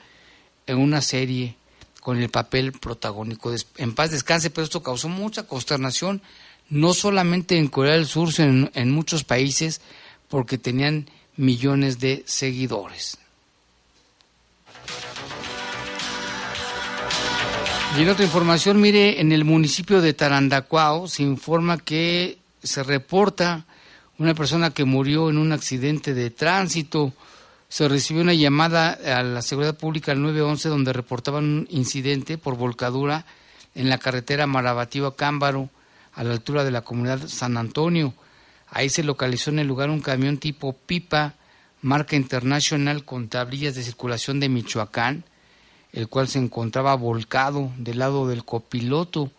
en 0.66 0.78
una 0.78 1.02
serie 1.02 1.56
con 2.00 2.16
el 2.16 2.30
papel 2.30 2.72
protagónico. 2.72 3.52
En 3.76 3.94
paz 3.94 4.12
descanse, 4.12 4.48
pero 4.48 4.64
esto 4.64 4.82
causó 4.82 5.10
mucha 5.10 5.42
consternación, 5.42 6.22
no 6.70 6.94
solamente 6.94 7.58
en 7.58 7.68
Corea 7.68 7.92
del 7.92 8.06
Sur, 8.06 8.32
sino 8.32 8.70
en, 8.72 8.90
muchos 8.90 9.24
países, 9.24 9.82
porque 10.30 10.56
tenían 10.56 11.10
millones 11.36 11.98
de 12.00 12.22
seguidores. 12.24 13.18
Y 17.96 18.02
en 18.02 18.08
otra 18.08 18.24
información, 18.24 18.80
mire, 18.80 19.20
en 19.20 19.30
el 19.30 19.44
municipio 19.44 20.00
de 20.00 20.14
Tarandacuao 20.14 21.06
se 21.06 21.22
informa 21.22 21.78
que 21.78 22.38
se 22.62 22.82
reporta 22.82 23.66
una 24.18 24.34
persona 24.34 24.70
que 24.70 24.84
murió 24.84 25.30
en 25.30 25.38
un 25.38 25.52
accidente 25.52 26.12
de 26.14 26.30
tránsito 26.30 27.12
se 27.74 27.88
recibió 27.88 28.22
una 28.22 28.34
llamada 28.34 28.92
a 28.92 29.24
la 29.24 29.42
Seguridad 29.42 29.76
Pública 29.76 30.12
al 30.12 30.22
911 30.22 30.68
donde 30.68 30.92
reportaban 30.92 31.44
un 31.44 31.66
incidente 31.70 32.38
por 32.38 32.56
volcadura 32.56 33.26
en 33.74 33.88
la 33.88 33.98
carretera 33.98 34.46
Marabatío-Cámbaro 34.46 35.70
a 36.14 36.22
la 36.22 36.34
altura 36.34 36.62
de 36.62 36.70
la 36.70 36.82
comunidad 36.82 37.26
San 37.26 37.56
Antonio. 37.56 38.14
Ahí 38.70 38.90
se 38.90 39.02
localizó 39.02 39.50
en 39.50 39.58
el 39.58 39.66
lugar 39.66 39.90
un 39.90 40.00
camión 40.00 40.38
tipo 40.38 40.72
pipa, 40.72 41.34
marca 41.82 42.14
internacional 42.14 43.04
con 43.04 43.26
tablillas 43.28 43.74
de 43.74 43.82
circulación 43.82 44.38
de 44.38 44.48
Michoacán, 44.48 45.24
el 45.94 46.08
cual 46.08 46.28
se 46.28 46.40
encontraba 46.40 46.94
volcado 46.96 47.70
del 47.78 48.00
lado 48.00 48.26
del 48.26 48.44
copiloto, 48.44 49.30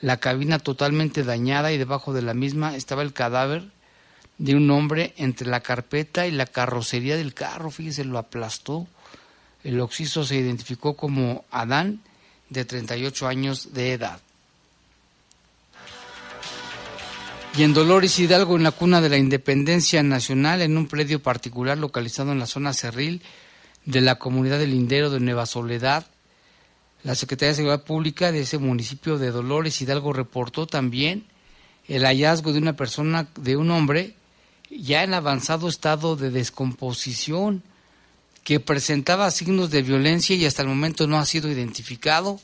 la 0.00 0.16
cabina 0.16 0.58
totalmente 0.58 1.22
dañada 1.22 1.72
y 1.72 1.78
debajo 1.78 2.12
de 2.12 2.22
la 2.22 2.34
misma 2.34 2.76
estaba 2.76 3.02
el 3.02 3.12
cadáver 3.12 3.62
de 4.36 4.56
un 4.56 4.68
hombre 4.72 5.14
entre 5.16 5.46
la 5.46 5.60
carpeta 5.60 6.26
y 6.26 6.32
la 6.32 6.46
carrocería 6.46 7.16
del 7.16 7.34
carro, 7.34 7.70
fíjese, 7.70 8.04
lo 8.04 8.18
aplastó. 8.18 8.88
El 9.62 9.78
occiso 9.80 10.24
se 10.24 10.34
identificó 10.34 10.96
como 10.96 11.44
Adán, 11.52 12.00
de 12.50 12.64
38 12.64 13.28
años 13.28 13.72
de 13.72 13.92
edad. 13.92 14.20
Y 17.56 17.62
en 17.62 17.74
Dolores 17.74 18.18
Hidalgo, 18.18 18.56
en 18.56 18.64
la 18.64 18.72
cuna 18.72 19.00
de 19.00 19.08
la 19.08 19.18
Independencia 19.18 20.02
Nacional, 20.02 20.62
en 20.62 20.76
un 20.76 20.88
predio 20.88 21.22
particular 21.22 21.78
localizado 21.78 22.32
en 22.32 22.40
la 22.40 22.46
zona 22.46 22.72
cerril 22.72 23.22
de 23.84 24.00
la 24.00 24.16
comunidad 24.16 24.58
del 24.58 24.70
Lindero 24.70 25.10
de 25.10 25.20
Nueva 25.20 25.46
Soledad, 25.46 26.06
la 27.04 27.16
Secretaría 27.16 27.50
de 27.50 27.56
Seguridad 27.56 27.84
Pública 27.84 28.30
de 28.30 28.42
ese 28.42 28.58
municipio 28.58 29.18
de 29.18 29.32
Dolores 29.32 29.80
Hidalgo 29.80 30.12
reportó 30.12 30.66
también 30.66 31.24
el 31.88 32.04
hallazgo 32.04 32.52
de 32.52 32.60
una 32.60 32.76
persona, 32.76 33.28
de 33.36 33.56
un 33.56 33.72
hombre, 33.72 34.14
ya 34.70 35.02
en 35.02 35.12
avanzado 35.12 35.68
estado 35.68 36.14
de 36.14 36.30
descomposición, 36.30 37.64
que 38.44 38.60
presentaba 38.60 39.30
signos 39.30 39.70
de 39.70 39.82
violencia 39.82 40.36
y 40.36 40.46
hasta 40.46 40.62
el 40.62 40.68
momento 40.68 41.06
no 41.06 41.18
ha 41.18 41.26
sido 41.26 41.50
identificado. 41.50 42.40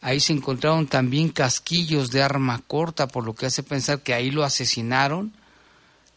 Ahí 0.00 0.20
se 0.20 0.32
encontraron 0.32 0.86
también 0.86 1.28
casquillos 1.28 2.10
de 2.10 2.22
arma 2.22 2.62
corta, 2.66 3.06
por 3.06 3.24
lo 3.24 3.34
que 3.34 3.46
hace 3.46 3.62
pensar 3.62 4.02
que 4.02 4.14
ahí 4.14 4.30
lo 4.30 4.44
asesinaron. 4.44 5.32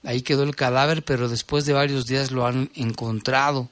Ahí 0.04 0.22
quedó 0.22 0.44
el 0.44 0.56
cadáver, 0.56 1.04
pero 1.04 1.28
después 1.30 1.66
de 1.66 1.74
varios 1.74 2.06
días 2.06 2.32
lo 2.32 2.46
han 2.46 2.70
encontrado. 2.76 3.70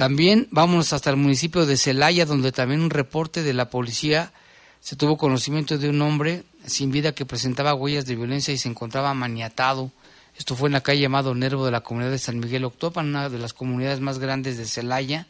También 0.00 0.48
vámonos 0.50 0.94
hasta 0.94 1.10
el 1.10 1.16
municipio 1.16 1.66
de 1.66 1.76
Celaya, 1.76 2.24
donde 2.24 2.52
también 2.52 2.80
un 2.80 2.88
reporte 2.88 3.42
de 3.42 3.52
la 3.52 3.68
policía 3.68 4.32
se 4.80 4.96
tuvo 4.96 5.18
conocimiento 5.18 5.76
de 5.76 5.90
un 5.90 6.00
hombre 6.00 6.44
sin 6.64 6.90
vida 6.90 7.12
que 7.12 7.26
presentaba 7.26 7.74
huellas 7.74 8.06
de 8.06 8.16
violencia 8.16 8.54
y 8.54 8.56
se 8.56 8.70
encontraba 8.70 9.12
maniatado. 9.12 9.92
Esto 10.38 10.56
fue 10.56 10.70
en 10.70 10.72
la 10.72 10.80
calle 10.80 11.02
llamado 11.02 11.34
Nervo 11.34 11.66
de 11.66 11.72
la 11.72 11.82
comunidad 11.82 12.12
de 12.12 12.16
San 12.16 12.40
Miguel 12.40 12.64
Octopan, 12.64 13.08
una 13.08 13.28
de 13.28 13.38
las 13.38 13.52
comunidades 13.52 14.00
más 14.00 14.18
grandes 14.18 14.56
de 14.56 14.64
Celaya. 14.64 15.26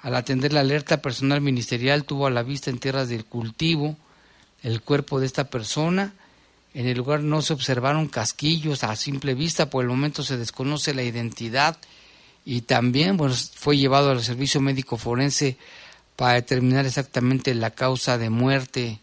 Al 0.00 0.16
atender 0.16 0.52
la 0.52 0.62
alerta, 0.62 1.00
personal 1.00 1.40
ministerial 1.40 2.02
tuvo 2.02 2.26
a 2.26 2.30
la 2.30 2.42
vista 2.42 2.70
en 2.70 2.80
tierras 2.80 3.08
del 3.08 3.24
cultivo 3.24 3.96
el 4.64 4.82
cuerpo 4.82 5.20
de 5.20 5.26
esta 5.26 5.44
persona. 5.44 6.12
En 6.74 6.88
el 6.88 6.98
lugar 6.98 7.20
no 7.20 7.40
se 7.40 7.52
observaron 7.52 8.08
casquillos 8.08 8.82
a 8.82 8.96
simple 8.96 9.34
vista, 9.34 9.70
por 9.70 9.84
el 9.84 9.88
momento 9.88 10.24
se 10.24 10.36
desconoce 10.36 10.92
la 10.92 11.04
identidad 11.04 11.78
y 12.46 12.62
también 12.62 13.18
bueno, 13.18 13.34
fue 13.34 13.76
llevado 13.76 14.10
al 14.10 14.22
servicio 14.22 14.62
médico 14.62 14.96
forense 14.96 15.58
para 16.14 16.34
determinar 16.34 16.86
exactamente 16.86 17.54
la 17.54 17.72
causa 17.72 18.16
de 18.16 18.30
muerte 18.30 19.00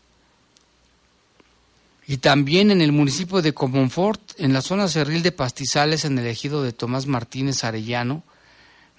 y 2.06 2.18
también 2.18 2.72
en 2.72 2.82
el 2.82 2.92
municipio 2.92 3.42
de 3.42 3.54
Comonfort, 3.54 4.22
en 4.38 4.52
la 4.54 4.62
zona 4.62 4.88
cerril 4.88 5.24
de 5.24 5.32
Pastizales, 5.32 6.04
en 6.04 6.18
el 6.20 6.28
ejido 6.28 6.62
de 6.62 6.74
Tomás 6.74 7.08
Martínez 7.08 7.64
Arellano, 7.64 8.24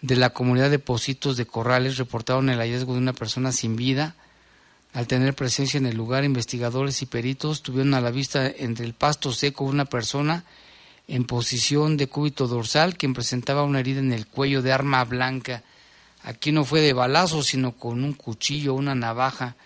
de 0.01 0.17
la 0.17 0.31
comunidad 0.31 0.71
de 0.71 0.79
Positos 0.79 1.37
de 1.37 1.47
Corrales, 1.47 1.99
reportaron 1.99 2.49
el 2.49 2.59
hallazgo 2.59 2.95
de 2.95 2.99
una 2.99 3.13
persona 3.13 3.53
sin 3.53 3.77
vida. 3.77 4.15
Al 4.95 5.07
tener 5.07 5.35
presencia 5.35 5.77
en 5.77 5.87
el 5.87 5.97
lugar, 5.97 6.25
investigadores 6.25 7.03
y 7.03 7.07
peritos 7.07 7.63
tuvieron 7.63 7.95
a 7.95 8.01
la 8.01 8.11
vista 8.11 8.47
entre 8.47 8.87
el 8.87 8.95
pasto 8.95 9.33
seco 9.33 9.65
una 9.65 9.85
persona 9.85 10.45
en 11.07 11.25
posición 11.25 11.97
de 11.97 12.07
cúbito 12.07 12.47
dorsal, 12.47 12.97
quien 12.97 13.15
presentaba 13.15 13.63
una 13.63 13.81
herida 13.81 14.01
en 14.01 14.13
el 14.13 14.27
cuello 14.27 14.63
de 14.63 14.73
arma 14.73 15.05
blanca. 15.05 15.63
Aquí 16.23 16.53
no 16.53 16.65
fue 16.65 16.81
de 16.81 16.93
balazo, 16.93 17.43
sino 17.43 17.73
con 17.73 18.03
un 18.03 18.15
cuchillo, 18.15 18.75
una 18.75 18.95
navaja. 18.95 19.57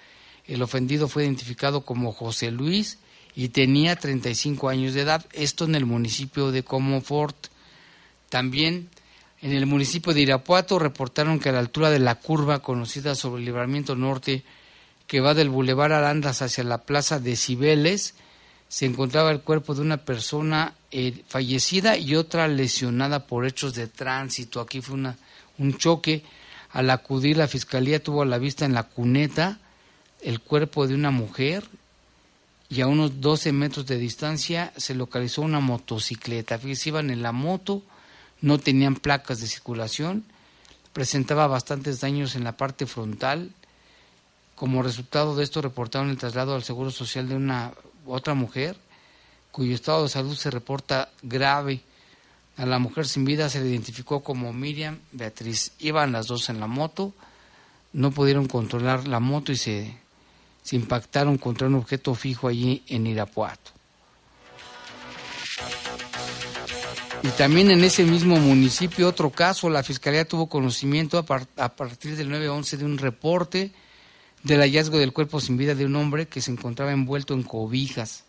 El 0.46 0.62
ofendido 0.62 1.08
fue 1.08 1.24
identificado 1.24 1.82
como 1.82 2.12
José 2.12 2.50
Luis 2.50 2.98
y 3.36 3.50
tenía 3.50 3.94
35 3.94 4.68
años 4.68 4.94
de 4.94 5.02
edad, 5.02 5.24
esto 5.32 5.64
en 5.64 5.76
el 5.76 5.86
municipio 5.86 6.50
de 6.50 6.64
Comofort. 6.64 7.36
También 8.28 8.88
en 9.40 9.52
el 9.52 9.66
municipio 9.66 10.12
de 10.12 10.22
Irapuato 10.22 10.80
reportaron 10.80 11.38
que 11.38 11.50
a 11.50 11.52
la 11.52 11.60
altura 11.60 11.90
de 11.90 12.00
la 12.00 12.16
curva 12.16 12.58
conocida 12.58 13.14
sobre 13.14 13.38
el 13.40 13.46
libramiento 13.46 13.94
norte 13.94 14.42
que 15.06 15.20
va 15.20 15.34
del 15.34 15.48
Boulevard 15.48 15.92
Arandas 15.92 16.42
hacia 16.42 16.64
la 16.64 16.78
plaza 16.78 17.20
de 17.20 17.36
Cibeles, 17.36 18.14
se 18.68 18.84
encontraba 18.84 19.30
el 19.30 19.40
cuerpo 19.40 19.74
de 19.74 19.80
una 19.80 19.98
persona 19.98 20.74
eh, 20.90 21.22
fallecida 21.28 21.98
y 21.98 22.14
otra 22.14 22.48
lesionada 22.48 23.26
por 23.26 23.44
hechos 23.44 23.74
de 23.74 23.88
tránsito. 23.88 24.60
Aquí 24.60 24.80
fue 24.80 24.94
una, 24.94 25.16
un 25.58 25.76
choque. 25.76 26.24
Al 26.72 26.88
acudir 26.90 27.36
la 27.36 27.48
fiscalía 27.48 28.02
tuvo 28.02 28.22
a 28.22 28.26
la 28.26 28.38
vista 28.38 28.64
en 28.64 28.74
la 28.74 28.84
cuneta 28.84 29.58
el 30.22 30.40
cuerpo 30.40 30.86
de 30.86 30.94
una 30.94 31.10
mujer 31.10 31.64
y 32.68 32.80
a 32.80 32.86
unos 32.86 33.20
12 33.20 33.52
metros 33.52 33.86
de 33.86 33.98
distancia 33.98 34.72
se 34.76 34.94
localizó 34.94 35.42
una 35.42 35.60
motocicleta. 35.60 36.58
Fíjense, 36.58 36.90
iban 36.90 37.10
en 37.10 37.22
la 37.22 37.32
moto, 37.32 37.82
no 38.40 38.58
tenían 38.58 38.96
placas 38.96 39.40
de 39.40 39.46
circulación, 39.46 40.24
presentaba 40.92 41.46
bastantes 41.46 42.00
daños 42.00 42.34
en 42.34 42.44
la 42.44 42.56
parte 42.56 42.86
frontal, 42.86 43.52
Como 44.54 44.82
resultado 44.82 45.36
de 45.36 45.44
esto 45.44 45.62
reportaron 45.62 46.10
el 46.10 46.18
traslado 46.18 46.54
al 46.54 46.64
Seguro 46.64 46.90
Social 46.90 47.28
de 47.28 47.36
una 47.36 47.72
otra 48.04 48.34
mujer 48.34 48.76
cuyo 49.52 49.74
estado 49.74 50.04
de 50.04 50.08
salud 50.08 50.36
se 50.36 50.50
reporta 50.50 51.10
grave. 51.22 51.80
A 52.56 52.66
la 52.66 52.78
mujer 52.78 53.06
sin 53.06 53.24
vida 53.24 53.48
se 53.48 53.60
le 53.60 53.68
identificó 53.68 54.22
como 54.22 54.52
Miriam 54.52 54.98
Beatriz. 55.12 55.72
Iban 55.78 56.12
las 56.12 56.26
dos 56.26 56.48
en 56.48 56.60
la 56.60 56.66
moto, 56.66 57.12
no 57.92 58.10
pudieron 58.10 58.46
controlar 58.46 59.06
la 59.06 59.20
moto 59.20 59.52
y 59.52 59.56
se, 59.56 59.96
se 60.62 60.76
impactaron 60.76 61.38
contra 61.38 61.66
un 61.66 61.76
objeto 61.76 62.14
fijo 62.14 62.48
allí 62.48 62.82
en 62.88 63.06
Irapuato. 63.06 63.72
Y 67.22 67.28
también 67.28 67.70
en 67.70 67.82
ese 67.82 68.04
mismo 68.04 68.36
municipio, 68.36 69.08
otro 69.08 69.30
caso, 69.30 69.68
la 69.68 69.82
Fiscalía 69.82 70.26
tuvo 70.26 70.48
conocimiento 70.48 71.18
a, 71.18 71.64
a 71.64 71.68
partir 71.74 72.16
del 72.16 72.30
9-11 72.30 72.76
de 72.76 72.84
un 72.84 72.98
reporte 72.98 73.72
del 74.44 74.60
hallazgo 74.60 74.98
del 74.98 75.12
cuerpo 75.12 75.40
sin 75.40 75.56
vida 75.56 75.74
de 75.74 75.84
un 75.84 75.96
hombre 75.96 76.28
que 76.28 76.40
se 76.40 76.52
encontraba 76.52 76.92
envuelto 76.92 77.34
en 77.34 77.42
cobijas. 77.42 78.24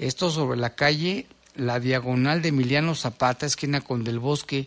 Esto 0.00 0.30
sobre 0.30 0.58
la 0.58 0.74
calle, 0.74 1.26
la 1.54 1.78
diagonal 1.78 2.40
de 2.40 2.48
Emiliano 2.48 2.94
Zapata, 2.94 3.44
esquina 3.44 3.82
con 3.82 4.02
del 4.02 4.18
Bosque, 4.18 4.66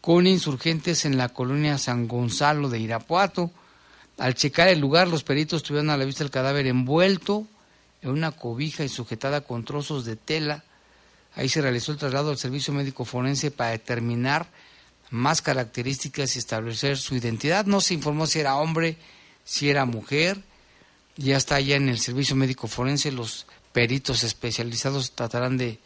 con 0.00 0.26
insurgentes 0.26 1.04
en 1.04 1.16
la 1.16 1.28
colonia 1.28 1.78
San 1.78 2.08
Gonzalo 2.08 2.68
de 2.68 2.80
Irapuato. 2.80 3.52
Al 4.18 4.34
checar 4.34 4.66
el 4.66 4.80
lugar, 4.80 5.06
los 5.06 5.22
peritos 5.22 5.62
tuvieron 5.62 5.90
a 5.90 5.96
la 5.96 6.04
vista 6.04 6.24
el 6.24 6.32
cadáver 6.32 6.66
envuelto 6.66 7.46
en 8.02 8.10
una 8.10 8.32
cobija 8.32 8.82
y 8.82 8.88
sujetada 8.88 9.42
con 9.42 9.64
trozos 9.64 10.04
de 10.04 10.16
tela. 10.16 10.64
Ahí 11.36 11.48
se 11.48 11.62
realizó 11.62 11.92
el 11.92 11.98
traslado 11.98 12.30
al 12.30 12.38
servicio 12.38 12.74
médico 12.74 13.04
forense 13.04 13.52
para 13.52 13.70
determinar 13.70 14.48
más 15.10 15.40
características 15.40 16.34
y 16.34 16.40
establecer 16.40 16.98
su 16.98 17.14
identidad. 17.14 17.64
No 17.64 17.80
se 17.80 17.94
informó 17.94 18.26
si 18.26 18.40
era 18.40 18.56
hombre, 18.56 18.96
si 19.44 19.70
era 19.70 19.84
mujer. 19.84 20.42
Ya 21.16 21.36
está 21.36 21.54
allá 21.54 21.76
en 21.76 21.88
el 21.88 22.00
servicio 22.00 22.34
médico 22.34 22.66
forense. 22.66 23.12
Los 23.12 23.46
peritos 23.74 24.22
especializados 24.22 25.10
tratarán 25.16 25.58
de 25.58 25.80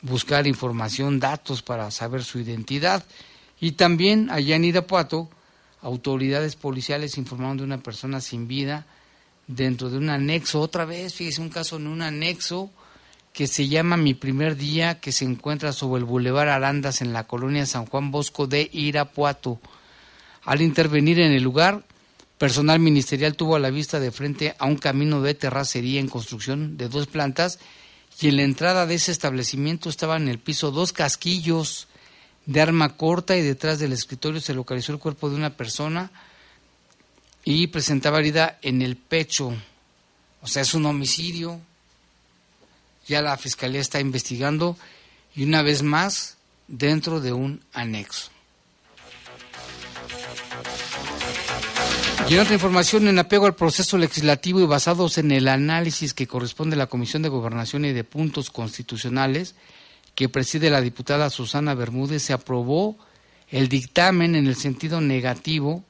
buscar 0.00 0.46
información, 0.46 1.20
datos 1.20 1.60
para 1.60 1.90
saber 1.90 2.24
su 2.24 2.40
identidad. 2.40 3.04
Y 3.60 3.72
también 3.72 4.30
allá 4.30 4.56
en 4.56 4.64
Irapuato, 4.64 5.28
autoridades 5.82 6.56
policiales 6.56 7.18
informaron 7.18 7.58
de 7.58 7.64
una 7.64 7.82
persona 7.82 8.22
sin 8.22 8.48
vida 8.48 8.86
dentro 9.46 9.90
de 9.90 9.98
un 9.98 10.08
anexo. 10.08 10.62
Otra 10.62 10.86
vez, 10.86 11.12
fíjese, 11.12 11.42
un 11.42 11.50
caso 11.50 11.76
en 11.76 11.88
un 11.88 12.00
anexo 12.00 12.70
que 13.34 13.46
se 13.46 13.68
llama 13.68 13.98
Mi 13.98 14.14
Primer 14.14 14.56
Día, 14.56 14.98
que 14.98 15.12
se 15.12 15.26
encuentra 15.26 15.74
sobre 15.74 16.00
el 16.00 16.06
Boulevard 16.06 16.48
Arandas 16.48 17.02
en 17.02 17.12
la 17.12 17.26
colonia 17.26 17.66
San 17.66 17.84
Juan 17.84 18.10
Bosco 18.10 18.46
de 18.46 18.70
Irapuato. 18.72 19.60
Al 20.46 20.62
intervenir 20.62 21.20
en 21.20 21.32
el 21.32 21.42
lugar, 21.42 21.84
personal 22.40 22.78
ministerial 22.78 23.36
tuvo 23.36 23.56
a 23.56 23.58
la 23.58 23.68
vista 23.68 24.00
de 24.00 24.10
frente 24.10 24.56
a 24.58 24.64
un 24.64 24.78
camino 24.78 25.20
de 25.20 25.34
terracería 25.34 26.00
en 26.00 26.08
construcción 26.08 26.78
de 26.78 26.88
dos 26.88 27.06
plantas 27.06 27.58
y 28.18 28.28
en 28.28 28.36
la 28.38 28.44
entrada 28.44 28.86
de 28.86 28.94
ese 28.94 29.12
establecimiento 29.12 29.90
estaban 29.90 30.22
en 30.22 30.28
el 30.28 30.38
piso 30.38 30.70
dos 30.70 30.94
casquillos 30.94 31.86
de 32.46 32.62
arma 32.62 32.96
corta 32.96 33.36
y 33.36 33.42
detrás 33.42 33.78
del 33.78 33.92
escritorio 33.92 34.40
se 34.40 34.54
localizó 34.54 34.92
el 34.92 34.98
cuerpo 34.98 35.28
de 35.28 35.36
una 35.36 35.50
persona 35.50 36.10
y 37.44 37.66
presentaba 37.66 38.20
herida 38.20 38.58
en 38.62 38.80
el 38.80 38.96
pecho. 38.96 39.52
O 40.40 40.46
sea, 40.46 40.62
es 40.62 40.72
un 40.72 40.86
homicidio. 40.86 41.60
Ya 43.06 43.20
la 43.20 43.36
fiscalía 43.36 43.82
está 43.82 44.00
investigando 44.00 44.78
y 45.36 45.44
una 45.44 45.60
vez 45.60 45.82
más 45.82 46.38
dentro 46.68 47.20
de 47.20 47.34
un 47.34 47.62
anexo. 47.74 48.30
Y 52.30 52.34
en 52.34 52.38
otra 52.38 52.54
información, 52.54 53.08
en 53.08 53.18
apego 53.18 53.46
al 53.46 53.56
proceso 53.56 53.98
legislativo 53.98 54.60
y 54.60 54.64
basados 54.64 55.18
en 55.18 55.32
el 55.32 55.48
análisis 55.48 56.14
que 56.14 56.28
corresponde 56.28 56.76
a 56.76 56.78
la 56.78 56.86
Comisión 56.86 57.22
de 57.22 57.28
Gobernación 57.28 57.84
y 57.84 57.92
de 57.92 58.04
Puntos 58.04 58.52
Constitucionales, 58.52 59.56
que 60.14 60.28
preside 60.28 60.70
la 60.70 60.80
diputada 60.80 61.28
Susana 61.28 61.74
Bermúdez, 61.74 62.22
se 62.22 62.32
aprobó 62.32 62.96
el 63.48 63.68
dictamen 63.68 64.36
en 64.36 64.46
el 64.46 64.54
sentido 64.54 65.00
negativo 65.00 65.82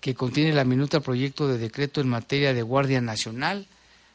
que 0.00 0.14
contiene 0.14 0.54
la 0.54 0.64
minuta 0.64 1.00
proyecto 1.00 1.48
de 1.48 1.58
decreto 1.58 2.00
en 2.00 2.08
materia 2.08 2.54
de 2.54 2.62
Guardia 2.62 3.02
Nacional, 3.02 3.66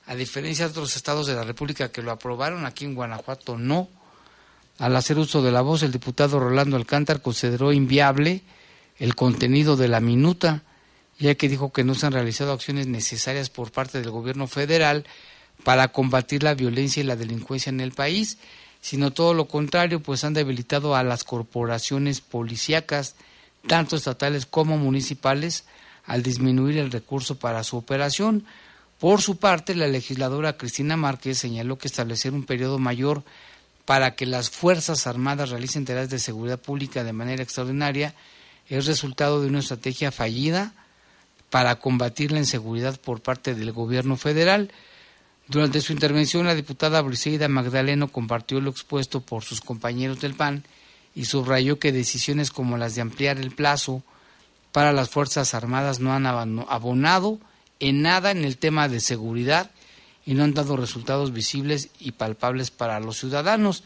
a 0.07 0.15
diferencia 0.15 0.65
de 0.65 0.71
otros 0.71 0.95
estados 0.95 1.27
de 1.27 1.35
la 1.35 1.43
República 1.43 1.91
que 1.91 2.01
lo 2.01 2.09
aprobaron, 2.09 2.65
aquí 2.65 2.85
en 2.85 2.95
Guanajuato 2.95 3.59
no. 3.59 3.89
Al 4.79 4.95
hacer 4.95 5.19
uso 5.19 5.43
de 5.43 5.51
la 5.51 5.61
voz, 5.61 5.83
el 5.83 5.91
diputado 5.91 6.39
Rolando 6.39 6.77
Alcántar 6.77 7.21
consideró 7.21 7.71
inviable 7.71 8.41
el 8.97 9.13
contenido 9.13 9.77
de 9.77 9.87
la 9.87 9.99
minuta, 9.99 10.63
ya 11.19 11.35
que 11.35 11.49
dijo 11.49 11.71
que 11.71 11.83
no 11.83 11.95
se 11.95 12.05
han 12.05 12.13
realizado 12.13 12.53
acciones 12.53 12.87
necesarias 12.87 13.49
por 13.49 13.71
parte 13.71 14.01
del 14.01 14.09
gobierno 14.09 14.47
federal 14.47 15.05
para 15.63 15.89
combatir 15.89 16.43
la 16.43 16.53
violencia 16.53 17.01
y 17.01 17.05
la 17.05 17.17
delincuencia 17.17 17.69
en 17.69 17.81
el 17.81 17.91
país, 17.91 18.37
sino 18.81 19.11
todo 19.11 19.33
lo 19.33 19.47
contrario, 19.47 20.01
pues 20.01 20.23
han 20.23 20.33
debilitado 20.33 20.95
a 20.95 21.03
las 21.03 21.25
corporaciones 21.25 22.21
policíacas, 22.21 23.15
tanto 23.67 23.97
estatales 23.97 24.45
como 24.45 24.77
municipales, 24.77 25.65
al 26.05 26.23
disminuir 26.23 26.77
el 26.77 26.91
recurso 26.91 27.37
para 27.37 27.63
su 27.63 27.77
operación. 27.77 28.45
Por 28.99 29.21
su 29.21 29.37
parte, 29.37 29.75
la 29.75 29.87
legisladora 29.87 30.57
Cristina 30.57 30.97
Márquez 30.97 31.37
señaló 31.37 31.77
que 31.77 31.87
establecer 31.87 32.33
un 32.33 32.45
periodo 32.45 32.79
mayor 32.79 33.23
para 33.85 34.15
que 34.15 34.25
las 34.25 34.49
Fuerzas 34.49 35.07
Armadas 35.07 35.49
realicen 35.49 35.83
tareas 35.83 36.09
de 36.09 36.19
seguridad 36.19 36.59
pública 36.59 37.03
de 37.03 37.11
manera 37.11 37.43
extraordinaria 37.43 38.15
es 38.69 38.85
resultado 38.85 39.41
de 39.41 39.47
una 39.47 39.59
estrategia 39.59 40.11
fallida 40.11 40.73
para 41.49 41.79
combatir 41.79 42.31
la 42.31 42.39
inseguridad 42.39 42.99
por 42.99 43.21
parte 43.21 43.55
del 43.55 43.71
gobierno 43.71 44.17
federal. 44.17 44.71
Durante 45.47 45.81
su 45.81 45.93
intervención, 45.93 46.45
la 46.45 46.55
diputada 46.55 47.01
Briseida 47.01 47.47
Magdaleno 47.47 48.09
compartió 48.09 48.61
lo 48.61 48.69
expuesto 48.69 49.21
por 49.21 49.43
sus 49.43 49.61
compañeros 49.61 50.21
del 50.21 50.35
PAN 50.35 50.63
y 51.15 51.25
subrayó 51.25 51.79
que 51.79 51.91
decisiones 51.91 52.51
como 52.51 52.77
las 52.77 52.95
de 52.95 53.01
ampliar 53.01 53.39
el 53.39 53.51
plazo 53.51 54.03
para 54.71 54.93
las 54.93 55.09
Fuerzas 55.09 55.53
Armadas 55.55 55.99
no 55.99 56.13
han 56.13 56.27
abonado 56.27 57.39
en 57.79 58.01
nada 58.01 58.31
en 58.31 58.45
el 58.45 58.57
tema 58.57 58.87
de 58.87 58.99
seguridad 58.99 59.71
y 60.25 60.35
no 60.35 60.43
han 60.43 60.53
dado 60.53 60.77
resultados 60.77 61.33
visibles 61.33 61.89
y 61.99 62.11
palpables 62.11 62.69
para 62.69 62.99
los 62.99 63.17
ciudadanos. 63.17 63.83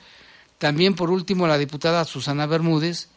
También, 0.57 0.95
por 0.95 1.09
último, 1.09 1.47
la 1.47 1.57
diputada 1.57 2.03
Susana 2.03 2.45
Bermúdez 2.45 3.07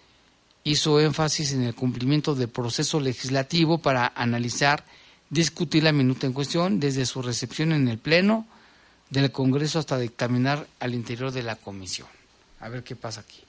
hizo 0.66 0.98
énfasis 0.98 1.52
en 1.52 1.62
el 1.62 1.76
cumplimiento 1.76 2.34
del 2.34 2.48
proceso 2.48 2.98
legislativo 2.98 3.78
para 3.78 4.12
analizar, 4.16 4.84
discutir 5.30 5.84
la 5.84 5.92
minuta 5.92 6.26
en 6.26 6.32
cuestión 6.32 6.80
desde 6.80 7.06
su 7.06 7.22
recepción 7.22 7.70
en 7.70 7.86
el 7.86 7.98
Pleno 7.98 8.48
del 9.08 9.30
Congreso 9.30 9.78
hasta 9.78 9.96
dictaminar 9.96 10.66
al 10.80 10.94
interior 10.94 11.30
de 11.30 11.44
la 11.44 11.54
comisión. 11.54 12.08
A 12.58 12.68
ver 12.68 12.82
qué 12.82 12.96
pasa 12.96 13.20
aquí. 13.20 13.42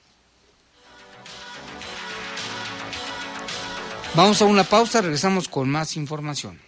Vamos 4.14 4.40
a 4.40 4.44
una 4.44 4.62
pausa, 4.62 5.00
regresamos 5.00 5.48
con 5.48 5.68
más 5.68 5.96
información. 5.96 6.67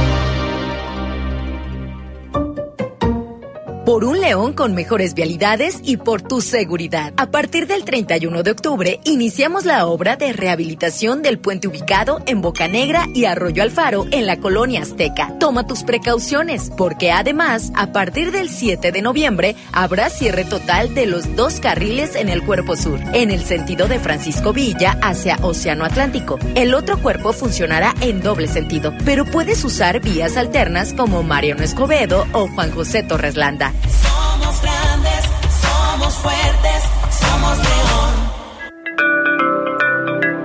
Por 3.91 4.05
un 4.05 4.21
León 4.21 4.53
con 4.53 4.73
mejores 4.73 5.13
vialidades 5.15 5.81
y 5.83 5.97
por 5.97 6.21
tu 6.21 6.39
seguridad. 6.39 7.11
A 7.17 7.29
partir 7.29 7.67
del 7.67 7.83
31 7.83 8.41
de 8.41 8.51
octubre, 8.51 9.01
iniciamos 9.03 9.65
la 9.65 9.85
obra 9.85 10.15
de 10.15 10.31
rehabilitación 10.31 11.21
del 11.21 11.39
puente 11.39 11.67
ubicado 11.67 12.23
en 12.25 12.39
Boca 12.41 12.69
Negra 12.69 13.05
y 13.13 13.25
Arroyo 13.25 13.61
Alfaro 13.61 14.05
en 14.11 14.27
la 14.27 14.39
colonia 14.39 14.83
Azteca. 14.83 15.35
Toma 15.41 15.67
tus 15.67 15.83
precauciones, 15.83 16.71
porque 16.77 17.11
además, 17.11 17.73
a 17.75 17.91
partir 17.91 18.31
del 18.31 18.49
7 18.49 18.93
de 18.93 19.01
noviembre, 19.01 19.57
habrá 19.73 20.09
cierre 20.09 20.45
total 20.45 20.95
de 20.95 21.07
los 21.07 21.35
dos 21.35 21.59
carriles 21.59 22.15
en 22.15 22.29
el 22.29 22.43
cuerpo 22.43 22.77
sur, 22.77 22.97
en 23.11 23.29
el 23.29 23.43
sentido 23.43 23.89
de 23.89 23.99
Francisco 23.99 24.53
Villa 24.53 24.97
hacia 25.01 25.35
Océano 25.41 25.83
Atlántico. 25.83 26.39
El 26.55 26.75
otro 26.75 26.97
cuerpo 26.97 27.33
funcionará 27.33 27.93
en 27.99 28.21
doble 28.21 28.47
sentido, 28.47 28.93
pero 29.03 29.25
puedes 29.25 29.65
usar 29.65 29.99
vías 29.99 30.37
alternas 30.37 30.93
como 30.93 31.23
Mariano 31.23 31.63
Escobedo 31.63 32.25
o 32.31 32.47
Juan 32.47 32.71
José 32.71 33.03
Torres 33.03 33.35
Landa. 33.35 33.73
Somos 33.89 34.61
grandes, 34.61 35.25
somos 35.61 36.13
fuertes, 36.15 36.83
somos 37.09 37.57
león. 37.57 38.31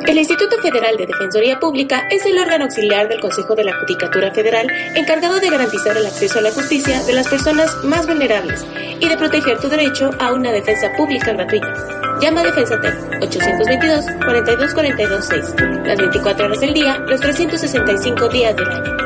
El 0.07 0.19
Instituto 0.19 0.57
Federal 0.63 0.97
de 0.97 1.07
Defensoría 1.07 1.59
Pública 1.59 2.07
es 2.11 2.25
el 2.25 2.39
órgano 2.39 2.65
auxiliar 2.65 3.09
del 3.09 3.21
Consejo 3.21 3.55
de 3.57 3.65
la 3.65 3.77
Judicatura 3.81 4.31
Federal 4.31 4.69
encargado 4.95 5.41
de 5.41 5.51
garantizar 5.51 5.97
el 5.97 6.07
acceso 6.07 6.39
a 6.39 6.43
la 6.43 6.53
justicia 6.53 7.03
de 7.03 7.13
las 7.13 7.27
personas 7.27 7.75
más 7.85 8.07
vulnerables 8.07 8.65
y 9.01 9.09
de 9.09 9.17
proteger 9.17 9.59
tu 9.59 9.69
derecho 9.69 10.11
a 10.21 10.33
una 10.33 10.53
defensa 10.53 10.93
pública 10.97 11.33
gratuita. 11.33 11.75
Llama 12.21 12.41
a 12.41 12.45
Defensate 12.45 12.89
822-4242-6, 13.21 15.87
las 15.87 15.99
24 15.99 16.47
horas 16.47 16.61
del 16.61 16.73
día, 16.73 16.99
los 16.99 17.21
365 17.21 18.29
días 18.29 18.55
del 18.57 18.69
año. 18.69 18.97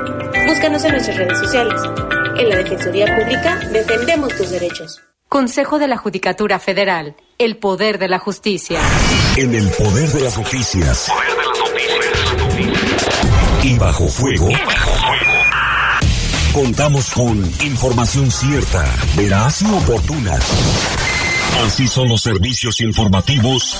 Búscanos 0.46 0.84
en 0.84 0.92
nuestras 0.92 1.16
redes 1.16 1.38
sociales. 1.38 1.80
En 2.40 2.48
la 2.48 2.56
Defensoría 2.56 3.04
Pública 3.04 3.60
defendemos 3.70 4.34
tus 4.34 4.48
derechos. 4.48 4.98
Consejo 5.28 5.78
de 5.78 5.86
la 5.86 5.98
Judicatura 5.98 6.58
Federal, 6.58 7.14
el 7.36 7.58
poder 7.58 7.98
de 7.98 8.08
la 8.08 8.18
justicia. 8.18 8.80
En 9.36 9.54
el 9.54 9.68
poder 9.68 10.08
de 10.08 10.20
las 10.22 10.38
noticias. 10.38 11.12
Y 13.62 13.76
bajo 13.76 14.08
fuego. 14.08 14.48
Contamos 16.54 17.10
con 17.10 17.44
información 17.62 18.30
cierta, 18.30 18.86
veraz 19.18 19.60
y 19.60 19.66
oportuna. 19.66 20.38
Así 21.66 21.86
son 21.88 22.08
los 22.08 22.22
servicios 22.22 22.80
informativos 22.80 23.78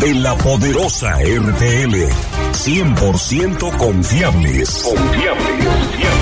de 0.00 0.14
la 0.16 0.36
poderosa 0.36 1.14
RTL. 1.14 1.96
100% 2.52 3.76
confiables. 3.78 4.82
Confiables. 4.82 6.21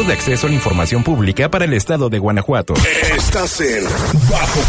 De 0.00 0.14
Acceso 0.14 0.46
a 0.46 0.50
la 0.50 0.56
Información 0.56 1.04
Pública 1.04 1.50
para 1.50 1.66
el 1.66 1.74
Estado 1.74 2.08
de 2.08 2.18
Guanajuato. 2.18 2.72
Estás 3.14 3.60
en 3.60 3.84
Bajo 4.30 4.60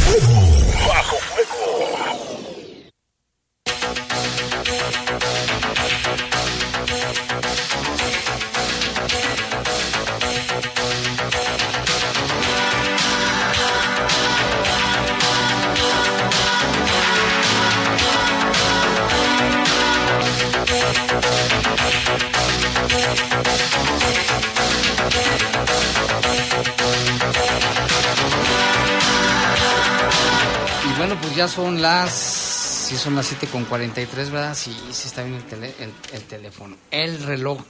son 31.51 31.81
las. 31.81 32.11
Sí, 32.13 32.97
son 32.97 33.15
las 33.15 33.27
7 33.27 33.47
con 33.47 33.65
43, 33.65 34.29
¿verdad? 34.29 34.55
Sí, 34.55 34.75
sí 34.91 35.07
está 35.07 35.23
bien 35.23 35.35
el, 35.35 35.43
tele- 35.47 35.73
el, 35.79 35.91
el 36.13 36.21
teléfono. 36.23 36.75
El 36.91 37.23
reloj. 37.23 37.61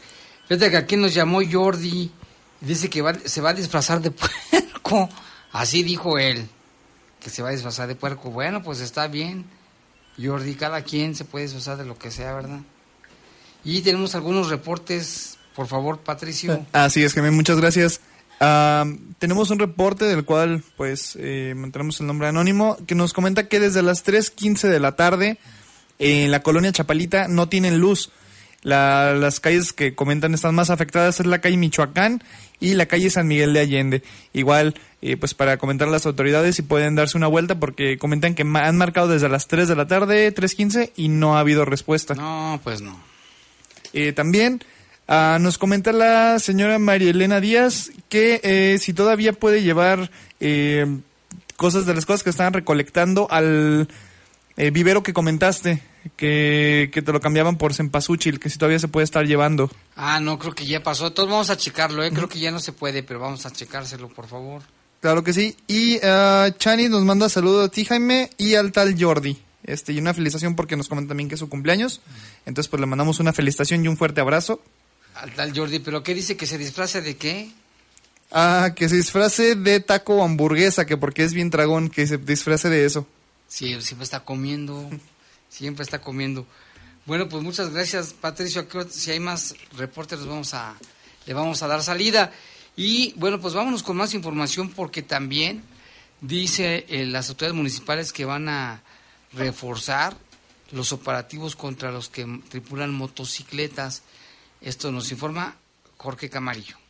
Fíjate 0.47 0.71
que 0.71 0.77
aquí 0.77 0.97
nos 0.97 1.13
llamó 1.13 1.39
Jordi. 1.49 2.11
Dice 2.61 2.89
que 2.89 3.03
se 3.25 3.41
va 3.41 3.49
a 3.51 3.53
disfrazar 3.53 4.01
de 4.01 4.11
puerco. 4.51 5.09
Así 5.51 5.83
dijo 5.83 6.17
él. 6.17 6.47
Que 7.19 7.29
se 7.29 7.41
va 7.41 7.49
a 7.49 7.51
disfrazar 7.51 7.87
de 7.87 7.95
puerco. 7.95 8.31
Bueno, 8.31 8.63
pues 8.63 8.79
está 8.79 9.07
bien. 9.07 9.45
Jordi, 10.21 10.55
cada 10.55 10.81
quien 10.83 11.15
se 11.15 11.25
puede 11.25 11.45
disfrazar 11.45 11.77
de 11.77 11.85
lo 11.85 11.97
que 11.97 12.11
sea, 12.11 12.33
¿verdad? 12.33 12.59
Y 13.63 13.81
tenemos 13.81 14.15
algunos 14.15 14.49
reportes. 14.49 15.37
Por 15.55 15.67
favor, 15.67 15.99
Patricio. 15.99 16.65
Así 16.73 17.03
es, 17.03 17.13
Jaime, 17.13 17.29
muchas 17.31 17.57
gracias. 17.57 18.01
Tenemos 19.19 19.49
un 19.51 19.59
reporte 19.59 20.05
del 20.05 20.25
cual, 20.25 20.63
pues, 20.75 21.17
eh, 21.19 21.53
mantenemos 21.55 21.99
el 22.01 22.07
nombre 22.07 22.27
anónimo, 22.27 22.77
que 22.85 22.95
nos 22.95 23.13
comenta 23.13 23.47
que 23.47 23.59
desde 23.59 23.81
las 23.81 24.03
3.15 24.03 24.67
de 24.67 24.79
la 24.79 24.95
tarde 24.95 25.37
en 25.99 26.29
la 26.31 26.41
colonia 26.43 26.71
Chapalita 26.71 27.27
no 27.27 27.47
tienen 27.47 27.77
luz. 27.79 28.11
La- 28.63 29.13
las 29.13 29.39
calles 29.39 29.73
que 29.73 29.93
comentan 29.93 30.33
están 30.33 30.55
más 30.55 30.69
afectadas 30.69 31.19
es 31.19 31.25
la 31.25 31.39
calle 31.41 31.57
Michoacán 31.57 32.23
y 32.61 32.73
la 32.75 32.85
calle 32.85 33.09
San 33.09 33.27
Miguel 33.27 33.53
de 33.53 33.59
Allende. 33.59 34.03
Igual, 34.33 34.75
eh, 35.01 35.17
pues 35.17 35.33
para 35.33 35.57
comentar 35.57 35.87
a 35.89 35.91
las 35.91 36.05
autoridades 36.05 36.55
si 36.55 36.61
pueden 36.61 36.95
darse 36.95 37.17
una 37.17 37.27
vuelta 37.27 37.59
porque 37.59 37.97
comentan 37.97 38.35
que 38.35 38.45
ma- 38.45 38.65
han 38.67 38.77
marcado 38.77 39.09
desde 39.09 39.27
las 39.29 39.47
3 39.47 39.67
de 39.67 39.75
la 39.75 39.87
tarde, 39.87 40.31
3.15 40.33 40.91
y 40.95 41.09
no 41.09 41.35
ha 41.35 41.41
habido 41.41 41.65
respuesta. 41.65 42.13
No, 42.15 42.59
pues 42.63 42.79
no. 42.81 42.97
Eh, 43.91 44.11
también 44.13 44.63
ah, 45.07 45.37
nos 45.39 45.57
comenta 45.57 45.91
la 45.91 46.39
señora 46.39 46.79
María 46.79 47.11
Elena 47.11 47.39
Díaz 47.39 47.91
que 48.09 48.39
eh, 48.43 48.77
si 48.79 48.93
todavía 48.93 49.33
puede 49.33 49.63
llevar 49.63 50.11
eh, 50.39 50.85
cosas 51.57 51.85
de 51.85 51.93
las 51.93 52.05
cosas 52.05 52.23
que 52.23 52.29
estaban 52.29 52.53
recolectando 52.53 53.27
al 53.31 53.87
eh, 54.57 54.69
vivero 54.71 55.01
que 55.01 55.13
comentaste, 55.13 55.81
que, 56.15 56.91
que 56.93 57.01
te 57.01 57.11
lo 57.11 57.19
cambiaban 57.19 57.57
por 57.57 57.73
cempasúchil, 57.73 58.39
que 58.39 58.49
si 58.49 58.57
todavía 58.57 58.79
se 58.79 58.87
puede 58.87 59.05
estar 59.05 59.25
llevando. 59.25 59.71
Ah, 59.95 60.19
no, 60.19 60.37
creo 60.37 60.53
que 60.53 60.65
ya 60.65 60.83
pasó. 60.83 61.07
Entonces 61.07 61.31
vamos 61.31 61.49
a 61.49 61.57
checarlo, 61.57 62.03
¿eh? 62.03 62.11
Creo 62.11 62.29
que 62.29 62.39
ya 62.39 62.51
no 62.51 62.59
se 62.59 62.73
puede, 62.73 63.03
pero 63.03 63.19
vamos 63.19 63.45
a 63.45 63.51
checárselo, 63.51 64.09
por 64.09 64.27
favor. 64.27 64.61
Claro 65.01 65.23
que 65.23 65.33
sí. 65.33 65.55
Y 65.67 65.99
ah, 66.03 66.49
Chani 66.57 66.87
nos 66.87 67.03
manda 67.03 67.29
saludos 67.29 67.67
a 67.67 67.71
ti, 67.71 67.85
Jaime, 67.85 68.29
y 68.37 68.55
al 68.55 68.71
tal 68.71 68.95
Jordi. 69.01 69.37
Este, 69.63 69.93
y 69.93 69.99
una 69.99 70.13
felicitación 70.13 70.55
porque 70.55 70.75
nos 70.75 70.89
comenta 70.89 71.09
también 71.09 71.29
que 71.29 71.35
es 71.35 71.39
su 71.39 71.49
cumpleaños. 71.49 72.01
Entonces, 72.45 72.69
pues 72.69 72.79
le 72.79 72.85
mandamos 72.85 73.19
una 73.19 73.33
felicitación 73.33 73.83
y 73.83 73.87
un 73.87 73.97
fuerte 73.97 74.21
abrazo. 74.21 74.61
Al 75.15 75.33
tal 75.33 75.55
Jordi, 75.55 75.79
¿pero 75.79 76.03
qué 76.03 76.13
dice? 76.13 76.37
¿Que 76.37 76.45
se 76.45 76.57
disfrace 76.57 77.01
de 77.01 77.17
qué? 77.17 77.51
Ah, 78.31 78.71
que 78.75 78.89
se 78.89 78.95
disfrace 78.95 79.55
de 79.55 79.79
taco 79.79 80.15
o 80.15 80.23
hamburguesa, 80.23 80.85
que 80.85 80.97
porque 80.97 81.23
es 81.23 81.33
bien 81.33 81.49
dragón, 81.49 81.89
que 81.89 82.07
se 82.07 82.17
disfrace 82.17 82.69
de 82.69 82.85
eso. 82.85 83.07
Sí, 83.47 83.79
siempre 83.81 84.03
está 84.03 84.21
comiendo. 84.21 84.89
Siempre 85.49 85.83
está 85.83 86.01
comiendo. 86.01 86.47
Bueno, 87.05 87.29
pues 87.29 87.43
muchas 87.43 87.71
gracias, 87.71 88.13
Patricio. 88.13 88.65
Si 88.89 89.11
hay 89.11 89.19
más 89.19 89.53
reportes, 89.77 90.17
los 90.17 90.27
vamos 90.27 90.55
a, 90.55 90.75
le 91.27 91.33
vamos 91.35 91.61
a 91.61 91.67
dar 91.67 91.83
salida. 91.83 92.31
Y 92.75 93.13
bueno, 93.17 93.39
pues 93.39 93.53
vámonos 93.53 93.83
con 93.83 93.95
más 93.95 94.15
información 94.15 94.69
porque 94.69 95.03
también 95.03 95.61
dice 96.21 96.87
eh, 96.89 97.05
las 97.05 97.29
autoridades 97.29 97.55
municipales 97.55 98.11
que 98.11 98.25
van 98.25 98.49
a 98.49 98.81
reforzar 99.33 100.17
los 100.71 100.91
operativos 100.91 101.55
contra 101.55 101.91
los 101.91 102.09
que 102.09 102.25
tripulan 102.49 102.91
motocicletas. 102.91 104.01
Esto 104.63 104.93
nos 104.93 105.11
informa 105.11 105.55
Jorge 105.97 106.29
Camarillo. 106.29 106.82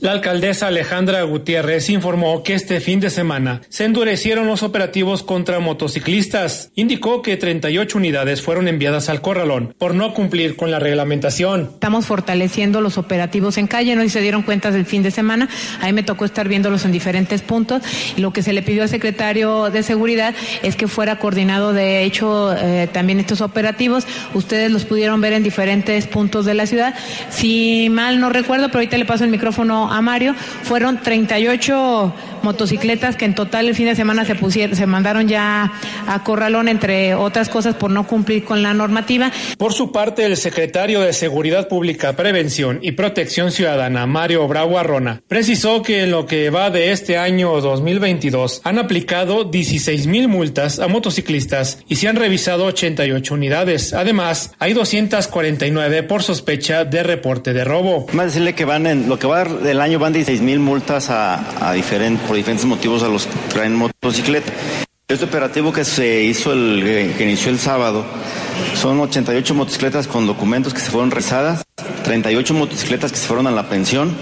La 0.00 0.12
alcaldesa 0.12 0.66
Alejandra 0.66 1.22
Gutiérrez 1.22 1.88
informó 1.90 2.42
que 2.42 2.54
este 2.54 2.80
fin 2.80 2.98
de 2.98 3.10
semana 3.10 3.60
se 3.68 3.84
endurecieron 3.84 4.46
los 4.46 4.62
operativos 4.62 5.22
contra 5.22 5.60
motociclistas. 5.60 6.72
Indicó 6.74 7.22
que 7.22 7.36
38 7.36 7.98
unidades 7.98 8.42
fueron 8.42 8.68
enviadas 8.68 9.08
al 9.08 9.20
corralón 9.20 9.74
por 9.78 9.94
no 9.94 10.12
cumplir 10.14 10.56
con 10.56 10.70
la 10.70 10.80
reglamentación. 10.80 11.70
Estamos 11.74 12.06
fortaleciendo 12.06 12.80
los 12.80 12.98
operativos 12.98 13.58
en 13.58 13.66
calle, 13.66 13.94
no 13.94 14.08
se 14.08 14.20
dieron 14.20 14.42
cuenta 14.42 14.70
del 14.70 14.86
fin 14.86 15.02
de 15.02 15.10
semana, 15.10 15.48
ahí 15.80 15.92
me 15.92 16.02
tocó 16.02 16.24
estar 16.24 16.48
viéndolos 16.48 16.84
en 16.84 16.92
diferentes 16.92 17.42
puntos 17.42 17.82
y 18.16 18.20
lo 18.20 18.32
que 18.32 18.42
se 18.42 18.52
le 18.52 18.62
pidió 18.62 18.82
al 18.82 18.88
secretario 18.88 19.70
de 19.70 19.82
seguridad 19.82 20.34
es 20.62 20.74
que 20.74 20.88
fuera 20.88 21.18
coordinado 21.18 21.72
de 21.72 22.02
hecho 22.02 22.54
eh, 22.56 22.88
también 22.92 23.20
estos 23.20 23.40
operativos. 23.40 24.06
Ustedes 24.34 24.70
los 24.72 24.84
pudieron 24.84 25.20
ver 25.20 25.34
en 25.34 25.42
diferentes 25.42 26.06
puntos 26.06 26.44
de 26.44 26.54
la 26.54 26.66
ciudad. 26.66 26.94
Si 27.30 27.88
mal 27.90 28.20
no 28.20 28.30
recuerdo, 28.30 28.68
pero 28.68 28.78
ahorita 28.78 28.98
le 28.98 29.04
paso 29.04 29.24
el 29.24 29.30
micrófono 29.30 29.81
a 29.90 30.00
Mario, 30.00 30.34
fueron 30.34 30.98
38 30.98 32.12
motocicletas 32.44 33.16
que 33.16 33.24
en 33.24 33.34
total 33.34 33.68
el 33.68 33.74
fin 33.74 33.86
de 33.86 33.94
semana 33.94 34.24
se 34.24 34.34
pusieron, 34.34 34.76
se 34.76 34.86
mandaron 34.86 35.28
ya 35.28 35.72
a 36.06 36.24
Corralón, 36.24 36.68
entre 36.68 37.14
otras 37.14 37.48
cosas, 37.48 37.74
por 37.74 37.90
no 37.90 38.06
cumplir 38.06 38.44
con 38.44 38.62
la 38.62 38.74
normativa. 38.74 39.30
Por 39.58 39.72
su 39.72 39.92
parte, 39.92 40.24
el 40.26 40.36
secretario 40.36 41.00
de 41.00 41.12
Seguridad 41.12 41.68
Pública, 41.68 42.14
Prevención 42.14 42.78
y 42.82 42.92
Protección 42.92 43.50
Ciudadana, 43.50 44.06
Mario 44.06 44.46
Bravo 44.48 44.78
Arrona, 44.78 45.22
precisó 45.28 45.82
que 45.82 46.04
en 46.04 46.10
lo 46.10 46.26
que 46.26 46.50
va 46.50 46.70
de 46.70 46.92
este 46.92 47.18
año 47.18 47.60
2022 47.60 48.62
han 48.64 48.78
aplicado 48.78 49.44
16 49.44 50.06
mil 50.06 50.28
multas 50.28 50.78
a 50.78 50.88
motociclistas 50.88 51.78
y 51.88 51.96
se 51.96 52.08
han 52.08 52.16
revisado 52.16 52.64
88 52.66 53.34
unidades. 53.34 53.92
Además, 53.92 54.54
hay 54.58 54.72
249 54.72 56.02
por 56.04 56.22
sospecha 56.22 56.84
de 56.84 57.02
reporte 57.02 57.52
de 57.52 57.64
robo. 57.64 58.06
Más 58.12 58.26
decirle 58.26 58.54
que 58.54 58.64
van 58.64 58.86
en 58.86 59.08
lo 59.08 59.18
que 59.18 59.26
va 59.26 59.44
del 59.44 59.80
año 59.80 59.98
van 59.98 60.12
16 60.12 60.40
mil 60.40 60.58
multas 60.58 61.10
a, 61.10 61.68
a 61.68 61.72
diferentes, 61.72 62.26
por 62.32 62.38
diferentes 62.38 62.64
motivos 62.64 63.02
a 63.02 63.08
los 63.08 63.26
que 63.26 63.34
traen 63.50 63.76
motocicleta. 63.76 64.50
Este 65.06 65.26
operativo 65.26 65.70
que 65.70 65.84
se 65.84 66.22
hizo 66.22 66.54
el 66.54 66.82
eh, 66.82 67.14
que 67.18 67.24
inició 67.24 67.50
el 67.50 67.58
sábado 67.58 68.06
son 68.74 68.98
88 69.00 69.54
motocicletas 69.54 70.06
con 70.06 70.26
documentos 70.26 70.72
que 70.72 70.80
se 70.80 70.90
fueron 70.90 71.10
rezadas, 71.10 71.62
38 72.04 72.54
motocicletas 72.54 73.12
que 73.12 73.18
se 73.18 73.26
fueron 73.26 73.48
a 73.48 73.50
la 73.50 73.68
pensión, 73.68 74.16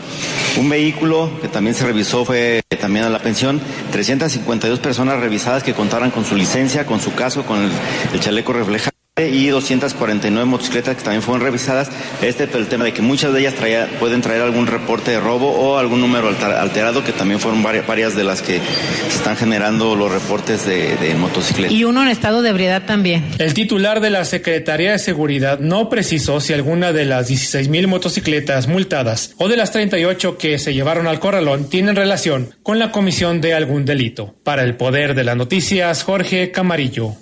un 0.59 0.69
vehículo 0.69 1.31
que 1.41 1.47
también 1.47 1.77
se 1.77 1.87
revisó 1.87 2.25
fue 2.25 2.63
también 2.81 3.05
a 3.05 3.11
la 3.11 3.21
pensión, 3.21 3.61
352 3.93 4.81
personas 4.81 5.21
revisadas 5.21 5.63
que 5.63 5.73
contaran 5.73 6.11
con 6.11 6.25
su 6.25 6.35
licencia, 6.35 6.87
con 6.87 7.01
su 7.01 7.15
caso, 7.15 7.45
con 7.45 7.63
el, 7.63 7.71
el 8.13 8.19
chaleco 8.19 8.53
reflejado 8.53 9.00
y 9.29 9.49
249 9.49 10.45
motocicletas 10.47 10.97
que 10.97 11.03
también 11.03 11.23
fueron 11.23 11.43
revisadas. 11.43 11.91
Este 12.23 12.45
es 12.45 12.55
el 12.55 12.67
tema 12.69 12.85
de 12.85 12.93
que 12.93 13.03
muchas 13.03 13.33
de 13.33 13.41
ellas 13.41 13.55
traía, 13.55 13.89
pueden 14.01 14.21
traer 14.23 14.43
algún 14.43 14.67
reporte 14.67 15.11
de 15.13 15.21
robo 15.21 15.51
o 15.51 15.79
algún 15.79 16.01
número 16.01 16.29
alter- 16.29 16.57
alterado, 16.57 17.05
que 17.05 17.13
también 17.13 17.41
fueron 17.41 17.63
varias, 17.63 17.87
varias 17.87 18.17
de 18.17 18.25
las 18.25 18.43
que 18.43 18.61
se 19.09 19.17
están 19.17 19.37
generando 19.37 19.95
los 19.97 20.11
reportes 20.11 20.65
de, 20.67 20.97
de 20.97 21.15
motocicletas. 21.15 21.73
Y 21.73 21.85
uno 21.85 22.03
en 22.03 22.09
estado 22.09 22.43
de 22.43 22.51
ebriedad 22.51 22.83
también. 22.87 23.25
El 23.39 23.55
titular 23.55 24.01
de 24.01 24.11
la 24.11 24.25
Secretaría 24.25 24.93
de 24.93 24.99
Seguridad 24.99 25.59
no 25.59 25.89
precisó 25.89 26.41
si 26.41 26.53
alguna 26.53 26.93
de 26.93 27.05
las 27.05 27.29
16 27.29 27.69
mil 27.69 27.89
motocicletas 27.89 28.67
multadas 28.69 29.35
o 29.39 29.49
de 29.49 29.57
las 29.57 29.73
38 29.73 30.39
que 30.39 30.59
se 30.59 30.75
llevaron 30.75 31.07
al 31.07 31.21
corralón 31.21 31.69
tienen 31.69 31.97
relación 31.97 32.55
con 32.63 32.79
la 32.79 32.91
comisión 32.93 33.41
de 33.41 33.55
algún 33.55 33.85
delito. 33.85 34.35
Para 34.45 34.63
el 34.65 34.77
poder 34.77 35.15
de 35.15 35.25
las 35.25 35.37
noticias, 35.37 36.03
Jorge 36.05 36.51
Camarillo. 36.51 37.17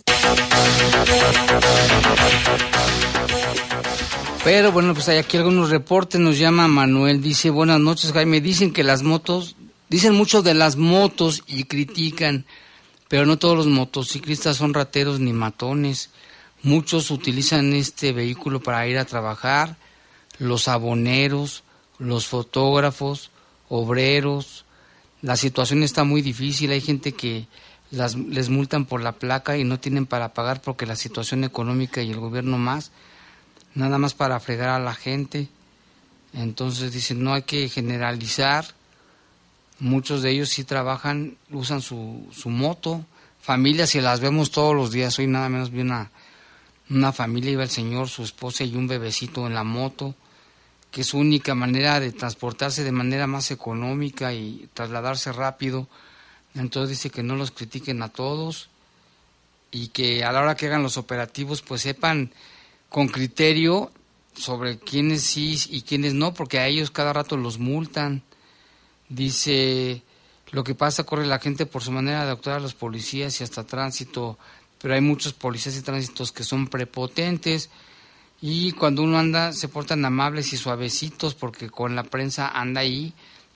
Pero 4.45 4.73
bueno, 4.73 4.95
pues 4.95 5.09
hay 5.09 5.19
aquí 5.19 5.37
algunos 5.37 5.69
reportes. 5.69 6.19
Nos 6.21 6.39
llama 6.39 6.69
Manuel, 6.69 7.21
dice, 7.21 7.51
buenas 7.51 7.81
noches 7.81 8.13
Jaime, 8.13 8.41
dicen 8.41 8.73
que 8.73 8.83
las 8.83 9.03
motos, 9.03 9.57
dicen 9.91 10.15
mucho 10.15 10.43
de 10.43 10.55
las 10.55 10.77
motos 10.77 11.43
y 11.47 11.65
critican, 11.65 12.47
pero 13.09 13.27
no 13.27 13.39
todos 13.39 13.57
los 13.57 13.67
motociclistas 13.67 14.57
son 14.57 14.73
rateros 14.75 15.21
ni 15.21 15.35
matones. 15.35 16.11
Muchos 16.63 17.11
utilizan 17.11 17.73
este 17.75 18.13
vehículo 18.13 18.61
para 18.61 18.89
ir 18.89 18.97
a 18.99 19.05
trabajar, 19.05 19.77
los 20.39 20.67
aboneros, 20.67 21.63
los 21.99 22.27
fotógrafos, 22.27 23.31
obreros. 23.69 24.65
La 25.21 25.37
situación 25.37 25.83
está 25.83 26.05
muy 26.05 26.23
difícil, 26.23 26.71
hay 26.71 26.81
gente 26.81 27.13
que 27.13 27.47
las, 27.91 28.17
les 28.17 28.49
multan 28.49 28.85
por 28.85 29.03
la 29.03 29.13
placa 29.13 29.57
y 29.57 29.65
no 29.65 29.81
tienen 29.81 30.07
para 30.07 30.35
pagar 30.35 30.61
porque 30.61 30.87
la 30.87 30.97
situación 30.97 31.45
económica 31.45 32.03
y 32.03 32.11
el 32.11 32.21
gobierno 32.21 32.59
más 32.59 32.91
nada 33.79 33.99
más 33.99 34.15
para 34.15 34.41
fregar 34.41 34.71
a 34.71 34.79
la 34.79 34.95
gente. 34.95 35.49
Entonces 36.35 36.93
dicen, 36.93 37.23
no 37.23 37.35
hay 37.35 37.43
que 37.43 37.69
generalizar. 37.69 38.67
Muchos 39.79 40.23
de 40.23 40.31
ellos 40.31 40.49
sí 40.49 40.65
trabajan, 40.65 41.37
usan 41.51 41.81
su, 41.81 42.27
su 42.33 42.51
moto. 42.51 43.05
Familias, 43.41 43.95
y 43.95 44.01
las 44.01 44.21
vemos 44.21 44.51
todos 44.51 44.75
los 44.75 44.91
días. 44.91 45.19
Hoy 45.19 45.27
nada 45.27 45.49
menos 45.49 45.71
vi 45.71 45.81
una, 45.81 46.11
una 46.91 47.13
familia, 47.13 47.53
iba 47.53 47.63
el 47.63 47.71
señor, 47.71 48.09
su 48.09 48.23
esposa 48.23 48.65
y 48.65 48.77
un 48.77 48.89
bebecito 48.89 49.47
en 49.47 49.55
la 49.55 49.65
moto, 49.65 50.15
que 50.91 51.03
es 51.03 51.07
su 51.07 51.19
única 51.19 51.55
manera 51.55 52.01
de 52.01 52.13
transportarse 52.13 52.85
de 52.85 52.93
manera 52.93 53.27
más 53.27 53.51
económica 53.51 54.35
y 54.35 54.69
trasladarse 54.75 55.33
rápido. 55.33 55.89
Entonces 56.59 56.91
dice 56.91 57.11
que 57.11 57.23
no 57.23 57.37
los 57.37 57.51
critiquen 57.51 58.03
a 58.03 58.09
todos 58.09 58.69
y 59.71 59.89
que 59.89 60.25
a 60.25 60.33
la 60.33 60.41
hora 60.41 60.57
que 60.57 60.67
hagan 60.67 60.83
los 60.83 60.97
operativos 60.97 61.63
pues 61.63 61.83
sepan 61.83 62.33
con 62.89 63.09
criterio 63.09 63.91
sobre 64.35 64.79
quiénes 64.79 65.23
sí 65.23 65.59
y 65.71 65.83
quiénes 65.83 66.15
no, 66.15 66.35
porque 66.35 66.59
a 66.59 66.67
ellos 66.67 66.91
cada 66.91 67.13
rato 67.13 67.37
los 67.37 67.59
multan. 67.59 68.23
Dice, 69.09 70.03
lo 70.51 70.65
que 70.65 70.75
pasa 70.75 71.05
corre 71.05 71.27
la 71.27 71.39
gente 71.39 71.67
por 71.67 71.83
su 71.83 71.93
manera 71.93 72.25
de 72.25 72.33
actuar 72.33 72.57
a 72.57 72.61
los 72.61 72.75
policías 72.75 73.41
y 73.41 73.45
hasta 73.45 73.65
tránsito, 73.67 74.39
pero 74.81 74.95
hay 74.95 75.01
muchos 75.01 75.33
policías 75.33 75.77
y 75.77 75.83
tránsitos 75.83 76.33
que 76.33 76.45
son 76.45 76.69
prepotentes 76.69 77.71
y 78.41 78.73
cuando 78.73 79.03
uno 79.03 79.19
anda 79.19 79.53
se 79.53 79.69
portan 79.69 80.05
amables 80.05 80.53
y 80.53 80.57
suavecitos 80.57 81.35
porque 81.35 81.71
con 81.71 81.97
la 81.97 82.05
prensa 82.05 82.49
anda 82.49 82.83
ahí, 82.83 83.13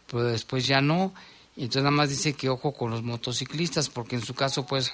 pero 0.09 0.25
después 0.25 0.67
ya 0.67 0.81
no. 0.81 1.15
Y 1.57 1.65
entonces 1.65 1.83
nada 1.83 1.97
más 1.97 2.09
dice 2.09 2.33
que 2.33 2.49
ojo 2.49 2.73
con 2.73 2.91
los 2.91 3.03
motociclistas 3.03 3.89
porque 3.89 4.17
en 4.17 4.25
su 4.25 4.35
caso 4.35 4.67
pues 4.67 4.93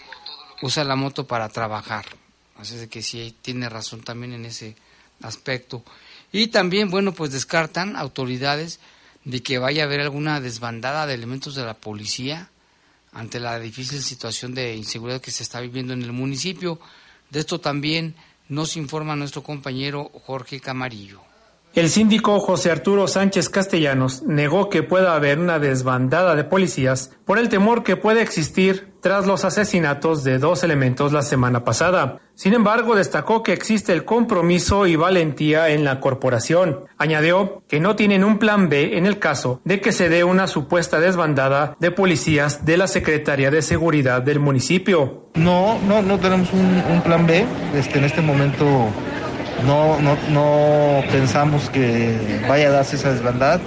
usa 0.62 0.84
la 0.84 0.96
moto 0.96 1.26
para 1.26 1.48
trabajar. 1.48 2.04
Así 2.56 2.88
que 2.88 3.02
sí 3.02 3.36
tiene 3.40 3.68
razón 3.68 4.02
también 4.02 4.32
en 4.32 4.44
ese 4.44 4.76
aspecto. 5.22 5.84
Y 6.32 6.48
también, 6.48 6.90
bueno, 6.90 7.12
pues 7.12 7.30
descartan 7.30 7.96
autoridades 7.96 8.80
de 9.24 9.42
que 9.42 9.58
vaya 9.58 9.82
a 9.82 9.86
haber 9.86 10.00
alguna 10.00 10.40
desbandada 10.40 11.06
de 11.06 11.14
elementos 11.14 11.54
de 11.54 11.64
la 11.64 11.74
policía 11.74 12.50
ante 13.12 13.40
la 13.40 13.58
difícil 13.58 14.02
situación 14.02 14.54
de 14.54 14.74
inseguridad 14.74 15.20
que 15.20 15.30
se 15.30 15.42
está 15.42 15.60
viviendo 15.60 15.92
en 15.92 16.02
el 16.02 16.12
municipio. 16.12 16.80
De 17.30 17.40
esto 17.40 17.60
también 17.60 18.14
nos 18.48 18.76
informa 18.76 19.16
nuestro 19.16 19.42
compañero 19.42 20.10
Jorge 20.26 20.60
Camarillo. 20.60 21.27
El 21.78 21.90
síndico 21.90 22.40
José 22.40 22.72
Arturo 22.72 23.06
Sánchez 23.06 23.48
Castellanos 23.50 24.24
negó 24.24 24.68
que 24.68 24.82
pueda 24.82 25.14
haber 25.14 25.38
una 25.38 25.60
desbandada 25.60 26.34
de 26.34 26.42
policías 26.42 27.12
por 27.24 27.38
el 27.38 27.48
temor 27.48 27.84
que 27.84 27.94
puede 27.94 28.20
existir 28.20 28.94
tras 29.00 29.28
los 29.28 29.44
asesinatos 29.44 30.24
de 30.24 30.38
dos 30.38 30.64
elementos 30.64 31.12
la 31.12 31.22
semana 31.22 31.62
pasada. 31.62 32.18
Sin 32.34 32.54
embargo, 32.54 32.96
destacó 32.96 33.44
que 33.44 33.52
existe 33.52 33.92
el 33.92 34.04
compromiso 34.04 34.88
y 34.88 34.96
valentía 34.96 35.68
en 35.68 35.84
la 35.84 36.00
corporación. 36.00 36.86
Añadió 36.96 37.62
que 37.68 37.78
no 37.78 37.94
tienen 37.94 38.24
un 38.24 38.40
plan 38.40 38.68
B 38.68 38.98
en 38.98 39.06
el 39.06 39.20
caso 39.20 39.60
de 39.62 39.80
que 39.80 39.92
se 39.92 40.08
dé 40.08 40.24
una 40.24 40.48
supuesta 40.48 40.98
desbandada 40.98 41.76
de 41.78 41.92
policías 41.92 42.64
de 42.64 42.76
la 42.76 42.88
Secretaría 42.88 43.52
de 43.52 43.62
Seguridad 43.62 44.20
del 44.20 44.40
municipio. 44.40 45.28
No, 45.36 45.78
no, 45.86 46.02
no 46.02 46.18
tenemos 46.18 46.52
un, 46.52 46.82
un 46.90 47.02
plan 47.02 47.24
B. 47.24 47.46
Este, 47.76 47.98
en 47.98 48.04
este 48.04 48.20
momento 48.20 48.66
no, 49.66 50.00
no, 50.00 50.16
no 50.30 51.02
pensamos 51.10 51.70
que 51.70 52.40
vaya 52.48 52.68
a 52.68 52.70
darse 52.70 52.96
esa 52.96 53.12
desbandada. 53.12 53.60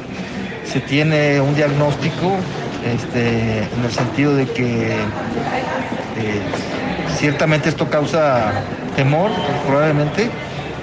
Se 0.65 0.79
tiene 0.79 1.41
un 1.41 1.55
diagnóstico 1.55 2.37
este, 2.85 3.59
en 3.59 3.83
el 3.83 3.91
sentido 3.91 4.35
de 4.35 4.45
que 4.47 4.91
eh, 4.93 6.41
ciertamente 7.17 7.69
esto 7.69 7.89
causa 7.89 8.51
temor, 8.95 9.31
probablemente, 9.67 10.29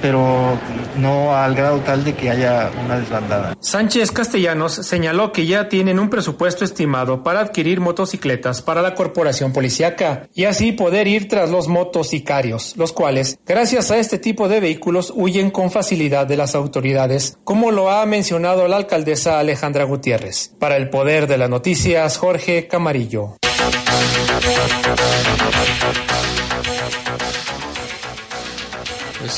pero 0.01 0.59
no 0.99 1.35
al 1.35 1.55
grado 1.55 1.81
tal 1.81 2.05
de 2.05 2.15
que 2.15 2.31
haya 2.31 2.71
una 2.85 2.99
desbandada. 2.99 3.57
Sánchez 3.61 4.11
Castellanos 4.11 4.75
señaló 4.75 5.33
que 5.33 5.47
ya 5.47 5.69
tienen 5.69 5.99
un 5.99 6.11
presupuesto 6.11 6.65
estimado 6.65 7.23
para 7.23 7.41
adquirir 7.41 7.81
motocicletas 7.81 8.63
para 8.63 8.83
la 8.83 8.95
corporación 8.95 9.53
policiaca 9.53 10.29
y 10.35 10.45
así 10.45 10.73
poder 10.73 11.07
ir 11.07 11.29
tras 11.29 11.51
los 11.51 11.69
motosicarios, 11.69 12.75
los 12.77 12.93
cuales, 12.93 13.39
gracias 13.47 13.91
a 13.91 13.99
este 13.99 14.19
tipo 14.19 14.49
de 14.49 14.61
vehículos, 14.61 15.13
huyen 15.15 15.51
con 15.51 15.71
facilidad 15.71 16.27
de 16.27 16.37
las 16.37 16.55
autoridades, 16.55 17.39
como 17.45 17.71
lo 17.71 17.91
ha 17.91 18.05
mencionado 18.07 18.69
la 18.69 18.77
alcaldesa 18.77 19.39
Alejandra 19.39 19.85
Gutiérrez. 19.85 20.55
Para 20.59 20.77
el 20.77 20.91
poder 20.91 21.27
de 21.27 21.39
las 21.39 21.51
noticias, 21.51 22.19
Jorge 22.19 22.67
Camarillo. 22.67 23.37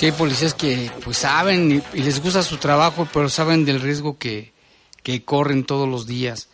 Sí 0.00 0.06
hay 0.06 0.12
policías 0.12 0.54
que 0.54 0.90
pues 1.04 1.18
saben 1.18 1.84
y, 1.92 2.00
les 2.00 2.22
gusta 2.22 2.42
su 2.42 2.56
trabajo, 2.56 3.06
pero 3.12 3.28
saben 3.28 3.66
del 3.66 3.82
riesgo 3.82 4.16
que, 4.16 4.54
que 5.02 5.26
corren 5.26 5.64
todos 5.64 5.86
los 5.86 6.06
días. 6.06 6.48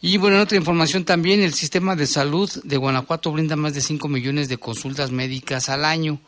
Y 0.00 0.18
bueno, 0.18 0.36
en 0.36 0.42
otra 0.42 0.56
información 0.56 1.04
también, 1.04 1.42
el 1.42 1.52
sistema 1.52 1.96
de 1.96 2.06
salud 2.06 2.48
de 2.62 2.76
Guanajuato 2.76 3.32
brinda 3.32 3.56
más 3.56 3.74
de 3.74 3.80
5 3.80 4.06
millones 4.06 4.48
de 4.48 4.58
consultas 4.58 5.10
médicas 5.10 5.68
al 5.68 5.84
año. 5.84 6.20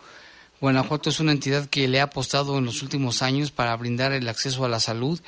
Guanajuato 0.61 1.11
es 1.11 1.21
una 1.21 1.31
entidad 1.31 1.67
que 1.71 1.87
le 1.87 2.01
ha 2.01 2.05
apostado 2.05 2.59
en 2.59 2.65
los 2.65 2.83
últimos 2.83 3.23
años 3.23 3.53
para 3.53 3.77
brindar 3.77 4.11
el 4.11 4.29
acceso 4.29 4.65
a 4.65 4.69
la 4.69 4.81
salud 4.81 5.21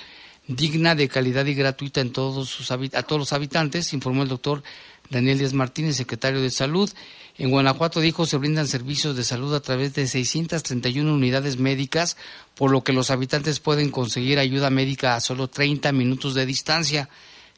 digna, 0.46 0.94
de 0.94 1.08
calidad 1.08 1.46
y 1.46 1.54
gratuita 1.54 2.00
en 2.00 2.12
todos 2.12 2.48
sus, 2.48 2.70
a 2.70 3.02
todos 3.02 3.18
los 3.18 3.32
habitantes, 3.32 3.92
informó 3.92 4.22
el 4.22 4.28
doctor 4.28 4.62
Daniel 5.10 5.38
Díaz 5.38 5.54
Martínez, 5.54 5.96
secretario 5.96 6.40
de 6.40 6.50
Salud. 6.50 6.90
En 7.36 7.50
Guanajuato, 7.50 8.00
dijo, 8.00 8.26
se 8.26 8.36
brindan 8.36 8.68
servicios 8.68 9.16
de 9.16 9.24
salud 9.24 9.52
a 9.54 9.60
través 9.60 9.92
de 9.94 10.06
631 10.06 11.12
unidades 11.12 11.58
médicas, 11.58 12.16
por 12.54 12.70
lo 12.70 12.84
que 12.84 12.92
los 12.92 13.10
habitantes 13.10 13.58
pueden 13.58 13.90
conseguir 13.90 14.38
ayuda 14.38 14.70
médica 14.70 15.16
a 15.16 15.20
solo 15.20 15.48
30 15.48 15.90
minutos 15.90 16.34
de 16.34 16.46
distancia. 16.46 17.08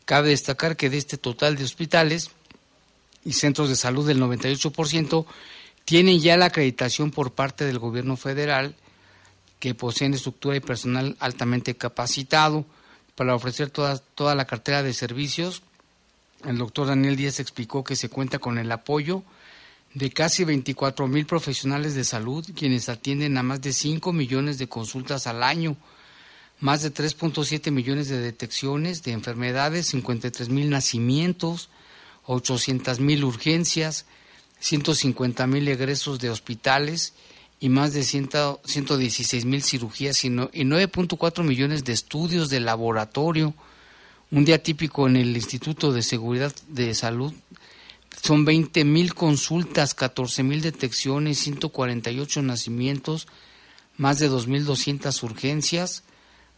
Cabe 0.07 0.31
destacar 0.31 0.77
que 0.77 0.89
de 0.89 0.97
este 0.97 1.19
total 1.19 1.57
de 1.57 1.65
hospitales 1.65 2.31
y 3.23 3.35
centros 3.35 3.69
de 3.69 3.77
salud, 3.77 4.09
el 4.09 4.21
98% 4.21 5.27
tienen 5.85 6.21
ya 6.21 6.39
la 6.39 6.47
acreditación 6.47 7.11
por 7.11 7.33
parte 7.33 7.67
del 7.67 7.79
gobierno 7.79 8.17
federal 8.17 8.75
que 9.61 9.75
poseen 9.75 10.15
estructura 10.15 10.57
y 10.57 10.61
personal 10.61 11.17
altamente 11.21 11.77
capacitado 11.77 12.65
para 13.15 13.35
ofrecer 13.35 13.69
toda, 13.69 13.99
toda 13.99 14.35
la 14.35 14.47
cartera 14.47 14.83
de 14.83 14.95
servicios. 14.95 15.63
El 16.45 16.57
doctor 16.57 16.87
Daniel 16.87 17.17
Díaz 17.17 17.41
explicó 17.41 17.85
que 17.85 17.97
se 17.97 18.09
cuenta 18.09 18.39
con 18.39 18.59
el 18.59 18.73
apoyo 18.73 19.23
de 19.97 20.11
casi 20.11 20.45
24 20.45 21.09
mil 21.09 21.25
profesionales 21.25 21.95
de 21.95 22.05
salud, 22.05 22.47
quienes 22.55 22.91
atienden 22.91 23.39
a 23.39 23.43
más 23.43 23.63
de 23.63 23.73
5 23.73 24.13
millones 24.13 24.59
de 24.59 24.69
consultas 24.69 25.27
al 25.27 25.43
año 25.43 25.75
más 26.61 26.83
de 26.83 26.93
3.7 26.93 27.71
millones 27.71 28.09
de 28.09 28.21
detecciones 28.21 29.03
de 29.03 29.13
enfermedades, 29.13 29.87
53 29.89 30.49
mil 30.49 30.71
nacimientos, 30.71 31.69
800 32.27 33.01
mil 33.01 33.25
urgencias, 33.25 34.07
150 34.61 35.47
mil 35.47 35.69
egresos 35.69 36.19
de 36.19 36.31
hospitales 36.31 37.15
y 37.59 37.69
más 37.69 37.93
de 37.93 38.03
116 38.03 39.45
mil 39.45 39.63
cirugías 39.63 40.25
y 40.25 40.29
9.4 40.29 41.43
millones 41.43 41.85
de 41.85 41.93
estudios 41.93 42.49
de 42.49 42.61
laboratorio. 42.61 43.55
Un 44.31 44.45
día 44.45 44.63
típico 44.63 45.07
en 45.07 45.17
el 45.17 45.37
Instituto 45.37 45.93
de 45.93 46.03
Seguridad 46.03 46.55
de 46.69 46.95
Salud 46.95 47.33
son 48.27 48.45
20 48.45 48.85
mil 48.85 49.15
consultas, 49.15 49.95
14 49.95 50.43
mil 50.43 50.61
detecciones, 50.61 51.39
148 51.39 52.43
nacimientos, 52.43 53.29
más 53.97 54.19
de 54.19 54.29
2.200 54.29 55.23
urgencias, 55.23 56.03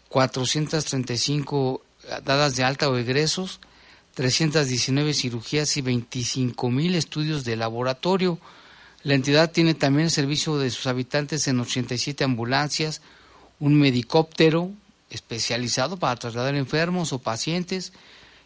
435 0.08 1.82
dadas 2.24 2.56
de 2.56 2.64
alta 2.64 2.88
o 2.88 2.96
egresos, 2.96 3.60
319 4.14 5.12
cirugías 5.12 5.76
y 5.76 5.82
25 5.82 6.70
mil 6.70 6.94
estudios 6.94 7.44
de 7.44 7.56
laboratorio. 7.56 8.38
La 9.02 9.12
entidad 9.12 9.52
tiene 9.52 9.74
también 9.74 10.06
el 10.06 10.10
servicio 10.10 10.56
de 10.56 10.70
sus 10.70 10.86
habitantes 10.86 11.48
en 11.48 11.60
87 11.60 12.24
ambulancias, 12.24 13.02
un 13.60 13.78
medicóptero 13.78 14.70
especializado 15.10 15.98
para 15.98 16.16
trasladar 16.16 16.54
enfermos 16.54 17.12
o 17.12 17.18
pacientes 17.18 17.92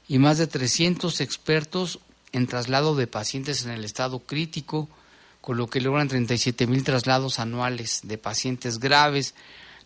y 0.09 0.19
más 0.19 0.39
de 0.39 0.49
300 0.49 1.21
expertos 1.21 2.01
en 2.33 2.47
traslado 2.47 2.95
de 2.95 3.07
pacientes 3.07 3.65
en 3.65 3.71
el 3.71 3.85
estado 3.85 4.21
crítico, 4.21 4.89
con 5.41 5.57
lo 5.57 5.69
que 5.69 5.81
logran 5.81 6.09
37 6.09 6.67
mil 6.67 6.85
traslados 6.85 7.39
anuales 7.39 8.01
de 8.05 8.19
pacientes 8.19 8.79
graves. 8.79 9.35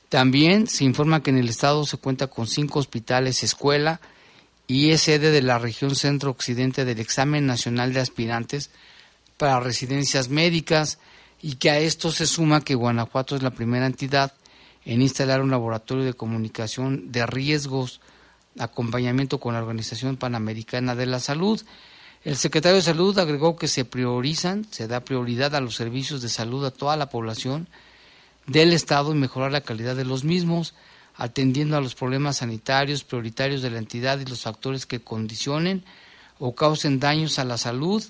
También 0.08 0.66
se 0.66 0.84
informa 0.84 1.22
que 1.22 1.30
en 1.30 1.38
el 1.38 1.48
estado 1.48 1.84
se 1.86 1.96
cuenta 1.96 2.28
con 2.28 2.46
cinco 2.46 2.78
hospitales 2.78 3.42
escuela 3.42 4.00
y 4.66 4.90
es 4.90 5.02
sede 5.02 5.30
de 5.30 5.42
la 5.42 5.58
región 5.58 5.94
centro-occidente 5.94 6.84
del 6.84 7.00
examen 7.00 7.46
nacional 7.46 7.92
de 7.92 8.00
aspirantes 8.00 8.70
para 9.36 9.60
residencias 9.60 10.28
médicas 10.28 10.98
y 11.42 11.56
que 11.56 11.70
a 11.70 11.78
esto 11.78 12.10
se 12.10 12.26
suma 12.26 12.62
que 12.62 12.74
Guanajuato 12.74 13.36
es 13.36 13.42
la 13.42 13.50
primera 13.50 13.86
entidad 13.86 14.32
en 14.84 15.02
instalar 15.02 15.42
un 15.42 15.50
laboratorio 15.50 16.04
de 16.04 16.14
comunicación 16.14 17.12
de 17.12 17.26
riesgos, 17.26 18.00
acompañamiento 18.58 19.38
con 19.38 19.54
la 19.54 19.60
Organización 19.60 20.16
Panamericana 20.16 20.94
de 20.94 21.06
la 21.06 21.20
Salud. 21.20 21.60
El 22.26 22.36
secretario 22.36 22.74
de 22.74 22.82
Salud 22.82 23.16
agregó 23.20 23.54
que 23.54 23.68
se 23.68 23.84
priorizan, 23.84 24.66
se 24.72 24.88
da 24.88 24.98
prioridad 24.98 25.54
a 25.54 25.60
los 25.60 25.76
servicios 25.76 26.22
de 26.22 26.28
salud 26.28 26.64
a 26.64 26.72
toda 26.72 26.96
la 26.96 27.08
población, 27.08 27.68
del 28.48 28.72
Estado 28.72 29.12
y 29.12 29.16
mejorar 29.16 29.52
la 29.52 29.60
calidad 29.60 29.94
de 29.94 30.04
los 30.04 30.24
mismos, 30.24 30.74
atendiendo 31.14 31.76
a 31.76 31.80
los 31.80 31.94
problemas 31.94 32.38
sanitarios 32.38 33.04
prioritarios 33.04 33.62
de 33.62 33.70
la 33.70 33.78
entidad 33.78 34.18
y 34.18 34.24
los 34.24 34.40
factores 34.40 34.86
que 34.86 34.98
condicionen 34.98 35.84
o 36.40 36.56
causen 36.56 36.98
daños 36.98 37.38
a 37.38 37.44
la 37.44 37.58
salud, 37.58 38.02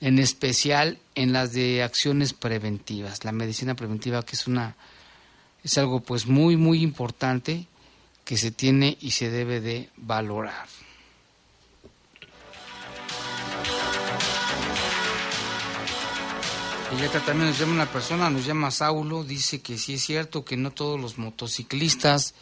en 0.00 0.18
especial 0.18 0.96
en 1.14 1.34
las 1.34 1.52
de 1.52 1.82
acciones 1.82 2.32
preventivas. 2.32 3.26
La 3.26 3.32
medicina 3.32 3.74
preventiva 3.74 4.22
que 4.22 4.36
es 4.36 4.46
una 4.46 4.74
es 5.62 5.76
algo 5.76 6.00
pues 6.00 6.26
muy 6.26 6.56
muy 6.56 6.82
importante 6.82 7.66
que 8.24 8.38
se 8.38 8.52
tiene 8.52 8.96
y 9.02 9.10
se 9.10 9.28
debe 9.28 9.60
de 9.60 9.90
valorar. 9.98 10.66
Y 16.98 17.02
acá 17.04 17.20
también 17.20 17.50
nos 17.50 17.58
llama 17.58 17.72
una 17.74 17.92
persona, 17.92 18.30
nos 18.30 18.44
llama 18.44 18.72
Saulo, 18.72 19.22
dice 19.22 19.62
que 19.62 19.78
sí 19.78 19.94
es 19.94 20.02
cierto 20.02 20.44
que 20.44 20.56
no 20.56 20.72
todos 20.72 21.00
los 21.00 21.18
motociclistas 21.18 22.34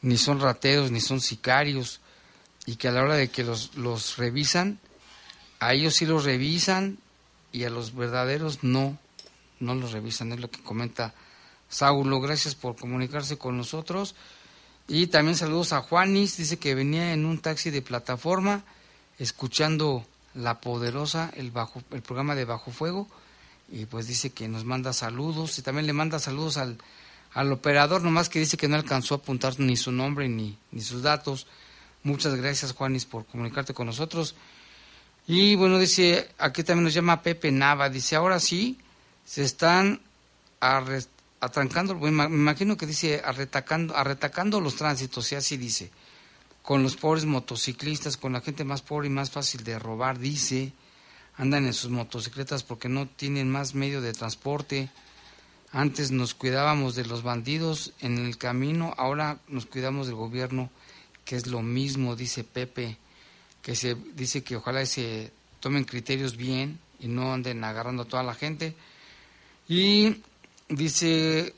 ni 0.00 0.16
son 0.16 0.40
rateros 0.40 0.90
ni 0.90 1.00
son 1.00 1.20
sicarios 1.20 2.00
y 2.64 2.76
que 2.76 2.88
a 2.88 2.92
la 2.92 3.02
hora 3.02 3.14
de 3.14 3.28
que 3.28 3.44
los, 3.44 3.76
los 3.76 4.16
revisan, 4.16 4.78
a 5.60 5.74
ellos 5.74 5.96
sí 5.96 6.06
los 6.06 6.24
revisan 6.24 6.98
y 7.52 7.64
a 7.64 7.70
los 7.70 7.94
verdaderos 7.94 8.64
no, 8.64 8.98
no 9.60 9.74
los 9.74 9.92
revisan, 9.92 10.32
es 10.32 10.40
lo 10.40 10.50
que 10.50 10.62
comenta 10.62 11.12
Saulo. 11.68 12.20
Gracias 12.20 12.54
por 12.54 12.74
comunicarse 12.74 13.36
con 13.36 13.58
nosotros. 13.58 14.14
Y 14.86 15.08
también 15.08 15.36
saludos 15.36 15.74
a 15.74 15.82
Juanis, 15.82 16.38
dice 16.38 16.58
que 16.58 16.74
venía 16.74 17.12
en 17.12 17.26
un 17.26 17.38
taxi 17.38 17.68
de 17.68 17.82
plataforma 17.82 18.64
escuchando 19.18 20.06
La 20.34 20.60
Poderosa, 20.60 21.30
el, 21.36 21.50
bajo, 21.50 21.82
el 21.90 22.00
programa 22.00 22.34
de 22.34 22.46
Bajo 22.46 22.70
Fuego 22.70 23.08
y 23.70 23.86
pues 23.86 24.06
dice 24.06 24.30
que 24.30 24.48
nos 24.48 24.64
manda 24.64 24.92
saludos 24.92 25.58
y 25.58 25.62
también 25.62 25.86
le 25.86 25.92
manda 25.92 26.18
saludos 26.18 26.56
al, 26.56 26.78
al 27.34 27.52
operador, 27.52 28.02
nomás 28.02 28.28
que 28.28 28.38
dice 28.38 28.56
que 28.56 28.68
no 28.68 28.76
alcanzó 28.76 29.14
a 29.14 29.18
apuntar 29.18 29.58
ni 29.60 29.76
su 29.76 29.92
nombre 29.92 30.28
ni, 30.28 30.56
ni 30.72 30.80
sus 30.80 31.02
datos. 31.02 31.46
Muchas 32.02 32.34
gracias, 32.34 32.72
Juanis, 32.72 33.04
por 33.04 33.26
comunicarte 33.26 33.74
con 33.74 33.86
nosotros. 33.86 34.34
Y 35.26 35.56
bueno, 35.56 35.78
dice, 35.78 36.30
aquí 36.38 36.62
también 36.62 36.84
nos 36.84 36.94
llama 36.94 37.22
Pepe 37.22 37.52
Nava, 37.52 37.90
dice, 37.90 38.16
ahora 38.16 38.40
sí, 38.40 38.78
se 39.26 39.42
están 39.44 40.00
atrancando, 41.40 41.94
me 41.96 42.08
imagino 42.08 42.78
que 42.78 42.86
dice 42.86 43.20
arretacando, 43.22 43.94
arretacando 43.94 44.60
los 44.60 44.76
tránsitos, 44.76 45.30
y 45.32 45.34
así 45.34 45.58
dice, 45.58 45.90
con 46.62 46.82
los 46.82 46.96
pobres 46.96 47.26
motociclistas, 47.26 48.16
con 48.16 48.32
la 48.32 48.40
gente 48.40 48.64
más 48.64 48.80
pobre 48.80 49.08
y 49.08 49.10
más 49.10 49.30
fácil 49.30 49.64
de 49.64 49.78
robar, 49.78 50.18
dice 50.18 50.72
andan 51.38 51.66
en 51.66 51.72
sus 51.72 51.90
motocicletas 51.90 52.64
porque 52.64 52.88
no 52.88 53.06
tienen 53.06 53.48
más 53.48 53.74
medio 53.74 54.02
de 54.02 54.12
transporte. 54.12 54.90
Antes 55.70 56.10
nos 56.10 56.34
cuidábamos 56.34 56.96
de 56.96 57.06
los 57.06 57.22
bandidos 57.22 57.92
en 58.00 58.18
el 58.18 58.36
camino, 58.36 58.92
ahora 58.98 59.38
nos 59.48 59.66
cuidamos 59.66 60.08
del 60.08 60.16
gobierno, 60.16 60.68
que 61.24 61.36
es 61.36 61.46
lo 61.46 61.62
mismo, 61.62 62.16
dice 62.16 62.42
Pepe, 62.42 62.96
que 63.62 63.76
se 63.76 63.94
dice 64.14 64.42
que 64.42 64.56
ojalá 64.56 64.84
se 64.84 65.30
tomen 65.60 65.84
criterios 65.84 66.36
bien 66.36 66.78
y 66.98 67.06
no 67.06 67.32
anden 67.32 67.62
agarrando 67.62 68.02
a 68.02 68.08
toda 68.08 68.22
la 68.22 68.34
gente. 68.34 68.74
Y 69.68 70.22
dice, 70.68 71.54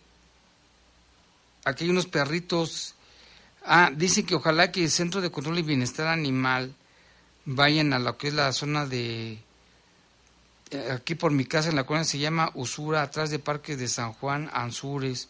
aquí 1.64 1.84
hay 1.84 1.90
unos 1.90 2.06
perritos, 2.06 2.96
ah, 3.64 3.90
dice 3.94 4.24
que 4.24 4.34
ojalá 4.34 4.72
que 4.72 4.82
el 4.82 4.90
Centro 4.90 5.20
de 5.22 5.30
Control 5.30 5.58
y 5.60 5.62
Bienestar 5.62 6.08
Animal 6.08 6.74
vayan 7.46 7.92
a 7.94 7.98
lo 7.98 8.18
que 8.18 8.28
es 8.28 8.34
la 8.34 8.52
zona 8.52 8.86
de 8.86 9.38
aquí 10.92 11.14
por 11.14 11.32
mi 11.32 11.44
casa 11.44 11.68
en 11.68 11.76
la 11.76 11.84
colonia 11.84 12.04
se 12.04 12.18
llama 12.18 12.50
Usura, 12.54 13.02
atrás 13.02 13.30
de 13.30 13.38
Parques 13.38 13.78
de 13.78 13.88
San 13.88 14.12
Juan, 14.12 14.50
Anzures, 14.52 15.28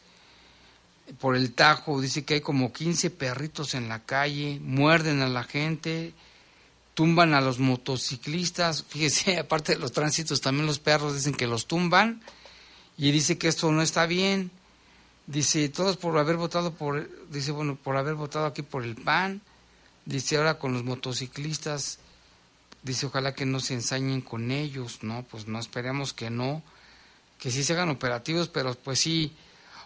por 1.19 1.37
el 1.37 1.53
Tajo, 1.53 2.01
dice 2.01 2.25
que 2.25 2.35
hay 2.35 2.41
como 2.41 2.73
15 2.73 3.11
perritos 3.11 3.75
en 3.75 3.89
la 3.89 4.05
calle, 4.05 4.61
muerden 4.63 5.23
a 5.23 5.29
la 5.29 5.43
gente, 5.43 6.13
tumban 6.95 7.35
a 7.35 7.41
los 7.41 7.59
motociclistas, 7.59 8.85
fíjese, 8.89 9.39
aparte 9.39 9.73
de 9.73 9.79
los 9.79 9.93
tránsitos, 9.93 10.41
también 10.41 10.67
los 10.67 10.79
perros 10.79 11.15
dicen 11.15 11.35
que 11.35 11.47
los 11.47 11.67
tumban, 11.67 12.21
y 12.97 13.11
dice 13.11 13.39
que 13.39 13.49
esto 13.49 13.73
no 13.73 13.83
está 13.83 14.07
bien, 14.07 14.51
dice, 15.27 15.69
todos 15.69 15.97
por 15.97 16.17
haber 16.19 16.37
votado 16.37 16.75
por, 16.75 17.09
dice, 17.31 17.51
bueno, 17.51 17.77
por 17.77 17.97
haber 17.97 18.15
votado 18.15 18.47
aquí 18.47 18.63
por 18.63 18.85
el 18.85 18.97
PAN, 18.97 19.41
dice 20.05 20.37
ahora 20.37 20.59
con 20.59 20.75
los 20.75 20.85
motociclistas, 20.85 21.99
dice 22.83 23.07
ojalá 23.07 23.35
que 23.35 23.47
no 23.47 23.61
se 23.61 23.75
ensañen 23.75 24.21
con 24.21 24.51
ellos, 24.51 25.03
¿no? 25.03 25.25
Pues 25.25 25.47
no 25.47 25.59
esperemos 25.59 26.13
que 26.13 26.31
no, 26.31 26.63
que 27.39 27.51
sí 27.51 27.65
se 27.65 27.73
hagan 27.73 27.89
operativos, 27.89 28.49
pero 28.49 28.75
pues 28.75 29.01
sí, 29.01 29.33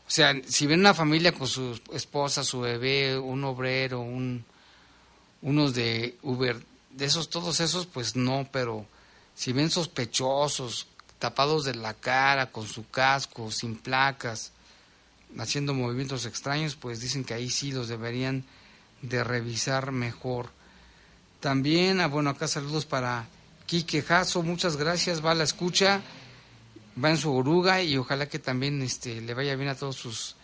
o 0.06 0.10
sea, 0.10 0.34
si 0.46 0.66
ven 0.66 0.80
una 0.80 0.94
familia 0.94 1.32
con 1.32 1.46
su 1.46 1.80
esposa, 1.92 2.44
su 2.44 2.60
bebé, 2.60 3.18
un 3.18 3.44
obrero, 3.44 4.00
un, 4.00 4.44
unos 5.42 5.74
de 5.74 6.16
Uber, 6.22 6.60
de 6.90 7.04
esos, 7.04 7.30
todos 7.30 7.60
esos, 7.60 7.86
pues 7.86 8.16
no, 8.16 8.48
pero 8.52 8.86
si 9.34 9.52
ven 9.52 9.70
sospechosos, 9.70 10.86
tapados 11.18 11.64
de 11.64 11.74
la 11.74 11.94
cara, 11.94 12.50
con 12.50 12.66
su 12.66 12.88
casco, 12.90 13.50
sin 13.50 13.76
placas, 13.76 14.52
haciendo 15.38 15.74
movimientos 15.74 16.26
extraños, 16.26 16.76
pues 16.76 17.00
dicen 17.00 17.24
que 17.24 17.34
ahí 17.34 17.50
sí 17.50 17.72
los 17.72 17.88
deberían 17.88 18.44
de 19.02 19.24
revisar 19.24 19.90
mejor. 19.92 20.50
También, 21.44 22.00
ah, 22.00 22.06
bueno, 22.06 22.30
acá 22.30 22.48
saludos 22.48 22.86
para 22.86 23.26
Quique 23.66 24.00
Jasso, 24.00 24.42
muchas 24.42 24.78
gracias, 24.78 25.22
va 25.22 25.32
a 25.32 25.34
la 25.34 25.44
escucha, 25.44 26.00
va 26.96 27.10
en 27.10 27.18
su 27.18 27.30
oruga 27.36 27.82
y 27.82 27.98
ojalá 27.98 28.30
que 28.30 28.38
también 28.38 28.80
este, 28.80 29.20
le 29.20 29.34
vaya 29.34 29.54
bien 29.54 29.68
a 29.68 29.74
todos 29.74 29.94
sus, 29.94 30.36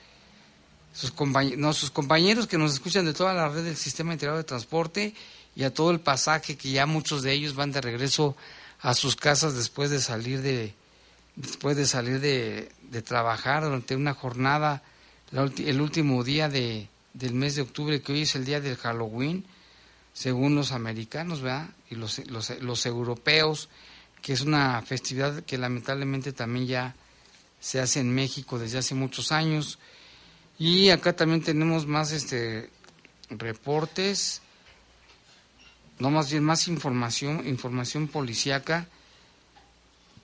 sus, 0.93 1.11
compañeros, 1.11 1.59
no, 1.59 1.73
sus 1.73 1.91
compañeros 1.91 2.47
que 2.47 2.59
nos 2.59 2.75
escuchan 2.75 3.07
de 3.07 3.15
toda 3.15 3.33
la 3.33 3.49
red 3.49 3.65
del 3.65 3.79
Sistema 3.79 4.13
Integrado 4.13 4.37
de 4.37 4.45
Transporte 4.45 5.15
y 5.57 5.63
a 5.63 5.73
todo 5.73 5.91
el 5.91 6.01
pasaje 6.01 6.59
que 6.59 6.71
ya 6.71 6.85
muchos 6.85 7.23
de 7.23 7.33
ellos 7.33 7.55
van 7.55 7.73
de 7.73 7.81
regreso 7.81 8.37
a 8.83 8.93
sus 8.93 9.17
casas 9.17 9.55
después 9.55 9.89
de 9.89 10.03
salir 10.03 10.43
de 10.43 10.75
después 11.35 11.79
de 11.79 11.87
salir 11.87 12.21
de, 12.21 12.71
de 12.91 13.01
trabajar 13.01 13.63
durante 13.63 13.97
una 13.97 14.13
jornada 14.13 14.83
la 15.31 15.51
el 15.65 15.81
último 15.81 16.25
día 16.25 16.51
de, 16.51 16.91
del 17.15 17.33
mes 17.33 17.55
de 17.55 17.63
octubre 17.63 18.03
que 18.03 18.13
hoy 18.13 18.23
es 18.23 18.35
el 18.35 18.45
día 18.45 18.61
del 18.61 18.77
Halloween 18.77 19.47
según 20.13 20.55
los 20.55 20.73
americanos 20.73 21.41
¿verdad? 21.41 21.71
y 21.91 21.95
los, 21.95 22.19
los, 22.29 22.51
los 22.61 22.87
europeos 22.87 23.69
que 24.23 24.33
es 24.33 24.43
una 24.43 24.83
festividad 24.83 25.43
que 25.45 25.59
lamentablemente 25.59 26.33
también 26.33 26.67
ya 26.67 26.95
se 27.59 27.81
hace 27.81 28.01
en 28.01 28.15
México 28.15 28.59
desde 28.59 28.79
hace 28.79 28.95
muchos 28.95 29.33
años 29.33 29.79
y 30.59 30.91
acá 30.91 31.15
también 31.15 31.43
tenemos 31.43 31.87
más 31.87 32.13
este 32.13 32.71
reportes 33.31 34.43
no 36.01 36.11
más 36.11 36.31
bien 36.31 36.43
más 36.43 36.67
información, 36.67 37.47
información 37.47 38.09
policíaca, 38.09 38.89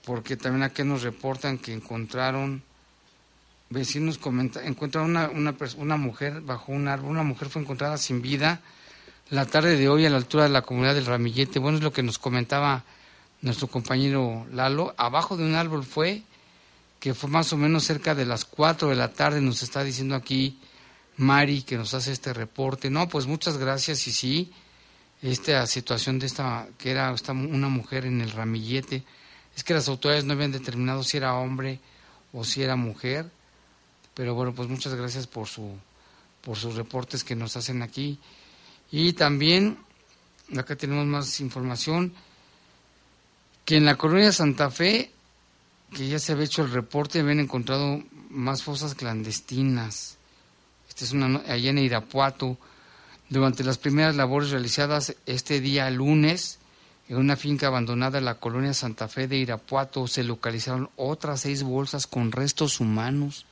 porque 0.03 0.35
también 0.35 0.63
aquí 0.63 0.83
nos 0.83 1.03
reportan 1.03 1.59
que 1.59 1.71
encontraron, 1.71 2.63
vecinos 3.69 4.17
comenta, 4.17 4.65
encontraron 4.65 5.11
una, 5.11 5.29
una, 5.29 5.55
una 5.77 5.97
mujer 5.97 6.41
bajo 6.41 6.71
un 6.71 6.87
árbol, 6.87 7.11
una 7.11 7.23
mujer 7.23 7.49
fue 7.49 7.61
encontrada 7.61 7.97
sin 7.97 8.21
vida 8.21 8.61
la 9.29 9.45
tarde 9.45 9.75
de 9.75 9.89
hoy 9.89 10.05
a 10.05 10.09
la 10.09 10.17
altura 10.17 10.43
de 10.43 10.49
la 10.49 10.61
comunidad 10.61 10.95
del 10.95 11.05
Ramillete, 11.05 11.59
bueno 11.59 11.77
es 11.77 11.83
lo 11.83 11.91
que 11.91 12.03
nos 12.03 12.17
comentaba 12.17 12.85
nuestro 13.41 13.67
compañero 13.67 14.45
Lalo, 14.51 14.93
abajo 14.97 15.35
de 15.35 15.43
un 15.43 15.55
árbol 15.55 15.83
fue, 15.83 16.23
que 16.99 17.13
fue 17.13 17.29
más 17.29 17.51
o 17.51 17.57
menos 17.57 17.83
cerca 17.83 18.15
de 18.15 18.25
las 18.25 18.45
4 18.45 18.89
de 18.89 18.95
la 18.95 19.13
tarde, 19.13 19.41
nos 19.41 19.63
está 19.63 19.83
diciendo 19.83 20.15
aquí 20.15 20.59
Mari 21.17 21.63
que 21.63 21.77
nos 21.77 21.93
hace 21.93 22.11
este 22.11 22.33
reporte, 22.33 22.89
no, 22.89 23.09
pues 23.09 23.27
muchas 23.27 23.57
gracias 23.57 24.07
y 24.07 24.13
sí, 24.13 24.51
esta 25.21 25.65
situación 25.67 26.19
de 26.19 26.27
esta 26.27 26.67
que 26.77 26.91
era 26.91 27.11
esta, 27.11 27.33
una 27.33 27.69
mujer 27.69 28.05
en 28.05 28.21
el 28.21 28.31
ramillete 28.31 29.03
es 29.55 29.63
que 29.63 29.73
las 29.73 29.87
autoridades 29.89 30.25
no 30.25 30.33
habían 30.33 30.51
determinado 30.51 31.03
si 31.03 31.17
era 31.17 31.33
hombre 31.33 31.79
o 32.31 32.43
si 32.43 32.61
era 32.61 32.75
mujer. 32.75 33.29
Pero 34.13 34.35
bueno 34.35 34.53
pues 34.53 34.69
muchas 34.69 34.93
gracias 34.93 35.25
por 35.25 35.47
su 35.47 35.75
por 36.41 36.55
sus 36.55 36.75
reportes 36.75 37.23
que 37.23 37.35
nos 37.35 37.57
hacen 37.57 37.81
aquí 37.81 38.19
y 38.91 39.13
también 39.13 39.77
acá 40.57 40.75
tenemos 40.75 41.05
más 41.05 41.39
información 41.39 42.13
que 43.65 43.77
en 43.77 43.85
la 43.85 43.95
colonia 43.95 44.31
Santa 44.31 44.69
Fe 44.69 45.11
que 45.93 46.07
ya 46.07 46.19
se 46.19 46.33
había 46.33 46.45
hecho 46.45 46.63
el 46.63 46.71
reporte 46.71 47.19
habían 47.19 47.39
encontrado 47.39 48.03
más 48.29 48.63
fosas 48.63 48.95
clandestinas 48.95 50.17
esta 50.89 51.05
es 51.05 51.11
una 51.11 51.41
allá 51.47 51.69
en 51.69 51.77
Irapuato 51.79 52.57
durante 53.29 53.63
las 53.63 53.77
primeras 53.77 54.15
labores 54.15 54.51
realizadas 54.51 55.15
este 55.25 55.59
día 55.59 55.89
lunes 55.89 56.59
en 57.09 57.17
una 57.17 57.37
finca 57.37 57.67
abandonada 57.67 58.17
en 58.17 58.25
la 58.25 58.35
colonia 58.35 58.73
Santa 58.73 59.07
Fe 59.07 59.27
de 59.27 59.37
Irapuato 59.37 60.07
se 60.07 60.23
localizaron 60.23 60.89
otras 60.97 61.41
seis 61.41 61.63
bolsas 61.63 62.05
con 62.05 62.33
restos 62.33 62.81
humanos. 62.81 63.45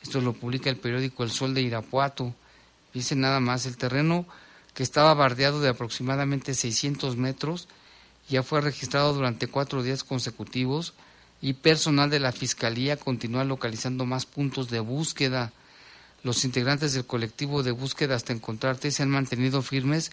Esto 0.00 0.20
lo 0.20 0.32
publica 0.32 0.70
el 0.70 0.76
periódico 0.76 1.24
El 1.24 1.32
Sol 1.32 1.54
de 1.54 1.62
Irapuato. 1.62 2.32
Dice 2.92 3.16
nada 3.16 3.40
más, 3.40 3.66
el 3.66 3.76
terreno 3.76 4.26
que 4.74 4.82
estaba 4.82 5.14
bardeado 5.14 5.60
de 5.60 5.68
aproximadamente 5.68 6.54
600 6.54 7.16
metros 7.16 7.68
ya 8.28 8.42
fue 8.42 8.60
registrado 8.60 9.12
durante 9.12 9.46
cuatro 9.46 9.82
días 9.82 10.02
consecutivos 10.04 10.94
y 11.40 11.54
personal 11.54 12.10
de 12.10 12.20
la 12.20 12.32
Fiscalía 12.32 12.96
continúa 12.96 13.44
localizando 13.44 14.06
más 14.06 14.24
puntos 14.24 14.70
de 14.70 14.80
búsqueda. 14.80 15.52
Los 16.22 16.44
integrantes 16.44 16.94
del 16.94 17.04
colectivo 17.04 17.62
de 17.62 17.70
búsqueda 17.70 18.14
hasta 18.14 18.32
encontrarte 18.32 18.90
se 18.90 19.02
han 19.02 19.10
mantenido 19.10 19.60
firmes 19.60 20.12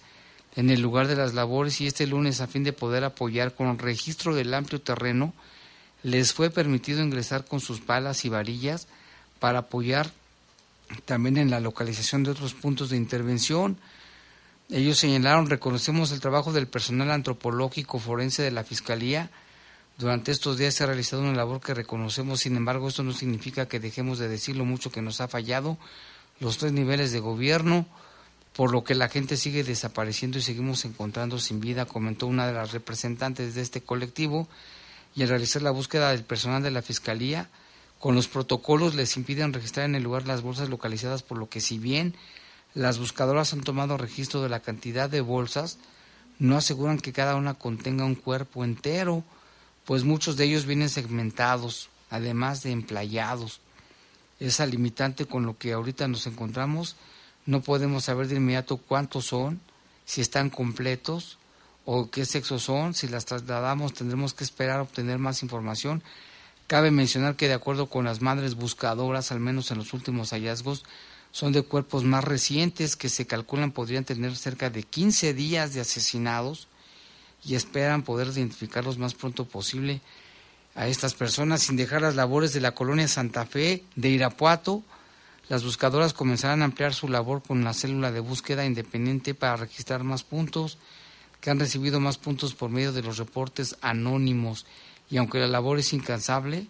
en 0.55 0.69
el 0.69 0.81
lugar 0.81 1.07
de 1.07 1.15
las 1.15 1.33
labores 1.33 1.79
y 1.79 1.87
este 1.87 2.05
lunes 2.05 2.41
a 2.41 2.47
fin 2.47 2.63
de 2.63 2.73
poder 2.73 3.05
apoyar 3.05 3.55
con 3.55 3.67
el 3.67 3.77
registro 3.77 4.35
del 4.35 4.53
amplio 4.53 4.81
terreno 4.81 5.33
les 6.03 6.33
fue 6.33 6.49
permitido 6.49 7.01
ingresar 7.01 7.45
con 7.45 7.59
sus 7.59 7.79
palas 7.79 8.25
y 8.25 8.29
varillas 8.29 8.87
para 9.39 9.59
apoyar 9.59 10.11
también 11.05 11.37
en 11.37 11.49
la 11.49 11.59
localización 11.59 12.23
de 12.23 12.31
otros 12.31 12.53
puntos 12.53 12.89
de 12.89 12.97
intervención. 12.97 13.77
Ellos 14.71 14.99
señalaron, 14.99 15.49
reconocemos 15.49 16.13
el 16.13 16.21
trabajo 16.21 16.53
del 16.53 16.65
personal 16.65 17.11
antropológico 17.11 17.99
forense 17.99 18.41
de 18.41 18.51
la 18.51 18.63
Fiscalía. 18.63 19.29
Durante 19.97 20.31
estos 20.31 20.57
días 20.57 20.73
se 20.73 20.85
ha 20.85 20.87
realizado 20.87 21.23
una 21.23 21.33
labor 21.33 21.59
que 21.59 21.73
reconocemos, 21.73 22.39
sin 22.39 22.55
embargo, 22.55 22.87
esto 22.87 23.03
no 23.03 23.11
significa 23.11 23.67
que 23.67 23.81
dejemos 23.81 24.17
de 24.17 24.29
decir 24.29 24.55
lo 24.55 24.63
mucho 24.63 24.89
que 24.89 25.01
nos 25.01 25.19
ha 25.19 25.27
fallado 25.27 25.77
los 26.39 26.57
tres 26.57 26.71
niveles 26.71 27.11
de 27.11 27.19
gobierno, 27.19 27.85
por 28.53 28.71
lo 28.71 28.85
que 28.85 28.95
la 28.95 29.09
gente 29.09 29.35
sigue 29.35 29.65
desapareciendo 29.65 30.37
y 30.37 30.41
seguimos 30.41 30.85
encontrando 30.85 31.37
sin 31.37 31.59
vida, 31.59 31.85
comentó 31.85 32.25
una 32.27 32.47
de 32.47 32.53
las 32.53 32.71
representantes 32.71 33.53
de 33.55 33.61
este 33.61 33.81
colectivo, 33.81 34.47
y 35.15 35.23
al 35.23 35.29
realizar 35.29 35.61
la 35.61 35.71
búsqueda 35.71 36.11
del 36.11 36.23
personal 36.23 36.63
de 36.63 36.71
la 36.71 36.81
Fiscalía, 36.81 37.49
con 37.99 38.15
los 38.15 38.29
protocolos 38.29 38.95
les 38.95 39.17
impiden 39.17 39.51
registrar 39.51 39.85
en 39.85 39.95
el 39.95 40.03
lugar 40.03 40.27
las 40.27 40.41
bolsas 40.41 40.69
localizadas, 40.69 41.23
por 41.23 41.37
lo 41.37 41.49
que 41.49 41.59
si 41.59 41.77
bien 41.77 42.15
las 42.73 42.99
buscadoras 42.99 43.53
han 43.53 43.61
tomado 43.61 43.97
registro 43.97 44.41
de 44.41 44.49
la 44.49 44.61
cantidad 44.61 45.09
de 45.09 45.21
bolsas, 45.21 45.77
no 46.39 46.57
aseguran 46.57 46.99
que 46.99 47.13
cada 47.13 47.35
una 47.35 47.53
contenga 47.53 48.05
un 48.05 48.15
cuerpo 48.15 48.63
entero, 48.63 49.23
pues 49.85 50.03
muchos 50.03 50.37
de 50.37 50.45
ellos 50.45 50.65
vienen 50.65 50.89
segmentados, 50.89 51.89
además 52.09 52.63
de 52.63 52.71
emplayados. 52.71 53.59
Esa 54.39 54.65
limitante 54.65 55.25
con 55.25 55.45
lo 55.45 55.57
que 55.57 55.73
ahorita 55.73 56.07
nos 56.07 56.25
encontramos, 56.27 56.95
no 57.45 57.61
podemos 57.61 58.05
saber 58.05 58.27
de 58.27 58.37
inmediato 58.37 58.77
cuántos 58.77 59.25
son, 59.25 59.59
si 60.05 60.21
están 60.21 60.49
completos 60.49 61.37
o 61.85 62.09
qué 62.09 62.25
sexo 62.25 62.59
son, 62.59 62.93
si 62.93 63.07
las 63.07 63.25
trasladamos 63.25 63.93
tendremos 63.93 64.33
que 64.33 64.43
esperar 64.43 64.79
a 64.79 64.83
obtener 64.83 65.19
más 65.19 65.43
información. 65.43 66.03
Cabe 66.67 66.89
mencionar 66.91 67.35
que 67.35 67.47
de 67.47 67.53
acuerdo 67.53 67.87
con 67.87 68.05
las 68.05 68.21
madres 68.21 68.55
buscadoras, 68.55 69.31
al 69.31 69.39
menos 69.39 69.71
en 69.71 69.77
los 69.77 69.93
últimos 69.93 70.31
hallazgos, 70.31 70.85
son 71.31 71.53
de 71.53 71.63
cuerpos 71.63 72.03
más 72.03 72.23
recientes 72.23 72.95
que 72.95 73.09
se 73.09 73.25
calculan 73.25 73.71
podrían 73.71 74.03
tener 74.03 74.35
cerca 74.35 74.69
de 74.69 74.83
15 74.83 75.33
días 75.33 75.73
de 75.73 75.81
asesinados 75.81 76.67
y 77.43 77.55
esperan 77.55 78.03
poder 78.03 78.27
identificarlos 78.27 78.97
más 78.97 79.13
pronto 79.13 79.45
posible 79.45 80.01
a 80.75 80.87
estas 80.87 81.13
personas 81.13 81.61
sin 81.61 81.75
dejar 81.75 82.01
las 82.01 82.15
labores 82.15 82.53
de 82.53 82.61
la 82.61 82.73
colonia 82.73 83.07
Santa 83.07 83.45
Fe 83.45 83.83
de 83.95 84.09
Irapuato. 84.09 84.83
Las 85.49 85.63
buscadoras 85.63 86.13
comenzarán 86.13 86.61
a 86.61 86.65
ampliar 86.65 86.93
su 86.93 87.09
labor 87.09 87.41
con 87.41 87.63
la 87.63 87.73
célula 87.73 88.11
de 88.11 88.19
búsqueda 88.19 88.65
independiente 88.65 89.33
para 89.33 89.57
registrar 89.57 90.03
más 90.03 90.23
puntos, 90.23 90.77
que 91.41 91.49
han 91.49 91.59
recibido 91.59 91.99
más 91.99 92.17
puntos 92.17 92.53
por 92.53 92.69
medio 92.69 92.93
de 92.93 93.01
los 93.01 93.17
reportes 93.17 93.75
anónimos. 93.81 94.65
Y 95.09 95.17
aunque 95.17 95.39
la 95.39 95.47
labor 95.47 95.79
es 95.79 95.91
incansable 95.91 96.67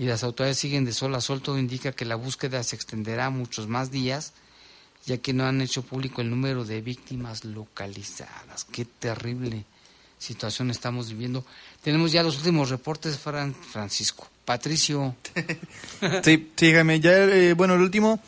y 0.00 0.06
las 0.06 0.24
autoridades 0.24 0.56
siguen 0.58 0.86
de 0.86 0.94
sol 0.94 1.14
a 1.14 1.20
sol, 1.20 1.42
todo 1.42 1.58
indica 1.58 1.92
que 1.92 2.06
la 2.06 2.14
búsqueda 2.16 2.62
se 2.62 2.74
extenderá 2.74 3.28
muchos 3.28 3.68
más 3.68 3.90
días, 3.90 4.32
ya 5.04 5.18
que 5.18 5.34
no 5.34 5.44
han 5.44 5.60
hecho 5.60 5.82
público 5.82 6.22
el 6.22 6.30
número 6.30 6.64
de 6.64 6.80
víctimas 6.80 7.44
localizadas. 7.44 8.64
Qué 8.64 8.86
terrible 8.86 9.64
situación 10.18 10.70
estamos 10.70 11.10
viviendo. 11.10 11.44
Tenemos 11.82 12.12
ya 12.12 12.22
los 12.22 12.38
últimos 12.38 12.70
reportes, 12.70 13.18
Fran 13.18 13.54
Francisco. 13.54 14.26
Patricio. 14.46 15.14
Sí, 16.24 16.50
sí, 16.56 16.72
Jaime. 16.72 16.98
Ya, 17.00 17.12
eh, 17.12 17.52
bueno, 17.52 17.74
el 17.74 17.82
último. 17.82 18.20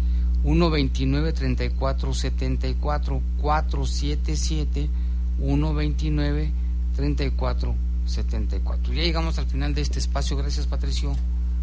129 0.42 1.32
3474 1.32 3.22
477 3.40 4.90
129 5.38 6.52
3474. 6.96 8.92
Ya 8.92 9.02
llegamos 9.02 9.38
al 9.38 9.46
final 9.46 9.74
de 9.74 9.80
este 9.80 9.98
espacio. 9.98 10.36
Gracias, 10.36 10.66
Patricio. 10.66 11.16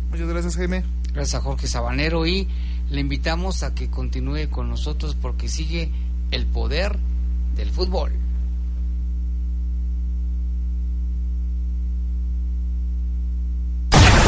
Muchas 0.09 0.27
gracias, 0.27 0.55
Jaime. 0.55 0.83
Gracias 1.13 1.35
a 1.35 1.43
Jorge 1.43 1.67
Sabanero 1.67 2.25
y 2.25 2.47
le 2.89 3.01
invitamos 3.01 3.63
a 3.63 3.75
que 3.75 3.89
continúe 3.89 4.49
con 4.49 4.69
nosotros 4.69 5.15
porque 5.15 5.47
sigue 5.47 5.91
el 6.31 6.45
poder 6.47 6.97
del 7.55 7.69
fútbol. 7.69 8.11